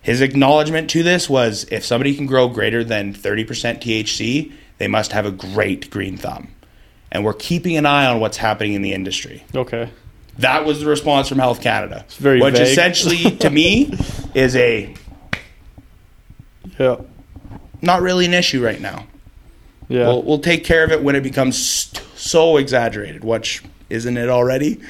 his 0.00 0.20
acknowledgement 0.20 0.88
to 0.90 1.02
this 1.02 1.28
was 1.28 1.64
if 1.70 1.84
somebody 1.84 2.14
can 2.14 2.26
grow 2.26 2.48
greater 2.48 2.82
than 2.84 3.12
30% 3.12 3.46
THC, 3.80 4.52
they 4.78 4.88
must 4.88 5.12
have 5.12 5.26
a 5.26 5.30
great 5.30 5.90
green 5.90 6.16
thumb. 6.16 6.48
And 7.12 7.24
we're 7.24 7.34
keeping 7.34 7.76
an 7.76 7.86
eye 7.86 8.06
on 8.06 8.20
what's 8.20 8.36
happening 8.38 8.72
in 8.74 8.82
the 8.82 8.92
industry. 8.92 9.44
Okay. 9.54 9.90
That 10.38 10.64
was 10.64 10.80
the 10.80 10.86
response 10.86 11.28
from 11.28 11.38
Health 11.38 11.60
Canada. 11.62 12.02
It's 12.06 12.16
very 12.16 12.40
which 12.40 12.54
vague. 12.56 12.66
essentially, 12.68 13.36
to 13.38 13.50
me, 13.50 13.92
is 14.34 14.54
a 14.56 14.94
Yeah. 16.78 16.96
not 17.82 18.02
really 18.02 18.26
an 18.26 18.34
issue 18.34 18.62
right 18.64 18.80
now. 18.80 19.06
Yeah. 19.88 20.06
We'll, 20.08 20.22
we'll 20.22 20.38
take 20.40 20.64
care 20.64 20.84
of 20.84 20.92
it 20.92 21.02
when 21.02 21.14
it 21.14 21.22
becomes 21.22 21.56
st- 21.64 22.02
so 22.16 22.56
exaggerated, 22.56 23.22
which 23.24 23.62
isn't 23.90 24.16
it 24.16 24.28
already? 24.28 24.80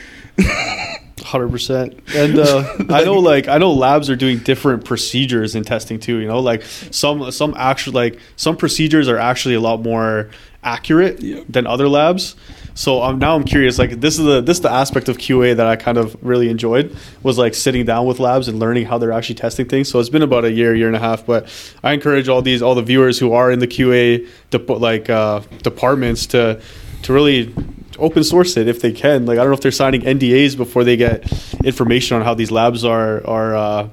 Hundred 1.23 1.51
percent, 1.51 1.99
and 2.15 2.39
uh, 2.39 2.77
I 2.91 3.03
know 3.03 3.15
like 3.19 3.49
I 3.49 3.59
know 3.59 3.73
labs 3.73 4.09
are 4.11 4.17
doing 4.17 4.39
different 4.39 4.85
procedures 4.85 5.55
in 5.55 5.65
testing 5.65 5.99
too. 5.99 6.19
You 6.19 6.29
know, 6.29 6.39
like 6.39 6.63
some 6.63 7.33
some 7.33 7.55
actual 7.57 7.95
like 7.95 8.19
some 8.37 8.57
procedures 8.57 9.09
are 9.09 9.19
actually 9.19 9.55
a 9.55 9.61
lot 9.61 9.83
more 9.83 10.31
accurate 10.63 11.53
than 11.53 11.67
other 11.67 11.89
labs. 11.89 12.37
So 12.75 13.03
um, 13.03 13.19
now 13.19 13.35
I'm 13.35 13.45
curious. 13.45 13.79
Like 13.79 14.01
this 14.01 14.19
is 14.19 14.25
the 14.25 14.43
this 14.43 14.59
is 14.59 14.61
the 14.61 14.71
aspect 14.71 15.09
of 15.09 15.17
QA 15.17 15.57
that 15.57 15.67
I 15.67 15.77
kind 15.77 15.97
of 15.97 16.15
really 16.23 16.51
enjoyed 16.51 16.95
was 17.23 17.39
like 17.39 17.55
sitting 17.55 17.87
down 17.87 18.07
with 18.07 18.21
labs 18.21 18.49
and 18.49 18.59
learning 18.59 18.85
how 18.85 18.99
they're 18.99 19.13
actually 19.13 19.37
testing 19.37 19.67
things. 19.67 19.89
So 19.89 19.99
it's 19.99 20.11
been 20.11 20.23
about 20.23 20.45
a 20.45 20.53
year, 20.53 20.75
year 20.75 20.87
and 20.87 20.97
a 20.97 21.01
half. 21.01 21.25
But 21.25 21.49
I 21.83 21.93
encourage 21.93 22.29
all 22.29 22.43
these 22.43 22.61
all 22.61 22.75
the 22.75 22.83
viewers 22.83 23.19
who 23.19 23.33
are 23.33 23.51
in 23.51 23.61
the 23.61 23.67
QA 23.67 24.29
dep- 24.51 24.69
like 24.69 25.09
uh, 25.09 25.41
departments 25.63 26.27
to 26.27 26.61
to 27.03 27.13
really 27.13 27.55
open 27.99 28.25
source 28.25 28.57
it 28.57 28.69
if 28.69 28.81
they 28.81 28.93
can. 28.93 29.27
Like 29.27 29.39
I 29.39 29.43
don't 29.43 29.51
know 29.51 29.55
if 29.55 29.61
they're 29.61 29.71
signing 29.71 30.03
NDAs 30.03 30.57
before 30.57 30.85
they 30.85 30.97
get 30.97 31.31
information 31.65 32.17
on 32.17 32.23
how 32.23 32.35
these 32.35 32.51
labs 32.51 32.85
are 32.85 33.27
are 33.27 33.57
uh, 33.57 33.89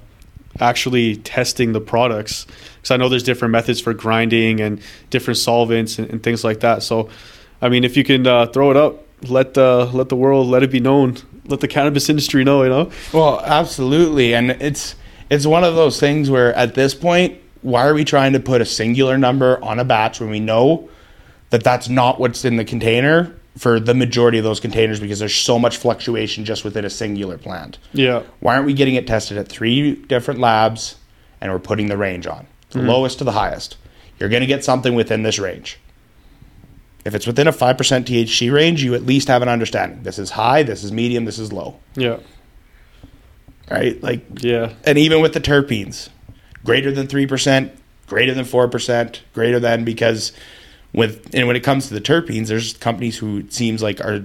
actually 0.59 1.17
testing 1.17 1.73
the 1.73 1.81
products. 1.81 2.45
Because 2.75 2.91
I 2.91 2.97
know 2.97 3.09
there's 3.09 3.23
different 3.23 3.51
methods 3.51 3.79
for 3.79 3.93
grinding 3.93 4.61
and 4.61 4.81
different 5.09 5.37
solvents 5.37 5.99
and, 5.99 6.09
and 6.09 6.23
things 6.23 6.43
like 6.43 6.61
that. 6.61 6.83
So, 6.83 7.09
I 7.61 7.69
mean, 7.69 7.83
if 7.83 7.97
you 7.97 8.03
can 8.03 8.27
uh, 8.27 8.47
throw 8.47 8.71
it 8.71 8.77
up, 8.77 9.03
let 9.29 9.53
the 9.53 9.89
let 9.93 10.09
the 10.09 10.15
world 10.15 10.47
let 10.47 10.63
it 10.63 10.71
be 10.71 10.79
known. 10.79 11.17
Let 11.45 11.59
the 11.59 11.67
cannabis 11.67 12.09
industry 12.09 12.43
know. 12.43 12.63
You 12.63 12.69
know. 12.69 12.91
Well, 13.13 13.39
absolutely, 13.39 14.33
and 14.33 14.51
it's 14.51 14.95
it's 15.29 15.45
one 15.45 15.63
of 15.63 15.75
those 15.75 15.99
things 15.99 16.29
where 16.29 16.53
at 16.53 16.75
this 16.75 16.93
point, 16.93 17.39
why 17.61 17.85
are 17.87 17.93
we 17.93 18.03
trying 18.03 18.33
to 18.33 18.39
put 18.39 18.61
a 18.61 18.65
singular 18.65 19.17
number 19.17 19.63
on 19.63 19.79
a 19.79 19.85
batch 19.85 20.19
when 20.19 20.29
we 20.29 20.39
know 20.39 20.89
that 21.49 21.63
that's 21.63 21.87
not 21.87 22.19
what's 22.19 22.45
in 22.45 22.57
the 22.57 22.65
container 22.65 23.33
for 23.57 23.79
the 23.79 23.93
majority 23.93 24.37
of 24.37 24.43
those 24.43 24.59
containers 24.59 24.99
because 24.99 25.19
there's 25.19 25.35
so 25.35 25.59
much 25.59 25.77
fluctuation 25.77 26.45
just 26.45 26.63
within 26.63 26.85
a 26.85 26.89
singular 26.89 27.37
plant. 27.37 27.77
Yeah. 27.93 28.23
Why 28.39 28.55
aren't 28.55 28.65
we 28.65 28.73
getting 28.73 28.95
it 28.95 29.05
tested 29.05 29.37
at 29.37 29.47
three 29.47 29.95
different 29.95 30.39
labs 30.39 30.95
and 31.39 31.51
we're 31.51 31.59
putting 31.59 31.87
the 31.87 31.97
range 31.97 32.25
on 32.25 32.47
the 32.71 32.79
mm-hmm. 32.79 32.87
lowest 32.87 33.19
to 33.19 33.23
the 33.23 33.33
highest? 33.33 33.77
You're 34.19 34.29
going 34.29 34.41
to 34.41 34.47
get 34.47 34.63
something 34.63 34.95
within 34.95 35.23
this 35.23 35.37
range. 35.37 35.79
If 37.05 37.13
it's 37.13 37.27
within 37.27 37.47
a 37.47 37.51
5% 37.51 37.75
THC 37.75 38.51
range, 38.51 38.81
you 38.81 38.95
at 38.95 39.03
least 39.03 39.27
have 39.27 39.41
an 39.41 39.49
understanding. 39.49 40.03
This 40.03 40.17
is 40.17 40.31
high, 40.31 40.63
this 40.63 40.83
is 40.83 40.91
medium, 40.91 41.25
this 41.25 41.37
is 41.37 41.51
low. 41.51 41.77
Yeah. 41.95 42.17
Right? 43.69 44.01
Like 44.01 44.43
Yeah. 44.43 44.73
and 44.85 44.97
even 44.97 45.21
with 45.21 45.33
the 45.33 45.41
terpenes, 45.41 46.09
greater 46.63 46.91
than 46.91 47.07
three 47.07 47.27
percent, 47.27 47.73
greater 48.07 48.33
than 48.33 48.45
four 48.45 48.67
percent, 48.67 49.21
greater 49.33 49.59
than 49.59 49.83
because 49.83 50.31
with 50.93 51.33
and 51.33 51.47
when 51.47 51.55
it 51.55 51.61
comes 51.63 51.87
to 51.87 51.93
the 51.93 52.01
terpenes, 52.01 52.47
there's 52.47 52.73
companies 52.77 53.17
who 53.17 53.39
it 53.39 53.53
seems 53.53 53.81
like 53.81 53.99
are 54.01 54.23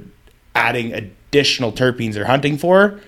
adding 0.55 0.93
additional 0.93 1.73
terpenes 1.73 2.15
they're 2.15 2.25
hunting 2.27 2.59
for 2.59 3.01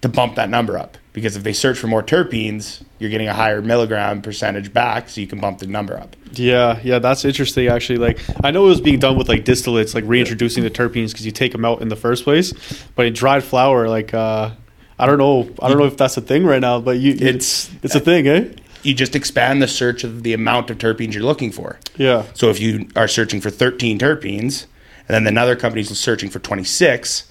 to 0.00 0.08
bump 0.08 0.34
that 0.36 0.48
number 0.50 0.76
up. 0.78 0.98
Because 1.12 1.36
if 1.36 1.42
they 1.42 1.52
search 1.52 1.78
for 1.78 1.88
more 1.88 2.02
terpenes, 2.02 2.82
you're 2.98 3.10
getting 3.10 3.28
a 3.28 3.34
higher 3.34 3.60
milligram 3.60 4.22
percentage 4.22 4.72
back, 4.72 5.10
so 5.10 5.20
you 5.20 5.26
can 5.26 5.38
bump 5.40 5.58
the 5.58 5.66
number 5.66 5.98
up. 5.98 6.16
Yeah, 6.32 6.80
yeah, 6.82 6.98
that's 7.00 7.24
interesting. 7.26 7.68
Actually, 7.68 7.98
like 7.98 8.18
I 8.42 8.50
know 8.50 8.64
it 8.64 8.68
was 8.68 8.80
being 8.80 8.98
done 8.98 9.18
with 9.18 9.28
like 9.28 9.44
distillates, 9.44 9.94
like 9.94 10.04
reintroducing 10.06 10.62
the 10.64 10.70
terpenes 10.70 11.08
because 11.08 11.26
you 11.26 11.32
take 11.32 11.52
them 11.52 11.64
out 11.66 11.82
in 11.82 11.88
the 11.88 11.96
first 11.96 12.24
place. 12.24 12.54
But 12.96 13.04
in 13.06 13.12
dried 13.12 13.44
flower, 13.44 13.88
like 13.90 14.14
uh, 14.14 14.50
I 14.98 15.06
don't 15.06 15.18
know, 15.18 15.50
I 15.60 15.68
don't 15.68 15.76
know 15.78 15.84
if 15.84 15.98
that's 15.98 16.16
a 16.16 16.22
thing 16.22 16.46
right 16.46 16.60
now, 16.62 16.80
but 16.80 16.98
you, 16.98 17.12
It's- 17.12 17.70
it's 17.82 17.94
a 17.94 18.00
thing, 18.00 18.26
eh? 18.26 18.48
You 18.82 18.94
just 18.94 19.14
expand 19.14 19.62
the 19.62 19.68
search 19.68 20.02
of 20.04 20.22
the 20.22 20.32
amount 20.32 20.70
of 20.70 20.78
terpenes 20.78 21.12
you're 21.14 21.22
looking 21.22 21.52
for. 21.52 21.78
Yeah, 21.96 22.24
So 22.34 22.50
if 22.50 22.60
you 22.60 22.88
are 22.96 23.06
searching 23.08 23.40
for 23.40 23.50
13 23.50 23.98
terpenes, 23.98 24.66
and 25.08 25.14
then 25.14 25.26
another 25.26 25.54
company's 25.56 25.96
searching 25.98 26.30
for 26.30 26.38
26, 26.40 27.24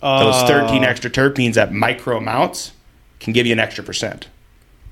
those 0.00 0.34
Uh, 0.42 0.46
13 0.46 0.84
extra 0.84 1.10
terpenes 1.10 1.56
at 1.56 1.72
micro 1.72 2.18
amounts 2.18 2.72
can 3.20 3.32
give 3.32 3.46
you 3.46 3.52
an 3.52 3.58
extra 3.58 3.82
percent. 3.82 4.28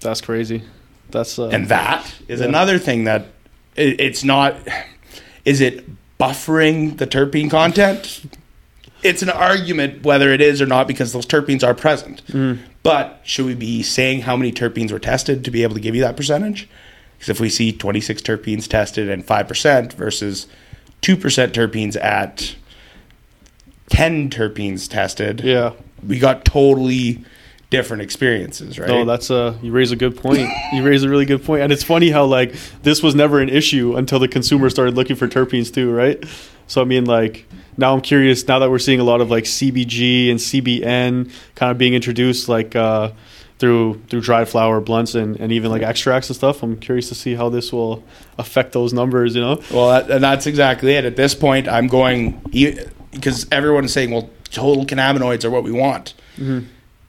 That's 0.00 0.20
crazy. 0.20 0.62
That's 1.10 1.38
uh, 1.38 1.48
And 1.48 1.68
that 1.68 2.12
is 2.28 2.40
Yeah. 2.40 2.46
another 2.46 2.78
thing 2.78 3.04
that 3.04 3.26
it, 3.76 4.00
it's 4.00 4.24
not. 4.24 4.56
Is 5.44 5.60
it 5.60 5.84
buffering 6.18 6.96
the 6.96 7.06
terpene 7.06 7.50
content? 7.50 8.22
It's 9.04 9.22
an 9.22 9.30
argument 9.30 10.02
whether 10.02 10.30
it 10.30 10.40
is 10.40 10.60
or 10.62 10.66
not 10.66 10.88
because 10.88 11.12
those 11.12 11.26
terpenes 11.26 11.62
are 11.62 11.74
present. 11.74 12.26
Mm. 12.28 12.58
But 12.82 13.20
should 13.22 13.46
we 13.46 13.54
be 13.54 13.82
saying 13.82 14.22
how 14.22 14.36
many 14.36 14.50
terpenes 14.50 14.90
were 14.90 14.98
tested 14.98 15.44
to 15.44 15.50
be 15.50 15.62
able 15.62 15.74
to 15.74 15.80
give 15.80 15.94
you 15.94 16.00
that 16.00 16.16
percentage? 16.16 16.68
Because 17.18 17.28
if 17.28 17.40
we 17.40 17.48
see 17.48 17.72
26 17.72 18.22
terpenes 18.22 18.66
tested 18.66 19.08
and 19.08 19.24
5% 19.24 19.92
versus 19.92 20.46
2% 21.02 21.18
terpenes 21.52 22.02
at 22.02 22.56
10 23.90 24.30
terpenes 24.30 24.88
tested, 24.88 25.40
yeah, 25.40 25.72
we 26.06 26.18
got 26.18 26.44
totally 26.44 27.24
different 27.70 28.02
experiences, 28.02 28.78
right? 28.78 28.88
No, 28.88 29.04
that's 29.04 29.30
a 29.30 29.58
you 29.62 29.72
raise 29.72 29.90
a 29.90 29.96
good 29.96 30.16
point. 30.16 30.48
you 30.72 30.82
raise 30.82 31.02
a 31.02 31.08
really 31.08 31.24
good 31.24 31.44
point, 31.44 31.62
and 31.62 31.72
it's 31.72 31.82
funny 31.82 32.10
how 32.10 32.24
like 32.24 32.54
this 32.82 33.02
was 33.02 33.14
never 33.14 33.40
an 33.40 33.48
issue 33.48 33.96
until 33.96 34.18
the 34.18 34.28
consumer 34.28 34.70
started 34.70 34.94
looking 34.94 35.16
for 35.16 35.26
terpenes 35.28 35.72
too, 35.72 35.90
right? 35.90 36.22
So 36.66 36.80
I 36.80 36.84
mean, 36.84 37.04
like 37.04 37.46
now 37.76 37.94
I'm 37.94 38.00
curious. 38.00 38.46
Now 38.46 38.58
that 38.58 38.70
we're 38.70 38.78
seeing 38.78 39.00
a 39.00 39.04
lot 39.04 39.20
of 39.20 39.30
like 39.30 39.44
CBG 39.44 40.30
and 40.30 40.38
CBN 40.38 41.32
kind 41.54 41.70
of 41.70 41.78
being 41.78 41.94
introduced, 41.94 42.48
like 42.48 42.76
uh, 42.76 43.12
through 43.58 44.02
through 44.08 44.20
dried 44.20 44.48
flower 44.48 44.80
blunts 44.80 45.14
and, 45.14 45.38
and 45.40 45.52
even 45.52 45.70
like 45.70 45.82
extracts 45.82 46.28
and 46.28 46.36
stuff, 46.36 46.62
I'm 46.62 46.78
curious 46.78 47.08
to 47.08 47.14
see 47.14 47.34
how 47.34 47.48
this 47.48 47.72
will 47.72 48.04
affect 48.38 48.72
those 48.72 48.92
numbers. 48.92 49.34
You 49.34 49.42
know? 49.42 49.62
Well, 49.72 49.88
that, 49.88 50.10
and 50.10 50.22
that's 50.22 50.46
exactly 50.46 50.92
it. 50.94 51.04
At 51.04 51.16
this 51.16 51.34
point, 51.34 51.68
I'm 51.68 51.86
going 51.86 52.40
because 53.12 53.46
everyone 53.50 53.84
is 53.84 53.92
saying, 53.92 54.10
"Well, 54.10 54.30
total 54.50 54.84
cannabinoids 54.86 55.44
are 55.44 55.50
what 55.50 55.64
we 55.64 55.72
want." 55.72 56.14
Mm-hmm. 56.36 56.66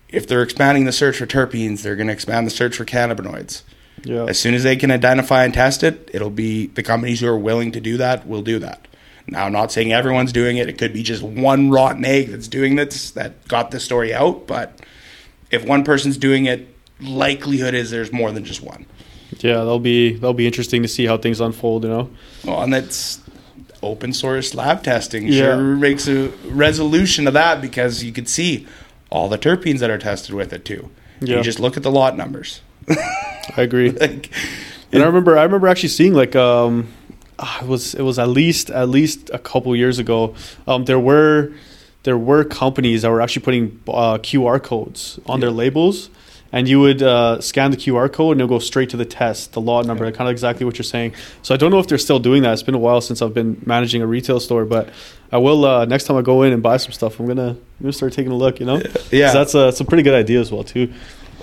If 0.10 0.28
they're 0.28 0.44
expanding 0.44 0.86
the 0.86 0.92
search 0.92 1.18
for 1.18 1.26
terpenes, 1.26 1.82
they're 1.82 1.96
going 1.96 2.08
to 2.08 2.14
expand 2.14 2.48
the 2.48 2.52
search 2.52 2.78
for 2.78 2.86
cannabinoids. 2.86 3.64
Yeah. 4.04 4.26
As 4.26 4.40
soon 4.40 4.54
as 4.54 4.64
they 4.64 4.76
can 4.76 4.92
identify 4.92 5.44
and 5.44 5.54
test 5.54 5.84
it, 5.84 6.10
it'll 6.14 6.30
be 6.30 6.68
the 6.68 6.84
companies 6.84 7.22
who 7.22 7.28
are 7.28 7.38
willing 7.38 7.72
to 7.72 7.82
do 7.82 7.98
that 7.98 8.28
will 8.28 8.44
do 8.44 8.60
that. 8.60 8.88
Now, 9.28 9.46
I'm 9.46 9.52
not 9.52 9.72
saying 9.72 9.92
everyone's 9.92 10.32
doing 10.32 10.58
it. 10.58 10.70
It 10.70 10.78
could 10.78 10.94
be 10.94 11.02
just 11.04 11.24
one 11.24 11.72
rotten 11.72 12.06
egg 12.06 12.28
that's 12.28 12.48
doing 12.48 12.76
this 12.76 13.12
that 13.12 13.48
got 13.48 13.72
the 13.72 13.80
story 13.80 14.14
out. 14.14 14.46
But 14.46 14.80
if 15.50 15.66
one 15.66 15.84
person's 15.84 16.18
doing 16.18 16.46
it, 16.46 16.68
likelihood 17.02 17.74
is 17.74 17.90
there's 17.92 18.12
more 18.12 18.32
than 18.32 18.46
just 18.46 18.62
one. 18.62 18.86
Yeah, 19.40 19.58
that'll 19.58 19.80
be 19.80 20.14
that'll 20.14 20.34
be 20.34 20.46
interesting 20.46 20.82
to 20.84 20.88
see 20.88 21.06
how 21.06 21.18
things 21.18 21.42
unfold. 21.42 21.84
You 21.84 21.90
know. 21.90 22.10
Well, 22.44 22.62
and 22.62 22.72
that's 22.72 23.22
open 23.82 24.14
source 24.14 24.54
lab 24.54 24.84
testing. 24.84 25.28
Yeah. 25.28 25.56
Sure 25.56 25.76
makes 25.76 26.08
a 26.08 26.30
resolution 26.46 27.28
of 27.28 27.34
that 27.34 27.62
because 27.62 28.04
you 28.04 28.12
could 28.12 28.30
see 28.30 28.68
all 29.10 29.30
the 29.30 29.38
terpenes 29.38 29.80
that 29.80 29.90
are 29.90 29.98
tested 29.98 30.36
with 30.36 30.54
it 30.54 30.66
too. 30.66 30.90
Yeah. 31.22 31.38
You 31.38 31.44
just 31.44 31.60
look 31.60 31.78
at 31.78 31.84
the 31.84 31.92
lot 31.92 32.18
numbers. 32.18 32.62
I 32.90 33.62
agree. 33.62 33.92
like, 34.00 34.30
And 34.92 35.02
I 35.02 35.06
remember, 35.06 35.38
I 35.38 35.44
remember 35.44 35.68
actually 35.68 35.90
seeing 35.90 36.14
like 36.14 36.36
um, 36.36 36.88
it 37.62 37.68
was 37.68 37.94
it 37.96 38.02
was 38.02 38.18
at 38.20 38.30
least 38.30 38.70
at 38.70 38.90
least 38.90 39.30
a 39.34 39.40
couple 39.40 39.76
years 39.76 40.00
ago. 40.00 40.34
Um, 40.68 40.86
there 40.86 41.00
were 41.00 41.52
there 42.04 42.18
were 42.18 42.44
companies 42.44 43.02
that 43.02 43.10
were 43.12 43.22
actually 43.22 43.42
putting 43.44 43.80
uh, 43.88 44.18
QR 44.20 44.62
codes 44.62 45.20
on 45.26 45.40
their 45.40 45.50
labels, 45.52 46.10
and 46.52 46.68
you 46.70 46.80
would 46.80 47.02
uh, 47.02 47.42
scan 47.42 47.72
the 47.72 47.78
QR 47.78 48.12
code 48.14 48.34
and 48.34 48.42
it'll 48.42 48.48
go 48.56 48.60
straight 48.60 48.90
to 48.92 48.98
the 48.98 49.06
test, 49.06 49.54
the 49.54 49.62
lot 49.62 49.86
number, 49.86 50.10
kind 50.12 50.28
of 50.30 50.32
exactly 50.32 50.66
what 50.66 50.78
you're 50.78 50.84
saying. 50.84 51.14
So 51.42 51.54
I 51.54 51.58
don't 51.58 51.72
know 51.72 51.80
if 51.80 51.88
they're 51.88 51.98
still 51.98 52.20
doing 52.20 52.44
that. 52.44 52.54
It's 52.54 52.64
been 52.64 52.76
a 52.76 52.80
while 52.80 53.02
since 53.02 53.22
I've 53.24 53.34
been 53.34 53.62
managing 53.66 54.02
a 54.04 54.08
retail 54.08 54.40
store, 54.40 54.66
but 54.66 54.90
I 55.32 55.38
will 55.40 55.66
uh, 55.66 55.86
next 55.86 56.04
time 56.06 56.16
I 56.18 56.22
go 56.22 56.44
in 56.44 56.54
and 56.54 56.62
buy 56.62 56.78
some 56.78 56.92
stuff. 56.92 57.20
I'm 57.20 57.26
gonna 57.26 57.50
I'm 57.50 57.58
gonna 57.82 57.92
start 57.94 58.14
taking 58.14 58.32
a 58.32 58.36
look. 58.38 58.60
You 58.60 58.68
know, 58.68 58.82
Yeah. 59.12 59.34
that's 59.34 59.56
a 59.56 59.70
it's 59.70 59.80
a 59.80 59.86
pretty 59.86 60.04
good 60.04 60.14
idea 60.14 60.40
as 60.40 60.52
well 60.52 60.64
too. 60.64 60.94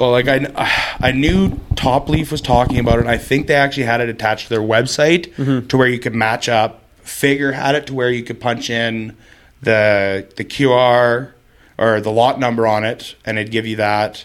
Well, 0.03 0.11
like 0.11 0.27
I, 0.27 0.97
I 1.01 1.13
knew 1.13 1.61
Top 1.77 2.09
Leaf 2.09 2.33
was 2.33 2.41
talking 2.41 2.81
about 2.81 2.97
it. 2.97 3.03
And 3.03 3.09
I 3.09 3.19
think 3.19 3.47
they 3.47 3.55
actually 3.55 3.85
had 3.85 4.01
it 4.01 4.09
attached 4.09 4.49
to 4.49 4.51
their 4.51 4.61
website 4.61 5.33
Mm-hmm. 5.35 5.69
to 5.69 5.77
where 5.77 5.87
you 5.87 6.01
could 6.01 6.15
match 6.15 6.49
up. 6.49 6.83
Figure 7.03 7.53
had 7.53 7.77
it 7.77 7.87
to 7.87 7.95
where 7.95 8.11
you 8.11 8.25
could 8.25 8.41
punch 8.41 8.69
in 8.69 9.17
the 9.63 10.27
the 10.37 10.45
QR 10.45 11.31
or 11.79 12.01
the 12.01 12.11
lot 12.11 12.39
number 12.41 12.67
on 12.67 12.85
it, 12.85 13.15
and 13.25 13.39
it'd 13.39 13.53
give 13.53 13.65
you 13.67 13.77
that. 13.77 14.25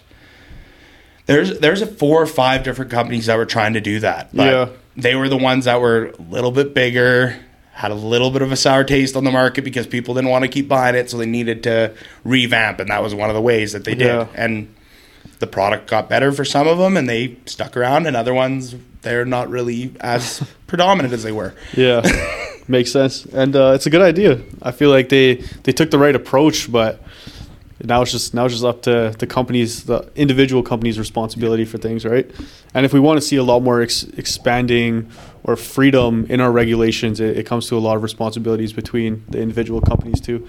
There's 1.26 1.58
there's 1.60 1.80
a 1.82 1.86
four 1.86 2.20
or 2.22 2.26
five 2.26 2.64
different 2.64 2.90
companies 2.90 3.26
that 3.26 3.36
were 3.36 3.46
trying 3.46 3.74
to 3.74 3.80
do 3.80 4.00
that. 4.00 4.34
But 4.34 4.46
Yeah. 4.52 4.68
they 4.96 5.14
were 5.14 5.28
the 5.28 5.36
ones 5.36 5.64
that 5.66 5.80
were 5.80 6.12
a 6.18 6.22
little 6.22 6.50
bit 6.52 6.74
bigger, 6.74 7.36
had 7.72 7.90
a 7.92 7.94
little 7.96 8.30
bit 8.32 8.42
of 8.42 8.50
a 8.52 8.56
sour 8.56 8.82
taste 8.84 9.14
on 9.16 9.22
the 9.24 9.30
market 9.32 9.62
because 9.62 9.86
people 9.86 10.14
didn't 10.14 10.30
want 10.30 10.42
to 10.42 10.48
keep 10.48 10.68
buying 10.68 10.94
it, 10.96 11.08
so 11.10 11.18
they 11.18 11.26
needed 11.26 11.62
to 11.64 11.94
revamp, 12.24 12.80
and 12.80 12.90
that 12.90 13.02
was 13.02 13.14
one 13.14 13.28
of 13.30 13.34
the 13.34 13.42
ways 13.42 13.72
that 13.72 13.84
they 13.84 13.94
did. 13.94 14.06
Yeah. 14.06 14.26
And 14.34 14.72
the 15.38 15.46
product 15.46 15.88
got 15.88 16.08
better 16.08 16.32
for 16.32 16.44
some 16.44 16.66
of 16.66 16.78
them, 16.78 16.96
and 16.96 17.08
they 17.08 17.36
stuck 17.46 17.76
around, 17.76 18.06
and 18.06 18.16
other 18.16 18.34
ones 18.34 18.74
they're 19.02 19.24
not 19.24 19.48
really 19.48 19.94
as 20.00 20.42
predominant 20.66 21.14
as 21.14 21.22
they 21.22 21.32
were. 21.32 21.54
Yeah, 21.74 22.02
makes 22.68 22.92
sense, 22.92 23.24
and 23.26 23.54
uh, 23.54 23.72
it's 23.74 23.86
a 23.86 23.90
good 23.90 24.02
idea. 24.02 24.40
I 24.62 24.72
feel 24.72 24.90
like 24.90 25.08
they 25.08 25.36
they 25.62 25.72
took 25.72 25.90
the 25.90 25.98
right 25.98 26.14
approach, 26.14 26.70
but 26.70 27.02
now 27.82 28.02
it's 28.02 28.10
just 28.12 28.34
now 28.34 28.46
it's 28.46 28.54
just 28.54 28.64
up 28.64 28.82
to 28.82 29.14
the 29.18 29.26
companies, 29.26 29.84
the 29.84 30.10
individual 30.16 30.62
companies' 30.62 30.98
responsibility 30.98 31.64
for 31.64 31.78
things, 31.78 32.04
right? 32.04 32.30
And 32.74 32.84
if 32.84 32.92
we 32.92 33.00
want 33.00 33.18
to 33.20 33.26
see 33.26 33.36
a 33.36 33.42
lot 33.42 33.60
more 33.60 33.80
ex- 33.82 34.04
expanding 34.16 35.10
or 35.48 35.56
freedom 35.56 36.26
in 36.28 36.42
our 36.42 36.52
regulations, 36.52 37.20
it, 37.20 37.38
it 37.38 37.46
comes 37.46 37.66
to 37.68 37.74
a 37.74 37.80
lot 37.80 37.96
of 37.96 38.02
responsibilities 38.02 38.74
between 38.74 39.24
the 39.30 39.40
individual 39.40 39.80
companies 39.80 40.20
too. 40.20 40.46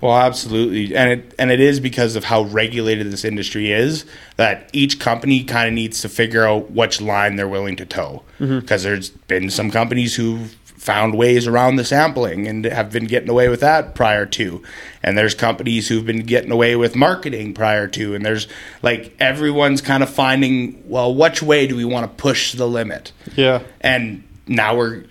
Well, 0.00 0.16
absolutely, 0.16 0.96
and 0.96 1.12
it 1.12 1.34
and 1.38 1.52
it 1.52 1.60
is 1.60 1.78
because 1.78 2.16
of 2.16 2.24
how 2.24 2.42
regulated 2.42 3.12
this 3.12 3.24
industry 3.24 3.70
is 3.70 4.04
that 4.36 4.68
each 4.72 4.98
company 4.98 5.44
kind 5.44 5.68
of 5.68 5.74
needs 5.74 6.00
to 6.02 6.08
figure 6.08 6.44
out 6.44 6.72
which 6.72 7.00
line 7.00 7.36
they're 7.36 7.48
willing 7.48 7.76
to 7.76 7.86
toe. 7.86 8.24
Mm-hmm. 8.40 8.58
Because 8.58 8.82
there's 8.82 9.10
been 9.10 9.48
some 9.48 9.70
companies 9.70 10.16
who've 10.16 10.56
found 10.76 11.16
ways 11.16 11.46
around 11.46 11.76
the 11.76 11.84
sampling 11.84 12.46
and 12.46 12.64
have 12.64 12.90
been 12.92 13.06
getting 13.06 13.28
away 13.28 13.48
with 13.48 13.60
that 13.60 13.94
prior 13.94 14.26
to, 14.26 14.62
and 15.02 15.16
there's 15.16 15.34
companies 15.34 15.88
who've 15.88 16.06
been 16.06 16.24
getting 16.24 16.50
away 16.52 16.76
with 16.76 16.94
marketing 16.94 17.54
prior 17.54 17.88
to, 17.88 18.14
and 18.14 18.24
there's 18.24 18.46
like 18.82 19.14
everyone's 19.18 19.80
kind 19.80 20.02
of 20.02 20.10
finding 20.10 20.82
well, 20.88 21.14
which 21.14 21.42
way 21.42 21.66
do 21.66 21.74
we 21.76 21.84
want 21.84 22.04
to 22.10 22.22
push 22.22 22.52
the 22.52 22.68
limit? 22.68 23.12
Yeah, 23.34 23.62
And 23.80 24.22
now 24.46 24.76
we're 24.76 25.04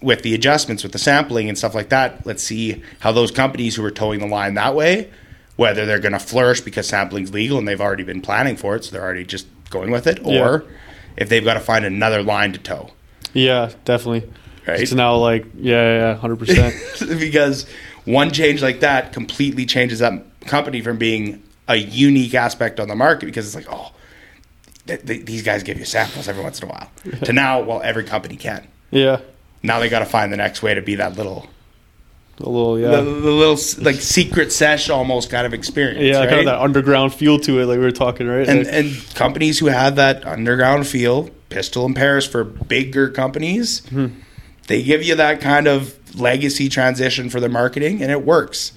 with 0.00 0.22
the 0.22 0.34
adjustments 0.34 0.84
with 0.84 0.92
the 0.92 0.98
sampling 0.98 1.48
and 1.48 1.58
stuff 1.58 1.74
like 1.74 1.88
that. 1.88 2.24
Let's 2.24 2.44
see 2.44 2.82
how 3.00 3.10
those 3.10 3.32
companies 3.32 3.74
who 3.74 3.84
are 3.84 3.90
toeing 3.90 4.20
the 4.20 4.26
line 4.28 4.54
that 4.54 4.76
way, 4.76 5.10
whether 5.56 5.84
they're 5.84 5.98
going 5.98 6.12
to 6.12 6.20
flourish 6.20 6.60
because 6.60 6.86
sampling's 6.86 7.32
legal 7.32 7.58
and 7.58 7.66
they've 7.66 7.80
already 7.80 8.04
been 8.04 8.20
planning 8.22 8.56
for 8.56 8.76
it, 8.76 8.84
so 8.84 8.92
they're 8.92 9.02
already 9.02 9.24
just 9.24 9.48
going 9.70 9.90
with 9.90 10.06
it, 10.06 10.20
Yeah. 10.24 10.40
or 10.48 10.64
if 11.16 11.28
they've 11.28 11.42
got 11.44 11.54
to 11.54 11.60
find 11.60 11.84
another 11.84 12.22
line 12.22 12.52
to 12.52 12.58
toe. 12.60 12.90
yeah, 13.32 13.70
definitely. 13.84 14.30
Right. 14.68 14.80
It's 14.80 14.92
now 14.92 15.16
like 15.16 15.46
yeah, 15.56 15.74
yeah, 15.74 15.98
yeah, 15.98 16.14
hundred 16.16 16.38
percent. 16.38 16.74
because 17.18 17.66
one 18.04 18.30
change 18.30 18.62
like 18.62 18.80
that 18.80 19.12
completely 19.12 19.64
changes 19.66 19.98
that 20.00 20.22
company 20.46 20.80
from 20.82 20.98
being 20.98 21.42
a 21.68 21.76
unique 21.76 22.34
aspect 22.34 22.78
on 22.80 22.88
the 22.88 22.94
market 22.94 23.26
because 23.26 23.46
it's 23.46 23.54
like, 23.56 23.66
oh, 23.70 23.92
th- 24.86 25.04
th- 25.06 25.24
these 25.26 25.42
guys 25.42 25.62
give 25.62 25.78
you 25.78 25.84
samples 25.84 26.28
every 26.28 26.42
once 26.42 26.60
in 26.62 26.68
a 26.68 26.72
while. 26.72 26.90
to 27.24 27.32
now, 27.32 27.60
well, 27.62 27.80
every 27.82 28.04
company 28.04 28.36
can. 28.36 28.66
Yeah, 28.90 29.20
Now 29.62 29.78
they 29.80 29.88
got 29.90 29.98
to 29.98 30.06
find 30.06 30.32
the 30.32 30.36
next 30.38 30.62
way 30.62 30.72
to 30.74 30.80
be 30.82 30.94
that 30.96 31.16
little 31.16 31.46
a 32.40 32.48
little 32.48 32.78
yeah. 32.78 32.88
the, 32.92 33.02
the 33.02 33.30
little 33.30 33.58
like 33.84 33.96
secret 33.96 34.52
sesh 34.52 34.88
almost 34.90 35.28
kind 35.28 35.44
of 35.46 35.52
experience. 35.52 36.00
yeah, 36.02 36.20
right? 36.20 36.28
kind 36.28 36.40
of 36.40 36.46
that 36.46 36.60
underground 36.60 37.12
feel 37.12 37.38
to 37.40 37.58
it, 37.60 37.66
like 37.66 37.78
we 37.78 37.84
were 37.84 37.90
talking, 37.90 38.26
right? 38.28 38.48
and 38.48 38.64
Like- 38.64 38.74
and 38.74 39.14
companies 39.14 39.58
who 39.58 39.66
have 39.66 39.96
that 39.96 40.26
underground 40.26 40.86
feel, 40.86 41.30
Pistol 41.48 41.84
and 41.84 41.96
Paris 41.96 42.26
for 42.26 42.44
bigger 42.44 43.08
companies, 43.08 43.80
Hmm. 43.88 44.06
They 44.68 44.82
give 44.82 45.02
you 45.02 45.16
that 45.16 45.40
kind 45.40 45.66
of 45.66 45.98
legacy 46.18 46.68
transition 46.68 47.28
for 47.28 47.40
their 47.40 47.50
marketing, 47.50 48.00
and 48.02 48.12
it 48.12 48.24
works. 48.24 48.72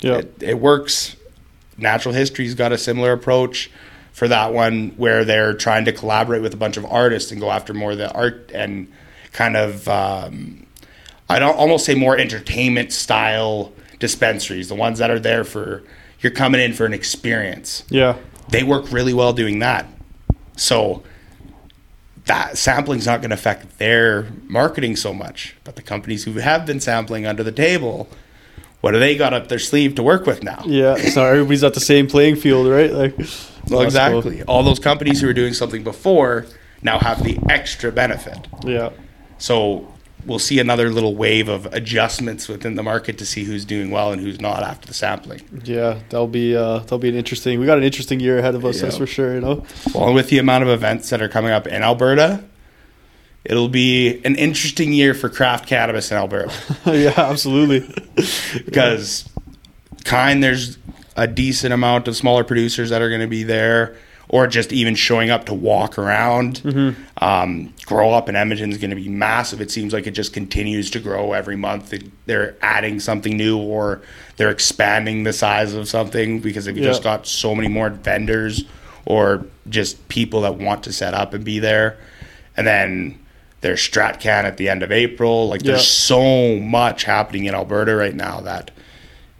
yeah, 0.00 0.18
It, 0.18 0.34
it 0.42 0.58
works. 0.58 1.16
Natural 1.76 2.14
History's 2.14 2.54
got 2.54 2.72
a 2.72 2.78
similar 2.78 3.12
approach 3.12 3.70
for 4.12 4.28
that 4.28 4.52
one, 4.52 4.90
where 4.96 5.24
they're 5.24 5.54
trying 5.54 5.84
to 5.84 5.92
collaborate 5.92 6.40
with 6.40 6.54
a 6.54 6.56
bunch 6.56 6.76
of 6.76 6.84
artists 6.86 7.32
and 7.32 7.40
go 7.40 7.50
after 7.50 7.74
more 7.74 7.92
of 7.92 7.98
the 7.98 8.10
art 8.12 8.50
and 8.54 8.90
kind 9.32 9.56
of 9.56 9.88
um, 9.88 10.64
I 11.28 11.40
don't 11.40 11.56
almost 11.56 11.84
say 11.84 11.94
more 11.94 12.16
entertainment 12.16 12.92
style 12.92 13.72
dispensaries, 13.98 14.68
the 14.68 14.76
ones 14.76 14.98
that 15.00 15.10
are 15.10 15.18
there 15.18 15.42
for 15.42 15.82
you're 16.20 16.32
coming 16.32 16.60
in 16.60 16.72
for 16.74 16.86
an 16.86 16.94
experience. 16.94 17.84
yeah, 17.88 18.16
They 18.50 18.62
work 18.62 18.92
really 18.92 19.12
well 19.12 19.32
doing 19.32 19.58
that. 19.58 19.86
So 20.56 21.02
that 22.26 22.56
sampling's 22.56 23.06
not 23.06 23.20
going 23.20 23.30
to 23.30 23.34
affect 23.34 23.78
their 23.78 24.28
marketing 24.48 24.96
so 24.96 25.12
much. 25.12 25.54
But 25.64 25.76
the 25.76 25.82
companies 25.82 26.24
who 26.24 26.32
have 26.34 26.64
been 26.66 26.80
sampling 26.80 27.26
under 27.26 27.42
the 27.42 27.52
table, 27.52 28.08
what 28.80 28.92
do 28.92 28.98
they 28.98 29.16
got 29.16 29.34
up 29.34 29.48
their 29.48 29.58
sleeve 29.58 29.94
to 29.96 30.02
work 30.02 30.26
with 30.26 30.42
now? 30.42 30.62
yeah. 30.66 30.96
So 30.96 31.24
everybody's 31.24 31.64
at 31.64 31.74
the 31.74 31.80
same 31.80 32.06
playing 32.06 32.36
field, 32.36 32.66
right? 32.68 32.90
Like, 32.92 33.16
Well, 33.18 33.26
that's 33.26 33.68
cool. 33.70 33.82
exactly. 33.82 34.42
All 34.44 34.62
those 34.62 34.78
companies 34.78 35.20
who 35.20 35.26
were 35.26 35.32
doing 35.34 35.54
something 35.54 35.82
before 35.84 36.46
now 36.82 36.98
have 36.98 37.22
the 37.22 37.38
extra 37.48 37.90
benefit. 37.92 38.38
Yeah, 38.64 38.90
So 39.38 39.93
we'll 40.26 40.38
see 40.38 40.58
another 40.58 40.90
little 40.90 41.14
wave 41.14 41.48
of 41.48 41.66
adjustments 41.66 42.48
within 42.48 42.74
the 42.74 42.82
market 42.82 43.18
to 43.18 43.26
see 43.26 43.44
who's 43.44 43.64
doing 43.64 43.90
well 43.90 44.12
and 44.12 44.20
who's 44.20 44.40
not 44.40 44.62
after 44.62 44.86
the 44.86 44.94
sampling. 44.94 45.40
yeah. 45.64 46.00
That'll 46.08 46.26
be 46.26 46.56
uh, 46.56 46.78
that'll 46.80 46.98
be 46.98 47.08
an 47.08 47.14
interesting. 47.14 47.60
We 47.60 47.66
got 47.66 47.78
an 47.78 47.84
interesting 47.84 48.20
year 48.20 48.38
ahead 48.38 48.54
of 48.54 48.64
us, 48.64 48.80
that's 48.80 48.98
for 48.98 49.06
sure. 49.06 49.34
You 49.34 49.40
know. 49.40 49.66
Well, 49.94 50.12
with 50.14 50.28
the 50.28 50.38
amount 50.38 50.64
of 50.64 50.70
events 50.70 51.10
that 51.10 51.20
are 51.22 51.28
coming 51.28 51.50
up 51.50 51.66
in 51.66 51.82
Alberta, 51.82 52.44
it'll 53.44 53.68
be 53.68 54.22
an 54.24 54.36
interesting 54.36 54.92
year 54.92 55.14
for 55.14 55.28
craft 55.28 55.66
cannabis 55.66 56.10
in 56.10 56.16
Alberta 56.16 56.52
yeah, 56.86 57.14
absolutely. 57.16 57.80
because 58.64 59.28
kind 60.04 60.42
there's 60.42 60.78
a 61.16 61.26
decent 61.26 61.72
amount 61.72 62.08
of 62.08 62.16
smaller 62.16 62.44
producers 62.44 62.90
that 62.90 63.00
are 63.02 63.08
going 63.08 63.20
to 63.20 63.26
be 63.26 63.42
there. 63.42 63.96
Or 64.28 64.46
just 64.46 64.72
even 64.72 64.94
showing 64.94 65.30
up 65.30 65.44
to 65.46 65.54
walk 65.54 65.98
around. 65.98 66.62
Um, 67.18 67.72
grow 67.86 68.12
up 68.12 68.28
in 68.28 68.36
Edmonton 68.36 68.72
is 68.72 68.78
going 68.78 68.90
to 68.90 68.96
be 68.96 69.08
massive. 69.08 69.60
It 69.60 69.70
seems 69.70 69.92
like 69.92 70.06
it 70.06 70.12
just 70.12 70.32
continues 70.32 70.90
to 70.92 71.00
grow 71.00 71.32
every 71.32 71.56
month. 71.56 71.90
They- 71.90 72.02
They're 72.26 72.56
adding 72.62 73.00
something 73.00 73.36
new 73.36 73.58
or 73.58 74.00
they're 74.36 74.50
expanding 74.50 75.24
the 75.24 75.32
size 75.32 75.74
of 75.74 75.88
something 75.88 76.40
because 76.40 76.64
they've 76.64 76.76
just 76.76 77.02
got 77.02 77.26
so 77.26 77.54
many 77.54 77.68
more 77.68 77.90
vendors 77.90 78.64
or 79.04 79.44
just 79.68 80.08
people 80.08 80.40
that 80.42 80.56
want 80.56 80.82
to 80.84 80.92
set 80.92 81.12
up 81.14 81.34
and 81.34 81.44
be 81.44 81.58
there. 81.58 81.96
And 82.56 82.66
then 82.66 83.18
there's 83.60 83.80
StratCan 83.80 84.44
at 84.44 84.56
the 84.56 84.68
end 84.70 84.82
of 84.82 84.90
April. 84.90 85.48
Like 85.48 85.62
there's 85.62 85.86
so 85.86 86.58
much 86.60 87.04
happening 87.04 87.44
in 87.44 87.54
Alberta 87.54 87.94
right 87.94 88.14
now 88.14 88.40
that 88.40 88.70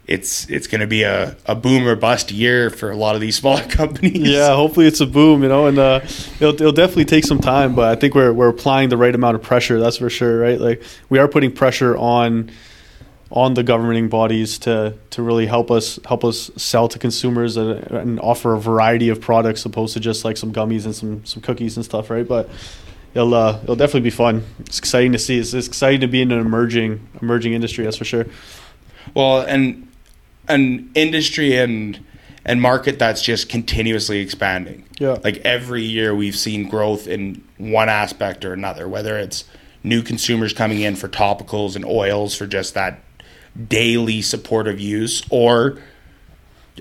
it's 0.07 0.47
it's 0.49 0.67
going 0.67 0.81
to 0.81 0.87
be 0.87 1.03
a, 1.03 1.35
a 1.45 1.55
boom 1.55 1.87
or 1.87 1.95
bust 1.95 2.31
year 2.31 2.69
for 2.69 2.91
a 2.91 2.95
lot 2.95 3.15
of 3.15 3.21
these 3.21 3.35
smaller 3.39 3.63
companies. 3.63 4.29
Yeah, 4.29 4.55
hopefully 4.55 4.87
it's 4.87 5.01
a 5.01 5.07
boom, 5.07 5.43
you 5.43 5.49
know, 5.49 5.67
and 5.67 5.77
uh, 5.77 6.01
it'll, 6.39 6.53
it'll 6.53 6.71
definitely 6.71 7.05
take 7.05 7.25
some 7.25 7.39
time, 7.39 7.75
but 7.75 7.85
I 7.85 7.99
think 7.99 8.15
we're 8.15 8.33
we're 8.33 8.49
applying 8.49 8.89
the 8.89 8.97
right 8.97 9.13
amount 9.13 9.35
of 9.35 9.41
pressure. 9.41 9.79
That's 9.79 9.97
for 9.97 10.09
sure, 10.09 10.39
right? 10.39 10.59
Like 10.59 10.83
we 11.09 11.19
are 11.19 11.27
putting 11.27 11.51
pressure 11.51 11.97
on 11.97 12.51
on 13.31 13.55
the 13.55 13.63
governing 13.63 14.07
bodies 14.07 14.59
to 14.59 14.95
to 15.09 15.23
really 15.23 15.47
help 15.47 15.71
us 15.71 15.99
help 16.05 16.23
us 16.23 16.51
sell 16.55 16.87
to 16.87 16.99
consumers 16.99 17.57
and, 17.57 17.79
and 17.91 18.19
offer 18.19 18.53
a 18.53 18.59
variety 18.59 19.09
of 19.09 19.19
products, 19.19 19.65
opposed 19.65 19.93
to 19.93 19.99
just 19.99 20.23
like 20.23 20.37
some 20.37 20.53
gummies 20.53 20.85
and 20.85 20.95
some 20.95 21.25
some 21.25 21.41
cookies 21.41 21.75
and 21.75 21.83
stuff, 21.83 22.11
right? 22.11 22.27
But 22.27 22.49
it'll 23.15 23.33
uh, 23.33 23.59
it'll 23.63 23.75
definitely 23.75 24.01
be 24.01 24.11
fun. 24.11 24.43
It's 24.59 24.77
exciting 24.77 25.13
to 25.13 25.19
see. 25.19 25.39
It's, 25.39 25.53
it's 25.53 25.67
exciting 25.67 26.01
to 26.01 26.07
be 26.07 26.21
in 26.21 26.31
an 26.31 26.39
emerging 26.39 27.07
emerging 27.21 27.53
industry. 27.53 27.85
That's 27.85 27.97
for 27.97 28.05
sure. 28.05 28.27
Well, 29.13 29.41
and 29.41 29.87
an 30.47 30.91
industry 30.95 31.57
and 31.57 32.03
and 32.47 32.61
market 32.61 32.99
that's 32.99 33.21
just 33.21 33.49
continuously 33.49 34.19
expanding. 34.19 34.85
Yeah. 34.99 35.17
Like 35.23 35.37
every 35.37 35.81
year 35.81 36.13
we've 36.13 36.35
seen 36.35 36.69
growth 36.69 37.07
in 37.07 37.43
one 37.57 37.89
aspect 37.89 38.45
or 38.45 38.53
another, 38.53 38.87
whether 38.87 39.17
it's 39.17 39.45
new 39.83 40.03
consumers 40.03 40.53
coming 40.53 40.81
in 40.81 40.95
for 40.95 41.07
topicals 41.07 41.75
and 41.75 41.83
oils 41.83 42.35
for 42.35 42.45
just 42.45 42.75
that 42.75 42.99
daily 43.67 44.21
supportive 44.21 44.79
use 44.79 45.23
or 45.31 45.79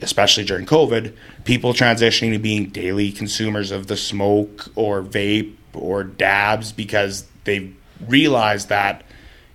especially 0.03 0.45
during 0.45 0.67
COVID, 0.67 1.15
people 1.45 1.73
transitioning 1.73 2.33
to 2.33 2.39
being 2.39 2.69
daily 2.71 3.13
consumers 3.13 3.71
of 3.71 3.87
the 3.87 3.97
smoke 3.97 4.69
or 4.75 5.03
vape 5.03 5.55
or 5.73 6.05
dabs 6.05 6.73
because 6.73 7.27
they've 7.45 7.75
realized 8.09 8.69
that 8.69 9.05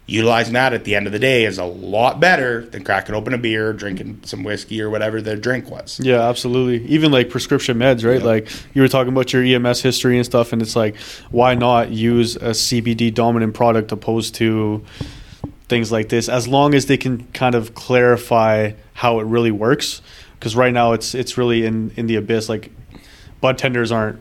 utilizing 0.09 0.53
that 0.53 0.73
at 0.73 0.83
the 0.83 0.95
end 0.95 1.05
of 1.05 1.13
the 1.13 1.19
day 1.19 1.45
is 1.45 1.57
a 1.57 1.65
lot 1.65 2.19
better 2.19 2.65
than 2.65 2.83
cracking 2.83 3.15
open 3.15 3.33
a 3.33 3.37
beer, 3.37 3.73
drinking 3.73 4.21
some 4.23 4.43
whiskey 4.43 4.81
or 4.81 4.89
whatever 4.89 5.21
their 5.21 5.35
drink 5.35 5.69
was. 5.69 5.99
Yeah, 6.03 6.27
absolutely. 6.27 6.85
Even 6.87 7.11
like 7.11 7.29
prescription 7.29 7.77
meds, 7.77 8.05
right? 8.05 8.21
Like 8.21 8.49
you 8.73 8.81
were 8.81 8.87
talking 8.87 9.13
about 9.13 9.31
your 9.31 9.43
EMS 9.43 9.81
history 9.81 10.17
and 10.17 10.25
stuff, 10.25 10.51
and 10.51 10.61
it's 10.61 10.75
like, 10.75 10.97
why 11.29 11.53
not 11.55 11.91
use 11.91 12.35
a 12.35 12.51
CBD 12.51 13.13
dominant 13.13 13.53
product 13.53 13.91
opposed 13.91 14.35
to 14.35 14.83
things 15.67 15.91
like 15.91 16.09
this? 16.09 16.27
As 16.27 16.47
long 16.47 16.73
as 16.73 16.87
they 16.87 16.97
can 16.97 17.25
kind 17.33 17.55
of 17.55 17.75
clarify 17.75 18.73
how 18.93 19.19
it 19.19 19.25
really 19.25 19.51
works, 19.51 20.01
because 20.33 20.55
right 20.55 20.73
now 20.73 20.93
it's 20.93 21.13
it's 21.13 21.37
really 21.37 21.65
in 21.65 21.91
in 21.95 22.07
the 22.07 22.15
abyss. 22.15 22.49
Like 22.49 22.71
bud 23.41 23.57
tenders 23.57 23.91
aren't 23.91 24.19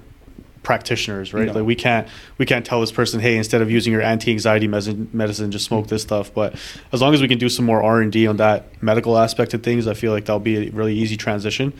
practitioners, 0.68 1.32
right? 1.32 1.46
No. 1.46 1.54
Like 1.54 1.64
we 1.64 1.74
can't 1.74 2.06
we 2.36 2.44
can't 2.44 2.66
tell 2.66 2.82
this 2.82 2.92
person, 2.92 3.20
hey, 3.20 3.38
instead 3.38 3.62
of 3.62 3.70
using 3.70 3.90
your 3.90 4.02
anti-anxiety 4.02 4.68
medicine, 4.68 5.08
medicine, 5.14 5.50
just 5.50 5.64
smoke 5.64 5.86
this 5.86 6.02
stuff. 6.02 6.34
But 6.34 6.56
as 6.92 7.00
long 7.00 7.14
as 7.14 7.22
we 7.22 7.26
can 7.26 7.38
do 7.38 7.48
some 7.48 7.64
more 7.64 7.82
R 7.82 8.02
and 8.02 8.12
D 8.12 8.26
on 8.26 8.36
that 8.36 8.82
medical 8.82 9.16
aspect 9.16 9.54
of 9.54 9.62
things, 9.62 9.86
I 9.86 9.94
feel 9.94 10.12
like 10.12 10.26
that'll 10.26 10.40
be 10.40 10.68
a 10.68 10.70
really 10.70 10.94
easy 10.94 11.16
transition. 11.16 11.72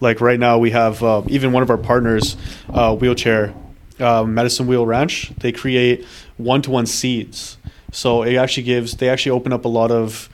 Like 0.00 0.20
right 0.20 0.38
now, 0.38 0.58
we 0.58 0.70
have 0.72 1.02
uh, 1.02 1.22
even 1.28 1.52
one 1.52 1.62
of 1.62 1.70
our 1.70 1.78
partners, 1.78 2.36
uh, 2.68 2.94
wheelchair, 2.94 3.54
uh, 3.98 4.24
Medicine 4.24 4.66
Wheel 4.66 4.84
Ranch. 4.84 5.32
They 5.38 5.50
create 5.50 6.04
one-to-one 6.36 6.84
seeds, 6.84 7.56
so 7.90 8.22
it 8.22 8.36
actually 8.36 8.64
gives. 8.64 8.98
They 8.98 9.08
actually 9.08 9.32
open 9.32 9.54
up 9.54 9.64
a 9.64 9.68
lot 9.68 9.90
of 9.90 10.28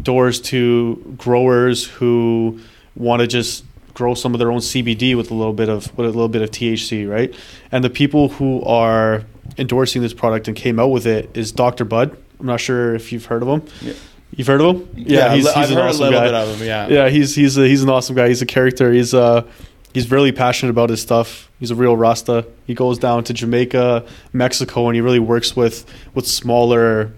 doors 0.00 0.40
to 0.52 1.14
growers 1.18 1.84
who 1.84 2.60
want 2.94 3.20
to 3.20 3.26
just 3.26 3.65
grow 3.96 4.12
some 4.12 4.34
of 4.34 4.38
their 4.38 4.52
own 4.52 4.58
CBD 4.58 5.16
with 5.16 5.30
a 5.30 5.34
little 5.34 5.54
bit 5.54 5.70
of 5.70 5.96
with 5.96 6.06
a 6.06 6.10
little 6.10 6.28
bit 6.28 6.42
of 6.42 6.50
THC, 6.50 7.08
right? 7.08 7.34
And 7.72 7.82
the 7.82 7.90
people 7.90 8.28
who 8.28 8.62
are 8.62 9.24
endorsing 9.56 10.02
this 10.02 10.12
product 10.12 10.48
and 10.48 10.56
came 10.56 10.78
out 10.78 10.88
with 10.88 11.06
it 11.06 11.34
is 11.34 11.50
Dr. 11.50 11.86
Bud. 11.86 12.16
I'm 12.38 12.46
not 12.46 12.60
sure 12.60 12.94
if 12.94 13.10
you've 13.10 13.24
heard 13.24 13.42
of 13.42 13.48
him. 13.48 13.62
Yeah. 13.80 13.94
You've 14.32 14.48
heard 14.48 14.60
of 14.60 14.76
him? 14.76 14.88
Yeah, 14.94 15.32
I've 15.32 15.42
heard 15.42 15.70
an 15.70 15.78
a 15.78 15.80
awesome 15.80 16.00
little 16.00 16.20
guy. 16.20 16.26
bit 16.26 16.34
of 16.34 16.60
him. 16.60 16.66
Yeah, 16.66 16.88
Yeah, 16.88 17.08
he's 17.08 17.34
he's 17.34 17.56
a, 17.56 17.66
he's 17.66 17.82
an 17.82 17.88
awesome 17.88 18.14
guy. 18.14 18.28
He's 18.28 18.42
a 18.42 18.46
character. 18.46 18.92
He's 18.92 19.14
uh 19.14 19.46
he's 19.94 20.10
really 20.10 20.30
passionate 20.30 20.70
about 20.70 20.90
his 20.90 21.00
stuff. 21.00 21.50
He's 21.58 21.70
a 21.70 21.74
real 21.74 21.96
Rasta. 21.96 22.46
He 22.66 22.74
goes 22.74 22.98
down 22.98 23.24
to 23.24 23.32
Jamaica, 23.32 24.04
Mexico, 24.34 24.88
and 24.88 24.94
he 24.94 25.00
really 25.00 25.20
works 25.20 25.56
with 25.56 25.86
with 26.14 26.26
smaller, 26.26 27.14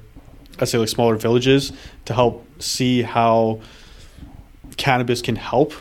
I 0.61 0.64
say 0.64 0.79
like 0.79 0.89
smaller 0.89 1.16
villages 1.16 1.72
to 2.05 2.14
help 2.14 2.47
see 2.62 3.03
how 3.03 3.62
cannabis 4.76 5.22
can 5.22 5.35
help. 5.35 5.72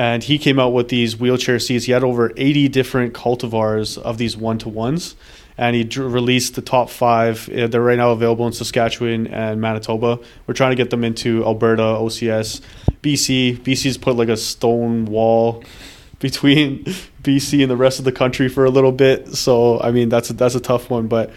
And 0.00 0.24
he 0.24 0.38
came 0.38 0.58
out 0.58 0.72
with 0.72 0.88
these 0.88 1.20
wheelchair 1.20 1.58
seats. 1.58 1.84
He 1.84 1.92
had 1.92 2.02
over 2.02 2.32
80 2.34 2.68
different 2.68 3.12
cultivars 3.12 3.98
of 3.98 4.16
these 4.16 4.34
one 4.34 4.56
to 4.60 4.70
ones. 4.70 5.14
And 5.58 5.76
he 5.76 5.82
released 6.00 6.54
the 6.54 6.62
top 6.62 6.88
five. 6.88 7.50
Uh, 7.50 7.66
They're 7.66 7.82
right 7.82 7.98
now 7.98 8.12
available 8.12 8.46
in 8.46 8.54
Saskatchewan 8.54 9.26
and 9.26 9.60
Manitoba. 9.60 10.18
We're 10.46 10.54
trying 10.54 10.70
to 10.70 10.76
get 10.76 10.88
them 10.88 11.04
into 11.04 11.44
Alberta, 11.44 11.82
OCS, 11.82 12.62
BC. 13.02 13.58
BC's 13.58 13.98
put 13.98 14.16
like 14.16 14.30
a 14.30 14.38
stone 14.38 15.04
wall 15.04 15.62
between 16.18 16.84
BC 17.22 17.60
and 17.60 17.70
the 17.70 17.76
rest 17.76 17.98
of 17.98 18.06
the 18.06 18.12
country 18.12 18.48
for 18.48 18.64
a 18.64 18.70
little 18.70 18.92
bit. 18.92 19.34
So 19.34 19.82
I 19.82 19.90
mean 19.90 20.08
that's 20.08 20.30
a, 20.30 20.32
that's 20.32 20.54
a 20.54 20.60
tough 20.60 20.88
one, 20.88 21.08
but 21.08 21.30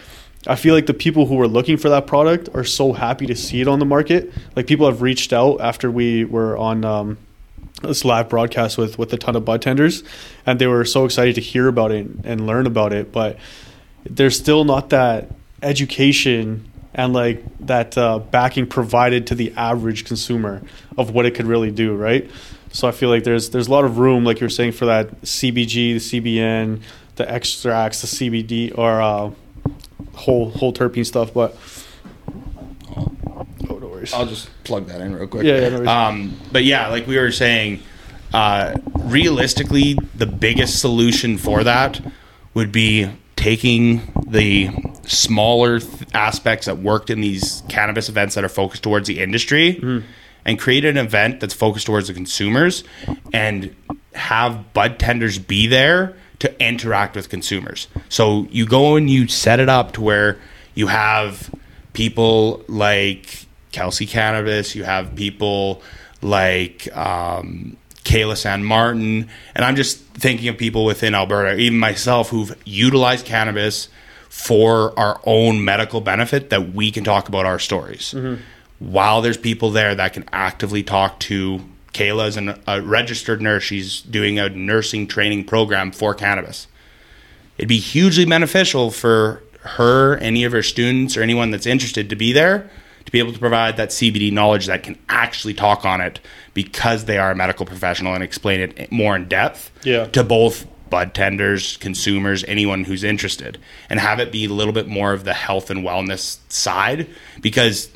I 0.46 0.54
feel 0.54 0.74
like 0.74 0.86
the 0.86 0.94
people 0.94 1.26
who 1.26 1.34
were 1.34 1.48
looking 1.48 1.76
for 1.76 1.90
that 1.90 2.06
product 2.06 2.48
are 2.54 2.64
so 2.64 2.94
happy 2.94 3.26
to 3.26 3.36
see 3.36 3.60
it 3.60 3.68
on 3.68 3.78
the 3.78 3.84
market. 3.84 4.32
Like 4.56 4.66
people 4.66 4.86
have 4.86 5.02
reached 5.02 5.34
out 5.34 5.60
after 5.60 5.90
we 5.90 6.24
were 6.24 6.56
on 6.56 6.86
um, 6.86 7.18
this 7.88 8.04
live 8.04 8.28
broadcast 8.28 8.78
with 8.78 8.98
with 8.98 9.12
a 9.12 9.16
ton 9.16 9.36
of 9.36 9.44
bud 9.44 9.62
tenders, 9.62 10.02
and 10.46 10.58
they 10.58 10.66
were 10.66 10.84
so 10.84 11.04
excited 11.04 11.34
to 11.36 11.40
hear 11.40 11.68
about 11.68 11.90
it 11.92 12.06
and 12.24 12.46
learn 12.46 12.66
about 12.66 12.92
it. 12.92 13.12
But 13.12 13.38
there's 14.04 14.36
still 14.36 14.64
not 14.64 14.90
that 14.90 15.30
education 15.62 16.70
and 16.94 17.12
like 17.12 17.42
that 17.60 17.98
uh, 17.98 18.18
backing 18.18 18.66
provided 18.66 19.26
to 19.28 19.34
the 19.34 19.52
average 19.56 20.04
consumer 20.04 20.62
of 20.96 21.10
what 21.10 21.26
it 21.26 21.32
could 21.34 21.46
really 21.46 21.70
do, 21.70 21.94
right? 21.94 22.30
So 22.70 22.88
I 22.88 22.92
feel 22.92 23.08
like 23.08 23.24
there's 23.24 23.50
there's 23.50 23.68
a 23.68 23.70
lot 23.70 23.84
of 23.84 23.98
room, 23.98 24.24
like 24.24 24.40
you're 24.40 24.50
saying, 24.50 24.72
for 24.72 24.86
that 24.86 25.22
CBG, 25.22 25.94
the 25.94 26.20
CBN, 26.20 26.82
the 27.16 27.30
extracts, 27.30 28.00
the 28.00 28.06
CBD, 28.06 28.76
or 28.76 29.00
uh, 29.00 29.30
whole 30.14 30.50
whole 30.50 30.72
terpene 30.72 31.06
stuff. 31.06 31.34
But 31.34 31.56
I'll 34.12 34.26
just 34.26 34.48
plug 34.64 34.86
that 34.88 35.00
in 35.00 35.14
real 35.14 35.26
quick. 35.28 35.44
Yeah, 35.44 35.60
yeah, 35.60 35.68
no 35.70 35.86
um, 35.86 36.36
but 36.52 36.64
yeah, 36.64 36.88
like 36.88 37.06
we 37.06 37.16
were 37.16 37.30
saying, 37.32 37.80
uh, 38.32 38.74
realistically, 38.94 39.96
the 40.14 40.26
biggest 40.26 40.80
solution 40.80 41.38
for 41.38 41.64
that 41.64 42.00
would 42.54 42.72
be 42.72 43.08
taking 43.36 44.00
the 44.26 44.70
smaller 45.06 45.78
th- 45.80 46.02
aspects 46.14 46.66
that 46.66 46.78
worked 46.78 47.10
in 47.10 47.20
these 47.20 47.62
cannabis 47.68 48.08
events 48.08 48.34
that 48.34 48.44
are 48.44 48.48
focused 48.48 48.82
towards 48.82 49.06
the 49.06 49.20
industry 49.20 49.74
Mm-hmm. 49.74 50.06
and 50.44 50.58
create 50.58 50.84
an 50.84 50.96
event 50.96 51.40
that's 51.40 51.54
focused 51.54 51.86
towards 51.86 52.08
the 52.08 52.14
consumers 52.14 52.84
and 53.32 53.74
have 54.14 54.72
bud 54.72 54.98
tenders 54.98 55.38
be 55.38 55.66
there 55.66 56.14
to 56.38 56.64
interact 56.64 57.16
with 57.16 57.28
consumers. 57.28 57.88
So 58.08 58.46
you 58.50 58.66
go 58.66 58.96
and 58.96 59.08
you 59.10 59.28
set 59.28 59.60
it 59.60 59.68
up 59.68 59.92
to 59.92 60.00
where 60.00 60.38
you 60.74 60.86
have 60.88 61.52
people 61.92 62.64
like 62.68 63.43
Kelsey 63.74 64.06
Cannabis, 64.06 64.76
you 64.76 64.84
have 64.84 65.16
people 65.16 65.82
like 66.22 66.88
um, 66.96 67.76
Kayla 68.04 68.36
San 68.36 68.62
Martin, 68.62 69.28
and 69.52 69.64
I'm 69.64 69.74
just 69.74 69.98
thinking 69.98 70.46
of 70.46 70.56
people 70.56 70.84
within 70.84 71.12
Alberta, 71.12 71.56
even 71.58 71.80
myself, 71.80 72.28
who've 72.28 72.56
utilized 72.64 73.26
cannabis 73.26 73.88
for 74.28 74.96
our 74.96 75.20
own 75.24 75.64
medical 75.64 76.00
benefit 76.00 76.50
that 76.50 76.72
we 76.72 76.92
can 76.92 77.02
talk 77.02 77.28
about 77.28 77.46
our 77.46 77.58
stories. 77.58 78.14
While 78.78 79.22
there's 79.22 79.36
people 79.36 79.70
there 79.70 79.92
that 79.96 80.12
can 80.12 80.24
actively 80.32 80.84
talk 80.84 81.18
to 81.20 81.60
Kayla 81.92 82.28
is 82.28 82.36
an, 82.36 82.60
a 82.68 82.80
registered 82.80 83.42
nurse. 83.42 83.64
She's 83.64 84.02
doing 84.02 84.38
a 84.38 84.48
nursing 84.48 85.08
training 85.08 85.46
program 85.46 85.90
for 85.90 86.14
cannabis. 86.14 86.68
It'd 87.58 87.68
be 87.68 87.78
hugely 87.78 88.24
beneficial 88.24 88.92
for 88.92 89.42
her, 89.62 90.16
any 90.18 90.44
of 90.44 90.52
her 90.52 90.62
students, 90.62 91.16
or 91.16 91.22
anyone 91.22 91.50
that's 91.50 91.66
interested 91.66 92.08
to 92.10 92.16
be 92.16 92.32
there 92.32 92.70
to 93.06 93.12
be 93.12 93.18
able 93.18 93.32
to 93.32 93.38
provide 93.38 93.76
that 93.76 93.90
CBD 93.90 94.32
knowledge 94.32 94.66
that 94.66 94.82
can 94.82 94.98
actually 95.08 95.54
talk 95.54 95.84
on 95.84 96.00
it 96.00 96.20
because 96.54 97.04
they 97.04 97.18
are 97.18 97.30
a 97.30 97.34
medical 97.36 97.66
professional 97.66 98.14
and 98.14 98.22
explain 98.24 98.60
it 98.60 98.90
more 98.92 99.14
in 99.16 99.28
depth 99.28 99.70
Yeah. 99.84 100.06
to 100.06 100.24
both 100.24 100.66
bud 100.90 101.12
tenders, 101.14 101.76
consumers, 101.78 102.44
anyone 102.44 102.84
who's 102.84 103.02
interested, 103.04 103.58
and 103.90 103.98
have 104.00 104.20
it 104.20 104.30
be 104.30 104.44
a 104.44 104.48
little 104.48 104.72
bit 104.72 104.86
more 104.86 105.12
of 105.12 105.24
the 105.24 105.34
health 105.34 105.70
and 105.70 105.82
wellness 105.84 106.38
side 106.48 107.08
because 107.40 107.88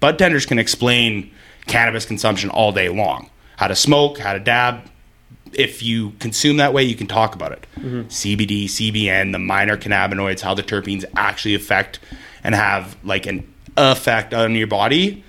bud 0.00 0.18
tenders 0.18 0.46
can 0.46 0.58
explain 0.58 1.30
cannabis 1.66 2.04
consumption 2.04 2.50
all 2.50 2.72
day 2.72 2.88
long 2.88 3.30
how 3.56 3.68
to 3.68 3.76
smoke, 3.76 4.18
how 4.18 4.32
to 4.32 4.40
dab, 4.40 4.80
if 5.52 5.82
you 5.82 6.12
consume 6.18 6.56
that 6.56 6.72
way, 6.72 6.82
you 6.82 6.94
can 6.94 7.06
talk 7.06 7.34
about 7.34 7.52
it. 7.52 7.66
Mm-hmm. 7.76 8.02
CBD, 8.08 8.64
CBN, 8.64 9.32
the 9.32 9.38
minor 9.38 9.76
cannabinoids, 9.76 10.40
how 10.40 10.54
the 10.54 10.62
terpenes 10.62 11.04
actually 11.16 11.54
affect 11.54 11.98
and 12.42 12.54
have 12.54 12.96
like 13.04 13.26
an 13.26 13.49
effect 13.76 14.34
on 14.34 14.54
your 14.54 14.66
body. 14.66 15.24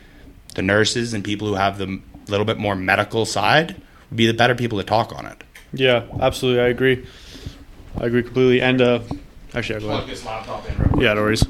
The 0.55 0.61
nurses 0.61 1.13
and 1.13 1.23
people 1.23 1.47
who 1.47 1.53
have 1.55 1.77
the 1.77 2.01
little 2.27 2.45
bit 2.45 2.57
more 2.57 2.75
medical 2.75 3.25
side 3.25 3.81
would 4.09 4.17
be 4.17 4.27
the 4.27 4.33
better 4.33 4.55
people 4.55 4.77
to 4.77 4.83
talk 4.83 5.13
on 5.17 5.25
it. 5.25 5.43
Yeah, 5.73 6.05
absolutely. 6.19 6.61
I 6.61 6.67
agree. 6.67 7.05
I 7.99 8.05
agree 8.05 8.23
completely. 8.23 8.61
And 8.61 8.81
uh, 8.81 8.99
actually, 9.53 9.75
I'll 9.75 9.81
go 9.81 9.89
ahead. 9.91 10.09
this 10.09 10.25
laptop 10.25 10.67
in 10.67 10.77
real 10.77 10.89
quick. 10.89 11.01
Yeah, 11.03 11.13
no 11.13 11.21
worries. 11.21 11.45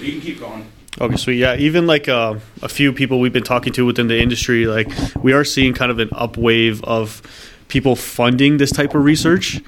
You 0.00 0.12
can 0.12 0.20
keep 0.20 0.40
going. 0.40 0.66
Okay, 1.00 1.16
sweet. 1.16 1.38
Yeah, 1.38 1.56
even 1.56 1.86
like 1.86 2.08
uh, 2.08 2.36
a 2.60 2.68
few 2.68 2.92
people 2.92 3.18
we've 3.18 3.32
been 3.32 3.42
talking 3.42 3.72
to 3.74 3.86
within 3.86 4.08
the 4.08 4.20
industry, 4.20 4.66
like 4.66 4.88
we 5.16 5.32
are 5.32 5.44
seeing 5.44 5.72
kind 5.72 5.90
of 5.90 5.98
an 5.98 6.08
upwave 6.10 6.82
of 6.84 7.22
people 7.68 7.96
funding 7.96 8.58
this 8.58 8.70
type 8.70 8.94
of 8.94 9.02
research. 9.02 9.60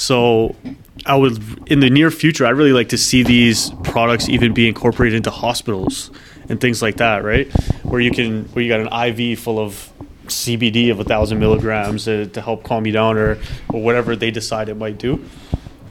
So 0.00 0.56
I 1.04 1.14
would, 1.14 1.68
in 1.70 1.80
the 1.80 1.90
near 1.90 2.10
future, 2.10 2.46
I'd 2.46 2.56
really 2.56 2.72
like 2.72 2.88
to 2.88 2.96
see 2.96 3.22
these 3.22 3.68
products 3.84 4.30
even 4.30 4.54
be 4.54 4.66
incorporated 4.66 5.18
into 5.18 5.30
hospitals 5.30 6.10
and 6.48 6.58
things 6.58 6.80
like 6.80 6.96
that, 6.96 7.22
right? 7.22 7.52
Where 7.84 8.00
you 8.00 8.10
can, 8.10 8.46
where 8.46 8.64
you 8.64 8.70
got 8.70 8.80
an 8.80 9.18
IV 9.18 9.38
full 9.38 9.58
of 9.58 9.92
CBD 10.26 10.90
of 10.90 11.00
a 11.00 11.04
thousand 11.04 11.38
milligrams 11.38 12.06
to, 12.06 12.26
to 12.28 12.40
help 12.40 12.64
calm 12.64 12.86
you 12.86 12.92
down 12.92 13.18
or, 13.18 13.38
or 13.68 13.82
whatever 13.82 14.16
they 14.16 14.30
decide 14.30 14.70
it 14.70 14.76
might 14.76 14.96
do. 14.96 15.22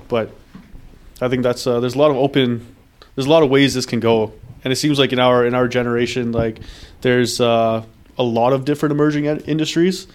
But 0.07 0.31
I 1.21 1.29
think 1.29 1.43
that's 1.43 1.67
uh, 1.67 1.79
there's 1.79 1.93
a 1.93 1.99
lot 1.99 2.09
of 2.09 2.17
open 2.17 2.65
there's 3.13 3.27
a 3.27 3.29
lot 3.29 3.43
of 3.43 3.49
ways 3.51 3.75
this 3.75 3.85
can 3.85 3.99
go, 3.99 4.33
and 4.63 4.73
it 4.73 4.77
seems 4.77 4.97
like 4.97 5.13
in 5.13 5.19
our 5.19 5.45
in 5.45 5.53
our 5.53 5.67
generation, 5.67 6.31
like 6.31 6.59
there's 7.01 7.39
uh, 7.39 7.83
a 8.17 8.23
lot 8.23 8.53
of 8.53 8.65
different 8.65 8.91
emerging 8.91 9.25
industries. 9.25 10.07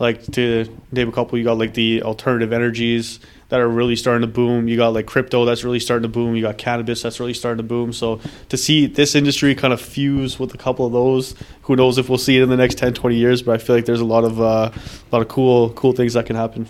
Like 0.00 0.24
to 0.32 0.66
name 0.90 1.08
a 1.10 1.12
couple, 1.12 1.38
you 1.38 1.44
got 1.44 1.58
like 1.58 1.74
the 1.74 2.02
alternative 2.02 2.52
energies 2.52 3.20
that 3.50 3.60
are 3.60 3.68
really 3.68 3.96
starting 3.96 4.22
to 4.22 4.32
boom. 4.32 4.66
You 4.66 4.76
got 4.76 4.94
like 4.94 5.06
crypto 5.06 5.44
that's 5.44 5.62
really 5.62 5.78
starting 5.78 6.04
to 6.04 6.08
boom. 6.08 6.34
You 6.34 6.42
got 6.42 6.56
cannabis 6.56 7.02
that's 7.02 7.20
really 7.20 7.34
starting 7.34 7.58
to 7.58 7.62
boom. 7.62 7.92
So 7.92 8.18
to 8.48 8.56
see 8.56 8.86
this 8.86 9.14
industry 9.14 9.54
kind 9.54 9.74
of 9.74 9.80
fuse 9.80 10.38
with 10.38 10.54
a 10.54 10.58
couple 10.58 10.86
of 10.86 10.92
those, 10.92 11.34
who 11.62 11.76
knows 11.76 11.98
if 11.98 12.08
we'll 12.08 12.16
see 12.16 12.38
it 12.38 12.42
in 12.42 12.48
the 12.48 12.56
next 12.56 12.78
10, 12.78 12.94
20 12.94 13.14
years? 13.14 13.42
But 13.42 13.52
I 13.52 13.58
feel 13.58 13.76
like 13.76 13.84
there's 13.84 14.00
a 14.00 14.06
lot 14.06 14.24
of 14.24 14.40
uh, 14.40 14.70
a 14.72 15.10
lot 15.12 15.20
of 15.20 15.28
cool 15.28 15.70
cool 15.74 15.92
things 15.92 16.14
that 16.14 16.24
can 16.26 16.36
happen. 16.36 16.66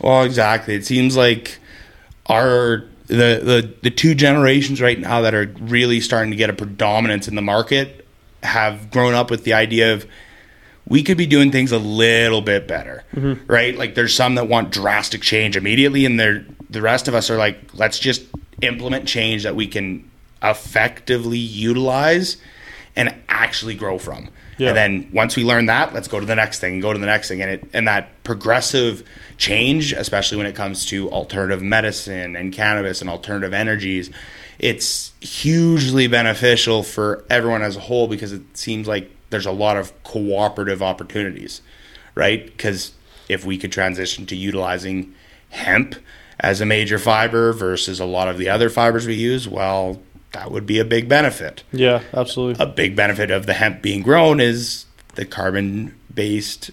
Well, 0.00 0.22
exactly. 0.22 0.74
It 0.74 0.86
seems 0.86 1.16
like 1.16 1.58
our 2.26 2.84
the, 3.08 3.14
the 3.42 3.74
the 3.82 3.90
two 3.90 4.14
generations 4.14 4.80
right 4.80 4.98
now 4.98 5.20
that 5.20 5.34
are 5.34 5.52
really 5.60 6.00
starting 6.00 6.30
to 6.30 6.36
get 6.36 6.48
a 6.48 6.54
predominance 6.54 7.28
in 7.28 7.34
the 7.34 7.42
market 7.42 8.06
have 8.42 8.90
grown 8.90 9.12
up 9.12 9.30
with 9.30 9.44
the 9.44 9.52
idea 9.52 9.92
of 9.92 10.06
we 10.90 11.04
could 11.04 11.16
be 11.16 11.26
doing 11.26 11.52
things 11.52 11.70
a 11.70 11.78
little 11.78 12.42
bit 12.42 12.66
better, 12.66 13.04
mm-hmm. 13.14 13.50
right? 13.50 13.78
Like 13.78 13.94
there's 13.94 14.12
some 14.12 14.34
that 14.34 14.48
want 14.48 14.70
drastic 14.70 15.22
change 15.22 15.56
immediately, 15.56 16.04
and 16.04 16.20
they're 16.20 16.44
the 16.68 16.82
rest 16.82 17.08
of 17.08 17.14
us 17.14 17.30
are 17.30 17.38
like, 17.38 17.58
let's 17.74 17.98
just 17.98 18.22
implement 18.60 19.08
change 19.08 19.44
that 19.44 19.56
we 19.56 19.66
can 19.66 20.10
effectively 20.42 21.38
utilize 21.38 22.36
and 22.96 23.14
actually 23.28 23.74
grow 23.74 23.98
from. 23.98 24.28
Yeah. 24.58 24.68
And 24.68 24.76
then 24.76 25.10
once 25.12 25.36
we 25.36 25.44
learn 25.44 25.66
that, 25.66 25.94
let's 25.94 26.08
go 26.08 26.20
to 26.20 26.26
the 26.26 26.34
next 26.34 26.58
thing 26.58 26.74
and 26.74 26.82
go 26.82 26.92
to 26.92 26.98
the 26.98 27.06
next 27.06 27.28
thing. 27.28 27.40
And 27.40 27.52
it 27.52 27.64
and 27.72 27.86
that 27.86 28.22
progressive 28.24 29.04
change, 29.38 29.92
especially 29.92 30.38
when 30.38 30.46
it 30.46 30.56
comes 30.56 30.86
to 30.86 31.08
alternative 31.12 31.62
medicine 31.62 32.34
and 32.34 32.52
cannabis 32.52 33.00
and 33.00 33.08
alternative 33.08 33.54
energies, 33.54 34.10
it's 34.58 35.12
hugely 35.20 36.08
beneficial 36.08 36.82
for 36.82 37.24
everyone 37.30 37.62
as 37.62 37.76
a 37.76 37.80
whole 37.80 38.08
because 38.08 38.32
it 38.32 38.42
seems 38.56 38.88
like 38.88 39.08
there's 39.30 39.46
a 39.46 39.52
lot 39.52 39.76
of 39.76 40.02
cooperative 40.02 40.82
opportunities, 40.82 41.62
right? 42.14 42.44
Because 42.46 42.92
if 43.28 43.44
we 43.44 43.56
could 43.56 43.72
transition 43.72 44.26
to 44.26 44.36
utilizing 44.36 45.14
hemp 45.50 45.94
as 46.38 46.60
a 46.60 46.66
major 46.66 46.98
fiber 46.98 47.52
versus 47.52 48.00
a 48.00 48.04
lot 48.04 48.28
of 48.28 48.38
the 48.38 48.48
other 48.48 48.68
fibers 48.68 49.06
we 49.06 49.14
use, 49.14 49.48
well, 49.48 50.00
that 50.32 50.50
would 50.50 50.66
be 50.66 50.78
a 50.78 50.84
big 50.84 51.08
benefit 51.08 51.64
Yeah, 51.72 52.02
absolutely. 52.14 52.64
a 52.64 52.68
big 52.68 52.94
benefit 52.94 53.30
of 53.32 53.46
the 53.46 53.54
hemp 53.54 53.82
being 53.82 54.02
grown 54.02 54.38
is 54.40 54.86
the 55.16 55.24
carbon 55.24 55.94
based 56.12 56.70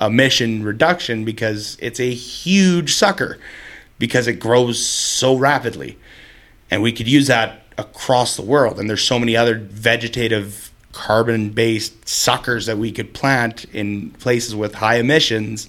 emission 0.00 0.62
reduction 0.62 1.24
because 1.24 1.76
it's 1.80 1.98
a 2.00 2.14
huge 2.14 2.94
sucker 2.94 3.38
because 3.98 4.26
it 4.28 4.34
grows 4.34 4.84
so 4.84 5.36
rapidly 5.36 5.98
and 6.70 6.82
we 6.82 6.92
could 6.92 7.08
use 7.08 7.26
that 7.26 7.64
across 7.76 8.36
the 8.36 8.42
world 8.42 8.78
and 8.78 8.88
there's 8.88 9.02
so 9.02 9.18
many 9.18 9.36
other 9.36 9.58
vegetative 9.58 10.69
carbon 11.00 11.48
based 11.50 12.06
suckers 12.06 12.66
that 12.66 12.76
we 12.76 12.92
could 12.92 13.14
plant 13.14 13.64
in 13.72 14.10
places 14.18 14.54
with 14.54 14.74
high 14.74 14.96
emissions 14.96 15.68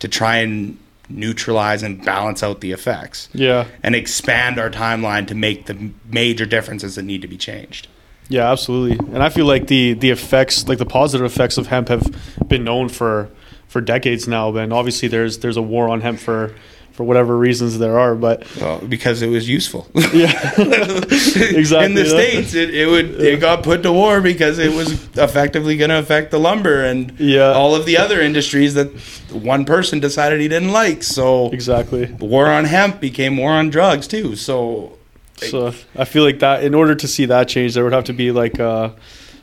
to 0.00 0.06
try 0.08 0.36
and 0.36 0.76
neutralize 1.08 1.82
and 1.82 2.04
balance 2.04 2.42
out 2.42 2.60
the 2.60 2.72
effects 2.72 3.28
Yeah. 3.32 3.64
and 3.82 3.94
expand 3.94 4.58
our 4.58 4.68
timeline 4.70 5.26
to 5.28 5.34
make 5.34 5.64
the 5.66 5.90
major 6.10 6.44
differences 6.44 6.96
that 6.96 7.04
need 7.04 7.22
to 7.22 7.28
be 7.28 7.36
changed 7.38 7.88
Yeah, 8.28 8.50
absolutely. 8.52 8.98
And 9.14 9.22
I 9.22 9.28
feel 9.30 9.46
like 9.46 9.68
the 9.68 9.94
the 9.94 10.10
effects, 10.10 10.66
like 10.68 10.78
the 10.78 10.84
positive 11.00 11.24
effects 11.24 11.56
of 11.58 11.68
hemp, 11.68 11.88
have 11.88 12.04
been 12.48 12.64
known 12.64 12.88
for 12.88 13.28
for 13.68 13.80
decades 13.80 14.26
now. 14.26 14.54
And 14.56 14.72
obviously, 14.72 15.08
there's 15.08 15.38
there's 15.38 15.56
a 15.56 15.62
war 15.74 15.88
on 15.88 16.00
hemp 16.00 16.18
for 16.18 16.52
for 16.96 17.04
whatever 17.04 17.36
reasons 17.36 17.78
there 17.78 17.98
are. 17.98 18.14
But 18.14 18.44
Well, 18.60 18.78
because 18.80 19.22
it 19.22 19.28
was 19.28 19.48
useful. 19.48 19.86
yeah, 20.12 20.32
exactly. 20.58 21.84
In 21.86 21.94
the 21.94 22.02
yeah. 22.04 22.08
states, 22.08 22.54
it, 22.54 22.74
it 22.74 22.86
would 22.86 23.20
it 23.20 23.38
got 23.40 23.62
put 23.62 23.82
to 23.82 23.92
war 23.92 24.20
because 24.20 24.58
it 24.58 24.72
was 24.72 24.92
effectively 25.16 25.76
going 25.76 25.90
to 25.90 25.98
affect 25.98 26.30
the 26.30 26.38
lumber 26.40 26.82
and 26.84 27.12
Yeah. 27.20 27.52
all 27.52 27.74
of 27.74 27.84
the 27.86 27.98
other 27.98 28.20
industries 28.20 28.74
that 28.74 28.88
one 29.30 29.64
person 29.64 30.00
decided 30.00 30.40
he 30.40 30.48
didn't 30.48 30.72
like. 30.72 31.02
So 31.02 31.50
exactly. 31.50 32.06
war 32.18 32.46
on 32.46 32.64
hemp 32.64 33.00
became 33.00 33.36
war 33.36 33.50
on 33.52 33.68
drugs 33.70 34.08
too. 34.08 34.34
So 34.36 34.96
So 35.36 35.74
I 35.94 36.04
feel 36.06 36.24
like 36.24 36.38
that 36.40 36.64
in 36.64 36.74
order 36.74 36.94
to 36.94 37.06
see 37.06 37.26
that 37.26 37.46
change, 37.48 37.74
there 37.74 37.84
would 37.84 37.92
have 37.92 38.04
to 38.04 38.14
be 38.14 38.32
like 38.32 38.58
uh, 38.58 38.90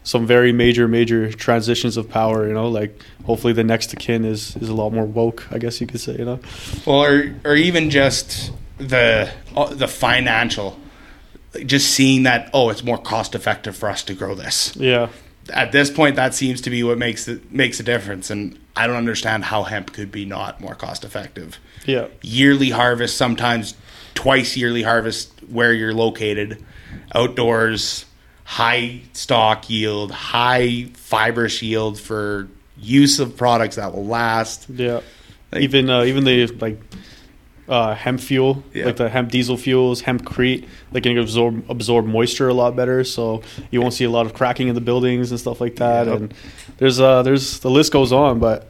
some 0.03 0.27
very 0.27 0.51
major, 0.51 0.87
major 0.87 1.31
transitions 1.31 1.97
of 1.97 2.09
power. 2.09 2.47
You 2.47 2.53
know, 2.53 2.67
like 2.67 3.01
hopefully 3.25 3.53
the 3.53 3.63
next 3.63 3.93
of 3.93 3.99
kin 3.99 4.25
is 4.25 4.55
is 4.57 4.69
a 4.69 4.73
lot 4.73 4.91
more 4.93 5.05
woke. 5.05 5.47
I 5.51 5.57
guess 5.57 5.79
you 5.81 5.87
could 5.87 5.99
say. 6.01 6.17
You 6.17 6.25
know. 6.25 6.39
well, 6.85 7.03
or 7.03 7.35
or 7.45 7.55
even 7.55 7.89
just 7.89 8.51
the 8.77 9.31
uh, 9.55 9.73
the 9.73 9.87
financial, 9.87 10.79
just 11.65 11.91
seeing 11.91 12.23
that 12.23 12.49
oh, 12.53 12.69
it's 12.69 12.83
more 12.83 12.97
cost 12.97 13.35
effective 13.35 13.75
for 13.75 13.89
us 13.89 14.03
to 14.03 14.13
grow 14.13 14.35
this. 14.35 14.75
Yeah. 14.75 15.09
at 15.53 15.71
this 15.73 15.91
point 15.91 16.15
that 16.15 16.33
seems 16.33 16.61
to 16.61 16.69
be 16.69 16.83
what 16.83 16.97
makes 16.97 17.27
it 17.27 17.51
makes 17.51 17.77
a 17.77 17.83
difference 17.83 18.29
and 18.29 18.57
i 18.77 18.87
don't 18.87 18.95
understand 18.95 19.43
how 19.43 19.63
hemp 19.63 19.91
could 19.91 20.09
be 20.09 20.23
not 20.23 20.61
more 20.61 20.73
cost 20.73 21.03
effective 21.03 21.59
Yeah. 21.85 22.07
yearly 22.21 22.69
harvest 22.69 23.17
sometimes 23.17 23.75
twice 24.15 24.55
yearly 24.55 24.83
harvest 24.83 25.33
where 25.49 25.73
you're 25.73 25.93
located 25.93 26.63
outdoors 27.13 28.05
high 28.45 29.01
stock 29.13 29.69
yield 29.69 30.11
high 30.11 30.85
fibrous 30.93 31.61
yield 31.61 31.99
for 31.99 32.47
use 32.77 33.19
of 33.19 33.37
products 33.37 33.77
that 33.77 33.93
will 33.93 34.05
last 34.05 34.69
Yeah. 34.69 35.01
Like- 35.51 35.61
even 35.61 35.89
uh, 35.89 36.03
even 36.03 36.23
the 36.23 36.47
like 36.59 36.79
uh, 37.69 37.95
hemp 37.95 38.19
fuel, 38.19 38.61
Yeah. 38.73 38.85
like 38.87 38.97
the 38.97 39.07
hemp 39.07 39.31
diesel 39.31 39.55
fuels, 39.55 40.01
hempcrete, 40.01 40.67
they 40.91 40.99
can 40.99 41.17
absorb 41.17 41.63
absorb 41.69 42.05
moisture 42.05 42.49
a 42.49 42.53
lot 42.53 42.75
better, 42.75 43.03
so 43.05 43.41
you 43.71 43.79
won't 43.79 43.93
see 43.93 44.03
a 44.03 44.09
lot 44.09 44.25
of 44.25 44.33
cracking 44.33 44.67
in 44.67 44.75
the 44.75 44.81
buildings 44.81 45.31
and 45.31 45.39
stuff 45.39 45.61
like 45.61 45.77
that. 45.77 46.07
Yep. 46.07 46.15
And 46.17 46.33
there's 46.77 46.99
uh 46.99 47.23
there's 47.23 47.59
the 47.59 47.69
list 47.69 47.93
goes 47.93 48.11
on, 48.11 48.39
but 48.39 48.67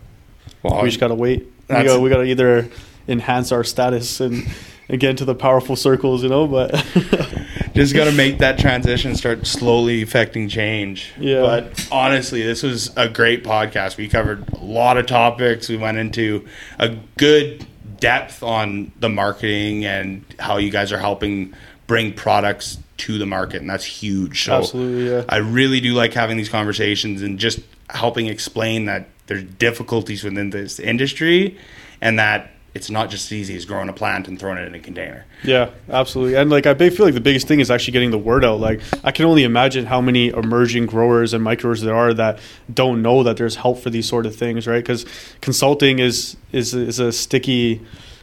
well, 0.62 0.82
we 0.84 0.90
just 0.90 1.00
gotta 1.00 1.16
wait. 1.16 1.48
We 1.70 1.76
gotta, 1.76 2.00
we 2.00 2.10
gotta 2.10 2.26
either 2.26 2.70
enhance 3.08 3.52
our 3.52 3.64
status 3.64 4.20
and, 4.20 4.46
and 4.90 5.00
get 5.00 5.10
into 5.10 5.26
the 5.26 5.34
powerful 5.36 5.76
circles, 5.76 6.22
you 6.22 6.30
know. 6.30 6.46
But 6.48 6.72
just 7.74 7.94
got 7.94 8.06
to 8.06 8.12
make 8.12 8.40
that 8.40 8.60
transition 8.60 9.16
start 9.16 9.46
slowly 9.48 10.02
affecting 10.02 10.48
change. 10.48 11.12
Yeah. 11.20 11.42
But 11.42 11.88
honestly, 11.92 12.44
this 12.44 12.64
was 12.64 12.96
a 12.96 13.10
great 13.10 13.44
podcast. 13.44 13.98
We 13.98 14.08
covered 14.08 14.48
a 14.54 14.64
lot 14.64 14.98
of 14.98 15.06
topics. 15.06 15.70
We 15.70 15.78
went 15.78 15.98
into 15.98 16.48
a 16.80 16.90
good 17.18 17.66
depth 18.00 18.44
on 18.44 18.92
the 19.00 19.10
marketing 19.10 19.86
and 19.86 20.26
how 20.40 20.58
you 20.58 20.70
guys 20.70 20.92
are 20.92 21.00
helping 21.00 21.54
bring 21.88 22.14
products 22.14 22.78
to 22.98 23.18
the 23.18 23.26
market, 23.26 23.62
and 23.62 23.70
that's 23.70 23.86
huge. 23.86 24.46
So 24.46 24.58
Absolutely, 24.58 25.10
yeah. 25.10 25.24
I 25.28 25.38
really 25.38 25.80
do 25.80 25.94
like 25.94 26.14
having 26.14 26.38
these 26.38 26.50
conversations 26.50 27.22
and 27.22 27.40
just 27.40 27.60
helping 27.90 28.28
explain 28.28 28.86
that 28.86 29.08
there's 29.28 29.44
difficulties 29.44 30.24
within 30.24 30.52
this 30.52 30.80
industry 30.80 31.58
and 32.02 32.20
that 32.20 32.52
it's 32.74 32.90
not 32.90 33.10
just 33.10 33.28
as 33.28 33.34
easy 33.34 33.56
as 33.56 33.66
growing 33.66 33.88
a 33.88 33.94
plant 33.94 34.28
and 34.28 34.40
throwing 34.40 34.58
it 34.58 34.68
in 34.68 34.74
a 34.74 34.80
container. 34.80 35.26
Yeah, 35.44 35.70
absolutely. 35.90 36.36
And 36.36 36.50
like 36.50 36.66
I 36.66 36.74
feel 36.74 37.06
like 37.06 37.14
the 37.14 37.22
biggest 37.22 37.48
thing 37.48 37.60
is 37.60 37.70
actually 37.70 37.94
getting 37.94 38.12
the 38.12 38.18
word 38.18 38.44
out. 38.44 38.60
Like 38.60 38.82
I 39.04 39.12
can 39.12 39.26
only 39.26 39.44
imagine 39.44 39.86
how 39.86 40.02
many 40.02 40.30
emerging 40.30 40.88
growers 40.88 41.34
and 41.34 41.46
micros 41.46 41.82
there 41.82 41.96
are 41.96 42.14
that 42.16 42.40
don't 42.74 43.02
know 43.02 43.24
that 43.24 43.38
there's 43.38 43.58
help 43.58 43.80
for 43.80 43.90
these 43.90 44.08
sort 44.08 44.26
of 44.26 44.36
things, 44.36 44.66
right? 44.66 44.84
Because 44.84 45.06
consulting 45.42 46.00
is 46.00 46.36
is 46.52 46.74
is 46.74 47.00
a 47.00 47.12
sticky 47.12 47.82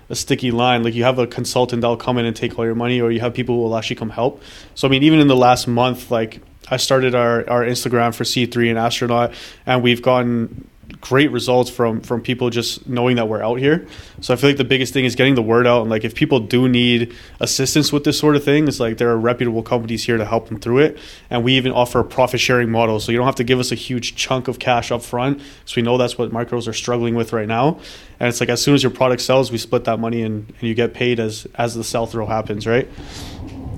a 0.09 0.17
sticky 0.17 0.51
line. 0.51 0.83
Like 0.83 0.95
you 0.95 1.05
have 1.05 1.19
a 1.19 1.27
consultant 1.27 1.83
that'll 1.83 1.97
come 1.97 2.19
in 2.19 2.27
and 2.27 2.35
take 2.35 2.59
all 2.59 2.65
your 2.65 2.75
money, 2.75 3.01
or 3.01 3.13
you 3.13 3.21
have 3.21 3.33
people 3.33 3.55
who 3.55 3.63
will 3.63 3.77
actually 3.77 3.97
come 3.97 4.11
help. 4.11 4.43
So 4.75 4.89
I 4.89 4.91
mean, 4.91 5.05
even 5.05 5.21
in 5.21 5.29
the 5.29 5.37
last 5.37 5.69
month, 5.69 6.11
like 6.11 6.43
I 6.69 6.77
started 6.77 7.15
our 7.15 7.49
our 7.49 7.63
Instagram 7.63 8.15
for 8.15 8.25
C 8.25 8.47
three 8.47 8.69
and 8.69 8.79
astronaut, 8.79 9.33
and 9.65 9.83
we've 9.83 10.03
gotten 10.03 10.69
great 11.01 11.31
results 11.31 11.71
from 11.71 12.01
from 12.01 12.21
people 12.21 12.51
just 12.51 12.87
knowing 12.89 13.17
that 13.17 13.29
we're 13.29 13.43
out 13.43 13.59
here. 13.59 13.87
So 14.21 14.35
I 14.35 14.37
feel 14.37 14.51
like 14.51 14.57
the 14.57 14.65
biggest 14.65 14.93
thing 14.93 15.05
is 15.05 15.15
getting 15.15 15.35
the 15.35 15.43
word 15.43 15.67
out 15.67 15.83
and 15.83 15.91
like 15.91 16.05
if 16.05 16.15
people 16.15 16.41
do 16.41 16.69
need 16.69 17.15
assistance 17.41 17.93
with 17.93 18.05
this 18.05 18.19
sort 18.19 18.37
of 18.37 18.45
thing, 18.45 18.69
it's 18.69 18.81
like 18.81 18.99
there 18.99 19.11
are 19.11 19.19
reputable 19.19 19.63
companies 19.63 20.05
here 20.05 20.17
to 20.17 20.25
help 20.25 20.49
them 20.49 20.59
through 20.59 20.79
it. 20.79 20.99
And 21.31 21.43
we 21.45 21.55
even 21.55 21.73
offer 21.73 22.01
a 22.01 22.05
profit 22.05 22.41
sharing 22.41 22.71
model. 22.71 23.01
So 23.01 23.13
you 23.13 23.19
don't 23.19 23.27
have 23.27 23.37
to 23.37 23.45
give 23.45 23.59
us 23.59 23.73
a 23.73 23.77
huge 23.77 24.17
chunk 24.17 24.49
of 24.49 24.59
cash 24.59 24.93
up 24.93 25.03
front 25.03 25.39
because 25.39 25.77
we 25.77 25.83
know 25.83 25.97
that's 25.97 26.19
what 26.19 26.31
micros 26.31 26.69
are 26.69 26.73
struggling 26.73 27.15
with 27.15 27.33
right 27.33 27.49
now. 27.49 27.81
And 28.19 28.29
it's 28.29 28.41
like 28.41 28.51
as 28.51 28.63
soon 28.63 28.75
as 28.75 28.83
your 28.83 28.93
product 28.93 29.23
sells, 29.23 29.51
we 29.51 29.59
split 29.59 29.85
that 29.85 29.99
money 29.99 30.23
and, 30.23 30.49
and 30.49 30.63
you 30.63 30.75
get 30.75 30.93
paid 30.93 31.19
as 31.19 31.47
as 31.55 31.75
the 31.75 31.85
sell 31.85 32.07
through 32.07 32.27
happens, 32.27 32.67
right? 32.67 32.89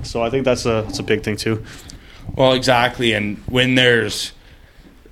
So 0.03 0.21
I 0.21 0.29
think 0.29 0.45
that's 0.45 0.65
a 0.65 0.83
that's 0.85 0.99
a 0.99 1.03
big 1.03 1.23
thing 1.23 1.37
too. 1.37 1.63
Well, 2.35 2.53
exactly. 2.53 3.13
And 3.13 3.37
when 3.47 3.75
there's 3.75 4.33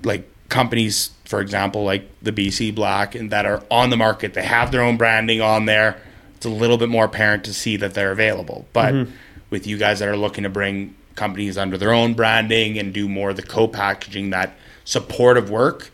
like 0.03 0.27
companies, 0.49 1.11
for 1.31 1.39
example, 1.39 1.85
like 1.85 2.09
the 2.21 2.33
BC 2.33 2.75
Black, 2.75 3.15
and 3.15 3.31
that 3.31 3.45
are 3.45 3.63
on 3.71 3.89
the 3.89 3.95
market, 3.95 4.33
they 4.33 4.43
have 4.43 4.73
their 4.73 4.81
own 4.81 4.97
branding 4.97 5.39
on 5.39 5.65
there. 5.65 5.97
It's 6.35 6.45
a 6.45 6.49
little 6.49 6.77
bit 6.77 6.89
more 6.89 7.05
apparent 7.05 7.45
to 7.45 7.53
see 7.53 7.77
that 7.77 7.93
they're 7.93 8.11
available. 8.11 8.67
But 8.73 8.93
mm-hmm. 8.93 9.11
with 9.49 9.65
you 9.65 9.77
guys 9.77 9.99
that 9.99 10.09
are 10.09 10.17
looking 10.17 10.43
to 10.43 10.49
bring 10.49 10.93
companies 11.15 11.57
under 11.57 11.77
their 11.77 11.93
own 11.93 12.15
branding 12.15 12.77
and 12.77 12.93
do 12.93 13.07
more 13.07 13.29
of 13.29 13.37
the 13.37 13.43
co-packaging, 13.43 14.31
that 14.31 14.57
supportive 14.83 15.49
work, 15.49 15.89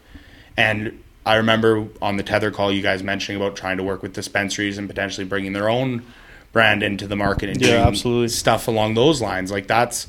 and 0.57 1.03
I 1.23 1.35
remember 1.35 1.87
on 2.01 2.17
the 2.17 2.23
tether 2.23 2.49
call 2.49 2.71
you 2.71 2.81
guys 2.81 3.03
mentioning 3.03 3.39
about 3.39 3.55
trying 3.55 3.77
to 3.77 3.83
work 3.83 4.01
with 4.01 4.13
dispensaries 4.13 4.79
and 4.79 4.89
potentially 4.89 5.27
bringing 5.27 5.53
their 5.53 5.69
own 5.69 6.03
brand 6.51 6.81
into 6.81 7.05
the 7.05 7.15
market 7.15 7.49
and 7.49 7.61
yeah, 7.61 7.67
doing 7.67 7.81
absolutely. 7.83 8.29
stuff 8.29 8.67
along 8.67 8.95
those 8.95 9.21
lines. 9.21 9.51
Like 9.51 9.67
that's 9.67 10.07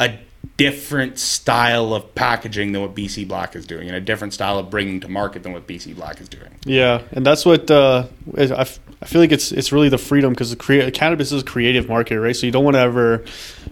a 0.00 0.18
different 0.56 1.18
style 1.18 1.94
of 1.94 2.14
packaging 2.14 2.72
than 2.72 2.82
what 2.82 2.94
BC 2.94 3.26
Black 3.26 3.56
is 3.56 3.66
doing, 3.66 3.88
and 3.88 3.96
a 3.96 4.00
different 4.00 4.34
style 4.34 4.58
of 4.58 4.70
bringing 4.70 5.00
to 5.00 5.08
market 5.08 5.42
than 5.42 5.52
what 5.52 5.66
BC 5.66 5.94
Black 5.96 6.20
is 6.20 6.28
doing. 6.28 6.50
Yeah, 6.64 7.02
and 7.12 7.24
that's 7.24 7.44
what 7.44 7.70
uh, 7.70 8.06
I, 8.36 8.42
f- 8.42 8.80
I 9.02 9.06
feel 9.06 9.20
like 9.20 9.32
it's 9.32 9.52
it's 9.52 9.72
really 9.72 9.88
the 9.88 9.98
freedom 9.98 10.32
because 10.32 10.50
the 10.50 10.56
crea- 10.56 10.90
cannabis 10.90 11.32
is 11.32 11.42
a 11.42 11.44
creative 11.44 11.88
market, 11.88 12.20
right? 12.20 12.34
So 12.34 12.46
you 12.46 12.52
don't 12.52 12.64
want 12.64 12.74
to 12.74 12.80
ever 12.80 13.24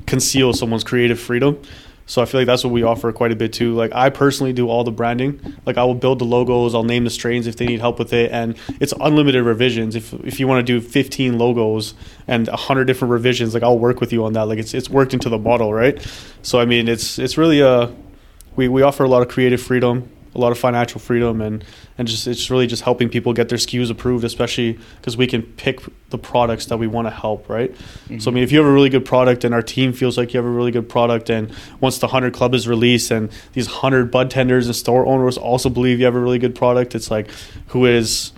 conceal 0.06 0.52
someone's 0.52 0.84
creative 0.84 1.20
freedom. 1.20 1.60
So 2.06 2.20
I 2.20 2.24
feel 2.24 2.40
like 2.40 2.46
that's 2.46 2.64
what 2.64 2.72
we 2.72 2.82
offer 2.82 3.12
quite 3.12 3.32
a 3.32 3.36
bit 3.36 3.52
too. 3.52 3.74
Like 3.74 3.92
I 3.94 4.10
personally 4.10 4.52
do 4.52 4.68
all 4.68 4.84
the 4.84 4.90
branding. 4.90 5.40
Like 5.64 5.78
I 5.78 5.84
will 5.84 5.94
build 5.94 6.18
the 6.18 6.24
logos, 6.24 6.74
I'll 6.74 6.84
name 6.84 7.04
the 7.04 7.10
strains 7.10 7.46
if 7.46 7.56
they 7.56 7.66
need 7.66 7.80
help 7.80 7.98
with 7.98 8.12
it, 8.12 8.30
and 8.32 8.56
it's 8.80 8.92
unlimited 9.00 9.44
revisions. 9.44 9.96
If 9.96 10.12
if 10.24 10.38
you 10.40 10.46
want 10.46 10.66
to 10.66 10.80
do 10.80 10.86
15 10.86 11.38
logos 11.38 11.94
and 12.26 12.48
100 12.48 12.84
different 12.84 13.12
revisions, 13.12 13.54
like 13.54 13.62
I'll 13.62 13.78
work 13.78 14.00
with 14.00 14.12
you 14.12 14.24
on 14.24 14.32
that. 14.34 14.42
Like 14.42 14.58
it's 14.58 14.74
it's 14.74 14.90
worked 14.90 15.14
into 15.14 15.28
the 15.28 15.38
model, 15.38 15.72
right? 15.72 16.00
So 16.42 16.60
I 16.60 16.64
mean, 16.64 16.88
it's 16.88 17.18
it's 17.18 17.38
really 17.38 17.60
a 17.60 17.94
we 18.56 18.68
we 18.68 18.82
offer 18.82 19.04
a 19.04 19.08
lot 19.08 19.22
of 19.22 19.28
creative 19.28 19.60
freedom 19.60 20.10
a 20.34 20.38
lot 20.38 20.52
of 20.52 20.58
financial 20.58 21.00
freedom 21.00 21.40
and 21.40 21.64
and 21.98 22.08
just 22.08 22.26
it's 22.26 22.50
really 22.50 22.66
just 22.66 22.82
helping 22.82 23.08
people 23.08 23.32
get 23.32 23.48
their 23.48 23.58
SKUs 23.58 23.90
approved, 23.90 24.24
especially 24.24 24.78
because 24.96 25.16
we 25.16 25.26
can 25.26 25.42
pick 25.42 25.80
the 26.10 26.18
products 26.18 26.66
that 26.66 26.78
we 26.78 26.86
want 26.86 27.06
to 27.06 27.10
help, 27.10 27.48
right? 27.48 27.72
Mm-hmm. 27.72 28.18
So 28.18 28.30
I 28.30 28.34
mean, 28.34 28.42
if 28.42 28.52
you 28.52 28.58
have 28.58 28.66
a 28.66 28.72
really 28.72 28.88
good 28.88 29.04
product 29.04 29.44
and 29.44 29.54
our 29.54 29.62
team 29.62 29.92
feels 29.92 30.16
like 30.16 30.32
you 30.32 30.38
have 30.38 30.46
a 30.46 30.50
really 30.50 30.70
good 30.70 30.88
product, 30.88 31.30
and 31.30 31.52
once 31.80 31.98
the 31.98 32.08
hundred 32.08 32.32
club 32.32 32.54
is 32.54 32.66
released 32.66 33.10
and 33.10 33.30
these 33.52 33.66
hundred 33.66 34.10
bud 34.10 34.30
tenders 34.30 34.66
and 34.66 34.76
store 34.76 35.06
owners 35.06 35.36
also 35.36 35.68
believe 35.68 35.98
you 35.98 36.06
have 36.06 36.14
a 36.14 36.20
really 36.20 36.38
good 36.38 36.54
product, 36.54 36.94
it's 36.94 37.10
like 37.10 37.28
who 37.68 37.86
is 37.86 38.32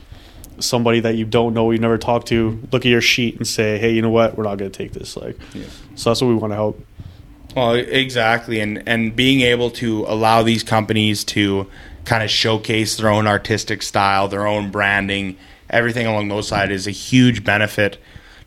somebody 0.59 1.01
that 1.01 1.17
you 1.17 1.25
don't 1.25 1.55
know, 1.55 1.71
you 1.71 1.79
never 1.79 1.99
talked 1.99 2.29
to, 2.29 2.61
look 2.73 2.85
at 2.85 2.91
your 2.91 3.01
sheet 3.01 3.37
and 3.37 3.47
say, 3.47 3.79
hey, 3.79 3.93
you 3.93 4.03
know 4.03 4.11
what, 4.11 4.37
we're 4.37 4.45
not 4.45 4.57
going 4.57 4.71
to 4.71 4.77
take 4.77 4.93
this. 4.93 5.17
Like, 5.17 5.37
yeah. 5.53 5.67
so 5.95 6.11
that's 6.11 6.21
what 6.21 6.29
we 6.29 6.35
want 6.35 6.53
to 6.53 6.57
help. 6.57 6.81
Well, 7.55 7.75
exactly, 7.75 8.61
and 8.61 8.83
and 8.87 9.15
being 9.15 9.43
able 9.43 9.71
to 9.73 10.05
allow 10.07 10.43
these 10.43 10.63
companies 10.63 11.25
to 11.25 11.69
kind 12.05 12.23
of 12.23 12.31
showcase 12.31 12.97
their 12.97 13.09
own 13.09 13.27
artistic 13.27 13.83
style, 13.83 14.29
their 14.29 14.47
own 14.47 14.71
branding, 14.71 15.37
everything 15.71 16.07
along 16.07 16.29
those 16.29 16.49
sides 16.49 16.71
is 16.71 16.87
a 16.87 16.91
huge 16.91 17.45
benefit 17.45 17.99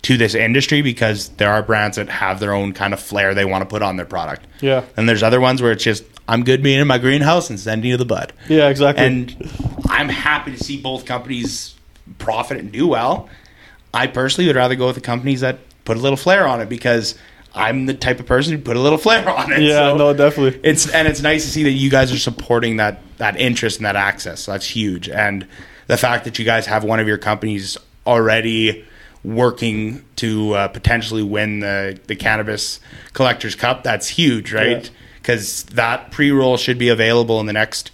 to 0.04 0.18
this 0.18 0.36
industry 0.36 0.82
because 0.82 1.30
there 1.30 1.52
are 1.52 1.64
brands 1.64 1.98
that 1.98 2.08
have 2.08 2.40
their 2.40 2.54
own 2.54 2.72
kind 2.74 2.94
of 2.94 3.00
flair 3.00 3.34
they 3.34 3.46
want 3.46 3.62
to 3.62 3.66
put 3.66 3.82
on 3.82 3.98
their 3.98 4.06
product. 4.06 4.46
Yeah. 4.62 4.84
And 4.96 5.10
there's 5.10 5.24
other 5.24 5.42
ones 5.42 5.62
where 5.62 5.72
it's 5.72 5.84
just 5.84 6.04
I'm 6.28 6.44
good 6.44 6.62
being 6.62 6.80
in 6.80 6.88
my 6.88 6.98
greenhouse 6.98 7.50
and 7.50 7.60
sending 7.60 7.90
you 7.90 7.98
the 7.98 8.06
bud. 8.06 8.34
Yeah, 8.48 8.70
exactly. 8.70 9.06
And 9.06 9.52
I'm 9.90 10.10
happy 10.10 10.52
to 10.56 10.64
see 10.64 10.80
both 10.80 11.06
companies 11.06 11.76
profit 12.20 12.58
and 12.58 12.72
do 12.72 12.88
well. 12.88 13.30
I 13.94 14.08
personally 14.08 14.48
would 14.48 14.56
rather 14.56 14.76
go 14.76 14.88
with 14.88 14.96
the 14.96 15.02
companies 15.02 15.42
that 15.42 15.60
put 15.86 15.98
a 15.98 16.00
little 16.00 16.18
flair 16.18 16.48
on 16.48 16.62
it 16.62 16.70
because 16.70 17.16
I'm 17.58 17.86
the 17.86 17.94
type 17.94 18.20
of 18.20 18.26
person 18.26 18.54
who 18.54 18.62
put 18.62 18.78
a 18.78 18.80
little 18.80 18.98
flair 18.98 19.28
on 19.30 19.52
it. 19.52 19.62
Yeah, 19.62 19.92
so 19.92 19.98
no, 19.98 20.14
definitely. 20.14 20.60
It's 20.64 20.90
and 20.90 21.08
it's 21.08 21.22
nice 21.22 21.44
to 21.44 21.50
see 21.50 21.64
that 21.64 21.72
you 21.72 21.90
guys 21.90 22.12
are 22.12 22.18
supporting 22.18 22.78
that 22.78 23.02
that 23.18 23.40
interest 23.40 23.78
and 23.78 23.86
that 23.86 23.96
access. 23.96 24.42
So 24.42 24.52
that's 24.52 24.68
huge. 24.68 25.10
And 25.10 25.48
the 25.88 25.98
fact 25.98 26.26
that 26.26 26.40
you 26.40 26.46
guys 26.46 26.66
have 26.68 26.84
one 26.84 27.00
of 27.00 27.08
your 27.08 27.18
companies 27.18 27.78
already 28.06 28.86
working 29.24 30.06
to 30.18 30.54
uh, 30.54 30.68
potentially 30.70 31.24
win 31.24 31.60
the 31.60 32.00
the 32.08 32.16
cannabis 32.16 32.80
collectors 33.14 33.56
cup, 33.56 33.84
that's 33.84 34.08
huge, 34.08 34.54
right? 34.54 34.90
Because 35.22 35.66
yeah. 35.70 35.76
that 35.76 36.12
pre 36.12 36.32
roll 36.32 36.58
should 36.58 36.78
be 36.78 36.90
available 36.90 37.40
in 37.40 37.46
the 37.46 37.54
next 37.54 37.92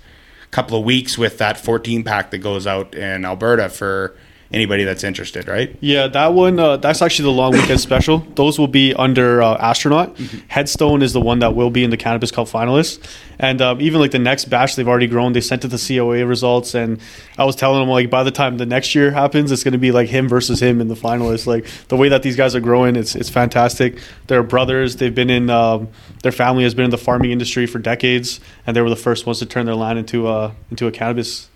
couple 0.51 0.78
of 0.78 0.86
weeks 0.86 1.18
with 1.18 1.39
that 1.39 1.57
14 1.57 2.03
pack 2.03 2.30
that 2.30 2.38
goes 2.38 2.68
out 2.68 2.93
in 2.93 3.26
Alberta 3.26 3.70
for 3.70 4.16
anybody 4.54 4.84
that's 4.84 5.04
interested, 5.04 5.47
right? 5.47 5.76
Yeah, 5.82 6.08
that 6.08 6.34
one, 6.34 6.60
uh, 6.60 6.78
that's 6.78 7.01
actually 7.01 7.26
the 7.26 7.32
long 7.32 7.54
weekend 7.54 7.80
special. 7.89 8.20
Those 8.36 8.60
will 8.60 8.68
be 8.68 8.93
under 8.93 9.41
uh, 9.41 9.58
Astronaut. 9.58 10.16
Mm-hmm. 10.16 10.38
Headstone 10.47 11.01
is 11.01 11.12
the 11.12 11.20
one 11.20 11.39
that 11.39 11.56
will 11.56 11.72
be 11.72 11.84
in 11.84 11.89
the 11.89 11.97
Cannabis 11.97 12.32
Cup 12.32 12.47
finalists. 12.47 13.04
And 13.39 13.62
um, 13.62 13.82
even 13.82 13.99
like 13.99 14.12
the 14.12 14.20
next 14.20 14.45
batch 14.45 14.76
they've 14.76 14.88
already 14.88 15.08
grown, 15.08 15.34
they 15.34 15.41
sent 15.41 15.66
it 15.66 15.70
the 15.70 15.84
COA 15.86 16.26
results. 16.26 16.76
And 16.76 17.01
I 17.38 17.45
was 17.45 17.56
telling 17.56 17.80
them, 17.80 17.89
like, 17.89 18.12
by 18.12 18.24
the 18.24 18.32
time 18.32 18.58
the 18.58 18.66
next 18.66 18.93
year 18.93 19.12
happens, 19.12 19.51
it's 19.51 19.64
going 19.64 19.72
to 19.74 19.80
be 19.80 19.91
like 19.91 20.08
him 20.08 20.30
versus 20.30 20.62
him 20.62 20.80
in 20.80 20.88
the 20.88 20.95
finalists. 20.95 21.47
Like, 21.47 21.66
the 21.88 21.97
way 21.97 22.10
that 22.10 22.22
these 22.22 22.36
guys 22.36 22.56
are 22.56 22.62
growing, 22.62 22.95
it's, 22.95 23.16
it's 23.16 23.30
fantastic. 23.30 23.97
They're 24.28 24.43
brothers. 24.43 24.97
They've 24.97 25.14
been 25.14 25.32
in, 25.32 25.49
um, 25.49 25.89
their 26.22 26.32
family 26.32 26.64
has 26.64 26.76
been 26.76 26.86
in 26.86 26.91
the 26.91 26.97
farming 26.97 27.32
industry 27.32 27.66
for 27.66 27.80
decades. 27.80 28.39
And 28.68 28.76
they 28.76 28.82
were 28.82 28.89
the 28.89 28.95
first 28.95 29.26
ones 29.26 29.39
to 29.39 29.47
turn 29.47 29.66
their 29.66 29.76
land 29.76 29.97
into 29.97 30.30
a, 30.30 30.56
into 30.70 30.86
a 30.86 30.91
cannabis, 30.91 31.49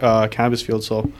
uh, 0.00 0.26
cannabis 0.28 0.60
field. 0.60 0.82
So, 0.82 1.12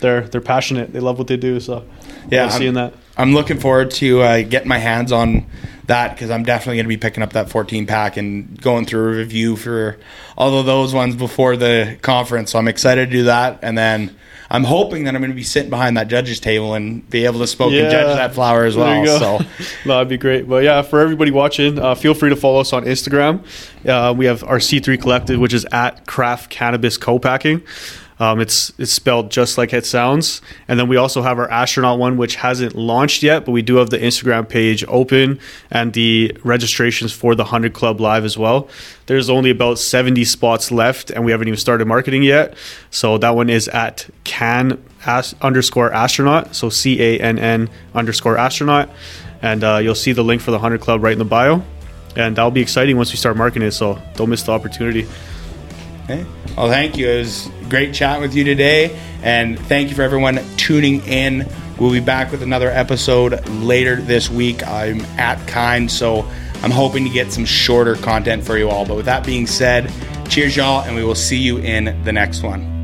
they're 0.00 0.22
they're 0.22 0.40
passionate. 0.40 0.92
They 0.92 1.00
love 1.00 1.18
what 1.18 1.26
they 1.26 1.36
do. 1.36 1.60
So 1.60 1.84
yeah, 2.30 2.44
I'm, 2.44 2.50
seeing 2.50 2.74
that. 2.74 2.94
I'm 3.16 3.34
looking 3.34 3.58
forward 3.58 3.90
to 3.92 4.22
uh, 4.22 4.42
getting 4.42 4.68
my 4.68 4.78
hands 4.78 5.12
on 5.12 5.46
that 5.86 6.14
because 6.14 6.30
I'm 6.30 6.44
definitely 6.44 6.76
going 6.76 6.84
to 6.84 6.88
be 6.88 6.96
picking 6.96 7.22
up 7.22 7.32
that 7.32 7.50
14 7.50 7.86
pack 7.86 8.16
and 8.16 8.60
going 8.60 8.84
through 8.84 9.14
a 9.14 9.16
review 9.16 9.56
for 9.56 9.98
all 10.36 10.58
of 10.58 10.66
those 10.66 10.94
ones 10.94 11.16
before 11.16 11.56
the 11.56 11.98
conference. 12.02 12.52
So 12.52 12.58
I'm 12.58 12.68
excited 12.68 13.06
to 13.06 13.10
do 13.10 13.24
that, 13.24 13.60
and 13.62 13.76
then. 13.76 14.16
I'm 14.50 14.64
hoping 14.64 15.04
that 15.04 15.14
I'm 15.14 15.20
going 15.20 15.30
to 15.30 15.36
be 15.36 15.42
sitting 15.42 15.68
behind 15.68 15.98
that 15.98 16.08
judges 16.08 16.40
table 16.40 16.72
and 16.72 17.06
be 17.10 17.26
able 17.26 17.40
to 17.40 17.46
smoke 17.46 17.70
yeah. 17.70 17.82
and 17.82 17.90
judge 17.90 18.16
that 18.16 18.32
flower 18.34 18.64
as 18.64 18.76
well. 18.76 19.04
So 19.18 19.44
that'd 19.84 20.08
be 20.08 20.16
great. 20.16 20.48
But 20.48 20.64
yeah, 20.64 20.80
for 20.80 21.00
everybody 21.00 21.30
watching, 21.30 21.78
uh, 21.78 21.94
feel 21.94 22.14
free 22.14 22.30
to 22.30 22.36
follow 22.36 22.60
us 22.60 22.72
on 22.72 22.84
Instagram. 22.84 23.44
Uh, 23.86 24.14
we 24.14 24.24
have 24.24 24.42
our 24.44 24.56
C3 24.56 24.98
Collective, 24.98 25.38
which 25.38 25.52
is 25.52 25.66
at 25.70 26.06
Craft 26.06 26.48
Cannabis 26.48 26.96
Co-packing. 26.96 27.60
Um, 28.20 28.40
it's 28.40 28.72
it's 28.78 28.92
spelled 28.92 29.30
just 29.30 29.58
like 29.58 29.72
it 29.72 29.86
sounds. 29.86 30.40
And 30.66 30.78
then 30.78 30.88
we 30.88 30.96
also 30.96 31.22
have 31.22 31.38
our 31.38 31.50
astronaut 31.50 31.98
one, 31.98 32.16
which 32.16 32.36
hasn't 32.36 32.74
launched 32.74 33.22
yet, 33.22 33.44
but 33.44 33.52
we 33.52 33.62
do 33.62 33.76
have 33.76 33.90
the 33.90 33.98
Instagram 33.98 34.48
page 34.48 34.84
open 34.88 35.38
and 35.70 35.92
the 35.92 36.36
registrations 36.42 37.12
for 37.12 37.34
the 37.34 37.44
Hundred 37.44 37.74
Club 37.74 38.00
Live 38.00 38.24
as 38.24 38.36
well. 38.36 38.68
There's 39.06 39.30
only 39.30 39.50
about 39.50 39.78
70 39.78 40.24
spots 40.24 40.70
left, 40.70 41.10
and 41.10 41.24
we 41.24 41.30
haven't 41.30 41.48
even 41.48 41.58
started 41.58 41.86
marketing 41.86 42.22
yet. 42.22 42.56
So 42.90 43.18
that 43.18 43.30
one 43.30 43.48
is 43.48 43.68
at 43.68 44.08
can 44.24 44.82
as, 45.06 45.34
underscore 45.40 45.92
astronaut. 45.92 46.54
So 46.54 46.68
C 46.68 47.00
A 47.00 47.20
N 47.20 47.38
N 47.38 47.70
underscore 47.94 48.36
astronaut, 48.36 48.90
and 49.42 49.62
uh, 49.62 49.76
you'll 49.76 49.94
see 49.94 50.12
the 50.12 50.24
link 50.24 50.42
for 50.42 50.50
the 50.50 50.58
Hundred 50.58 50.80
Club 50.80 51.02
right 51.02 51.12
in 51.12 51.18
the 51.18 51.24
bio. 51.24 51.62
And 52.16 52.34
that'll 52.34 52.50
be 52.50 52.62
exciting 52.62 52.96
once 52.96 53.12
we 53.12 53.16
start 53.16 53.36
marketing 53.36 53.68
it. 53.68 53.72
So 53.72 54.00
don't 54.16 54.30
miss 54.30 54.42
the 54.42 54.50
opportunity. 54.50 55.06
Okay. 56.04 56.26
Well, 56.58 56.70
thank 56.70 56.96
you. 56.96 57.08
It 57.08 57.18
was 57.18 57.48
great 57.68 57.94
chatting 57.94 58.20
with 58.20 58.34
you 58.34 58.42
today. 58.42 58.98
And 59.22 59.56
thank 59.56 59.90
you 59.90 59.94
for 59.94 60.02
everyone 60.02 60.40
tuning 60.56 61.04
in. 61.06 61.46
We'll 61.78 61.92
be 61.92 62.00
back 62.00 62.32
with 62.32 62.42
another 62.42 62.68
episode 62.68 63.48
later 63.48 63.94
this 63.94 64.28
week. 64.28 64.66
I'm 64.66 65.02
at 65.20 65.46
Kind, 65.46 65.88
so 65.88 66.28
I'm 66.64 66.72
hoping 66.72 67.04
to 67.04 67.10
get 67.10 67.30
some 67.30 67.44
shorter 67.44 67.94
content 67.94 68.42
for 68.42 68.58
you 68.58 68.70
all. 68.70 68.84
But 68.84 68.96
with 68.96 69.06
that 69.06 69.24
being 69.24 69.46
said, 69.46 69.92
cheers, 70.28 70.56
y'all, 70.56 70.82
and 70.82 70.96
we 70.96 71.04
will 71.04 71.14
see 71.14 71.38
you 71.38 71.58
in 71.58 72.02
the 72.02 72.12
next 72.12 72.42
one. 72.42 72.77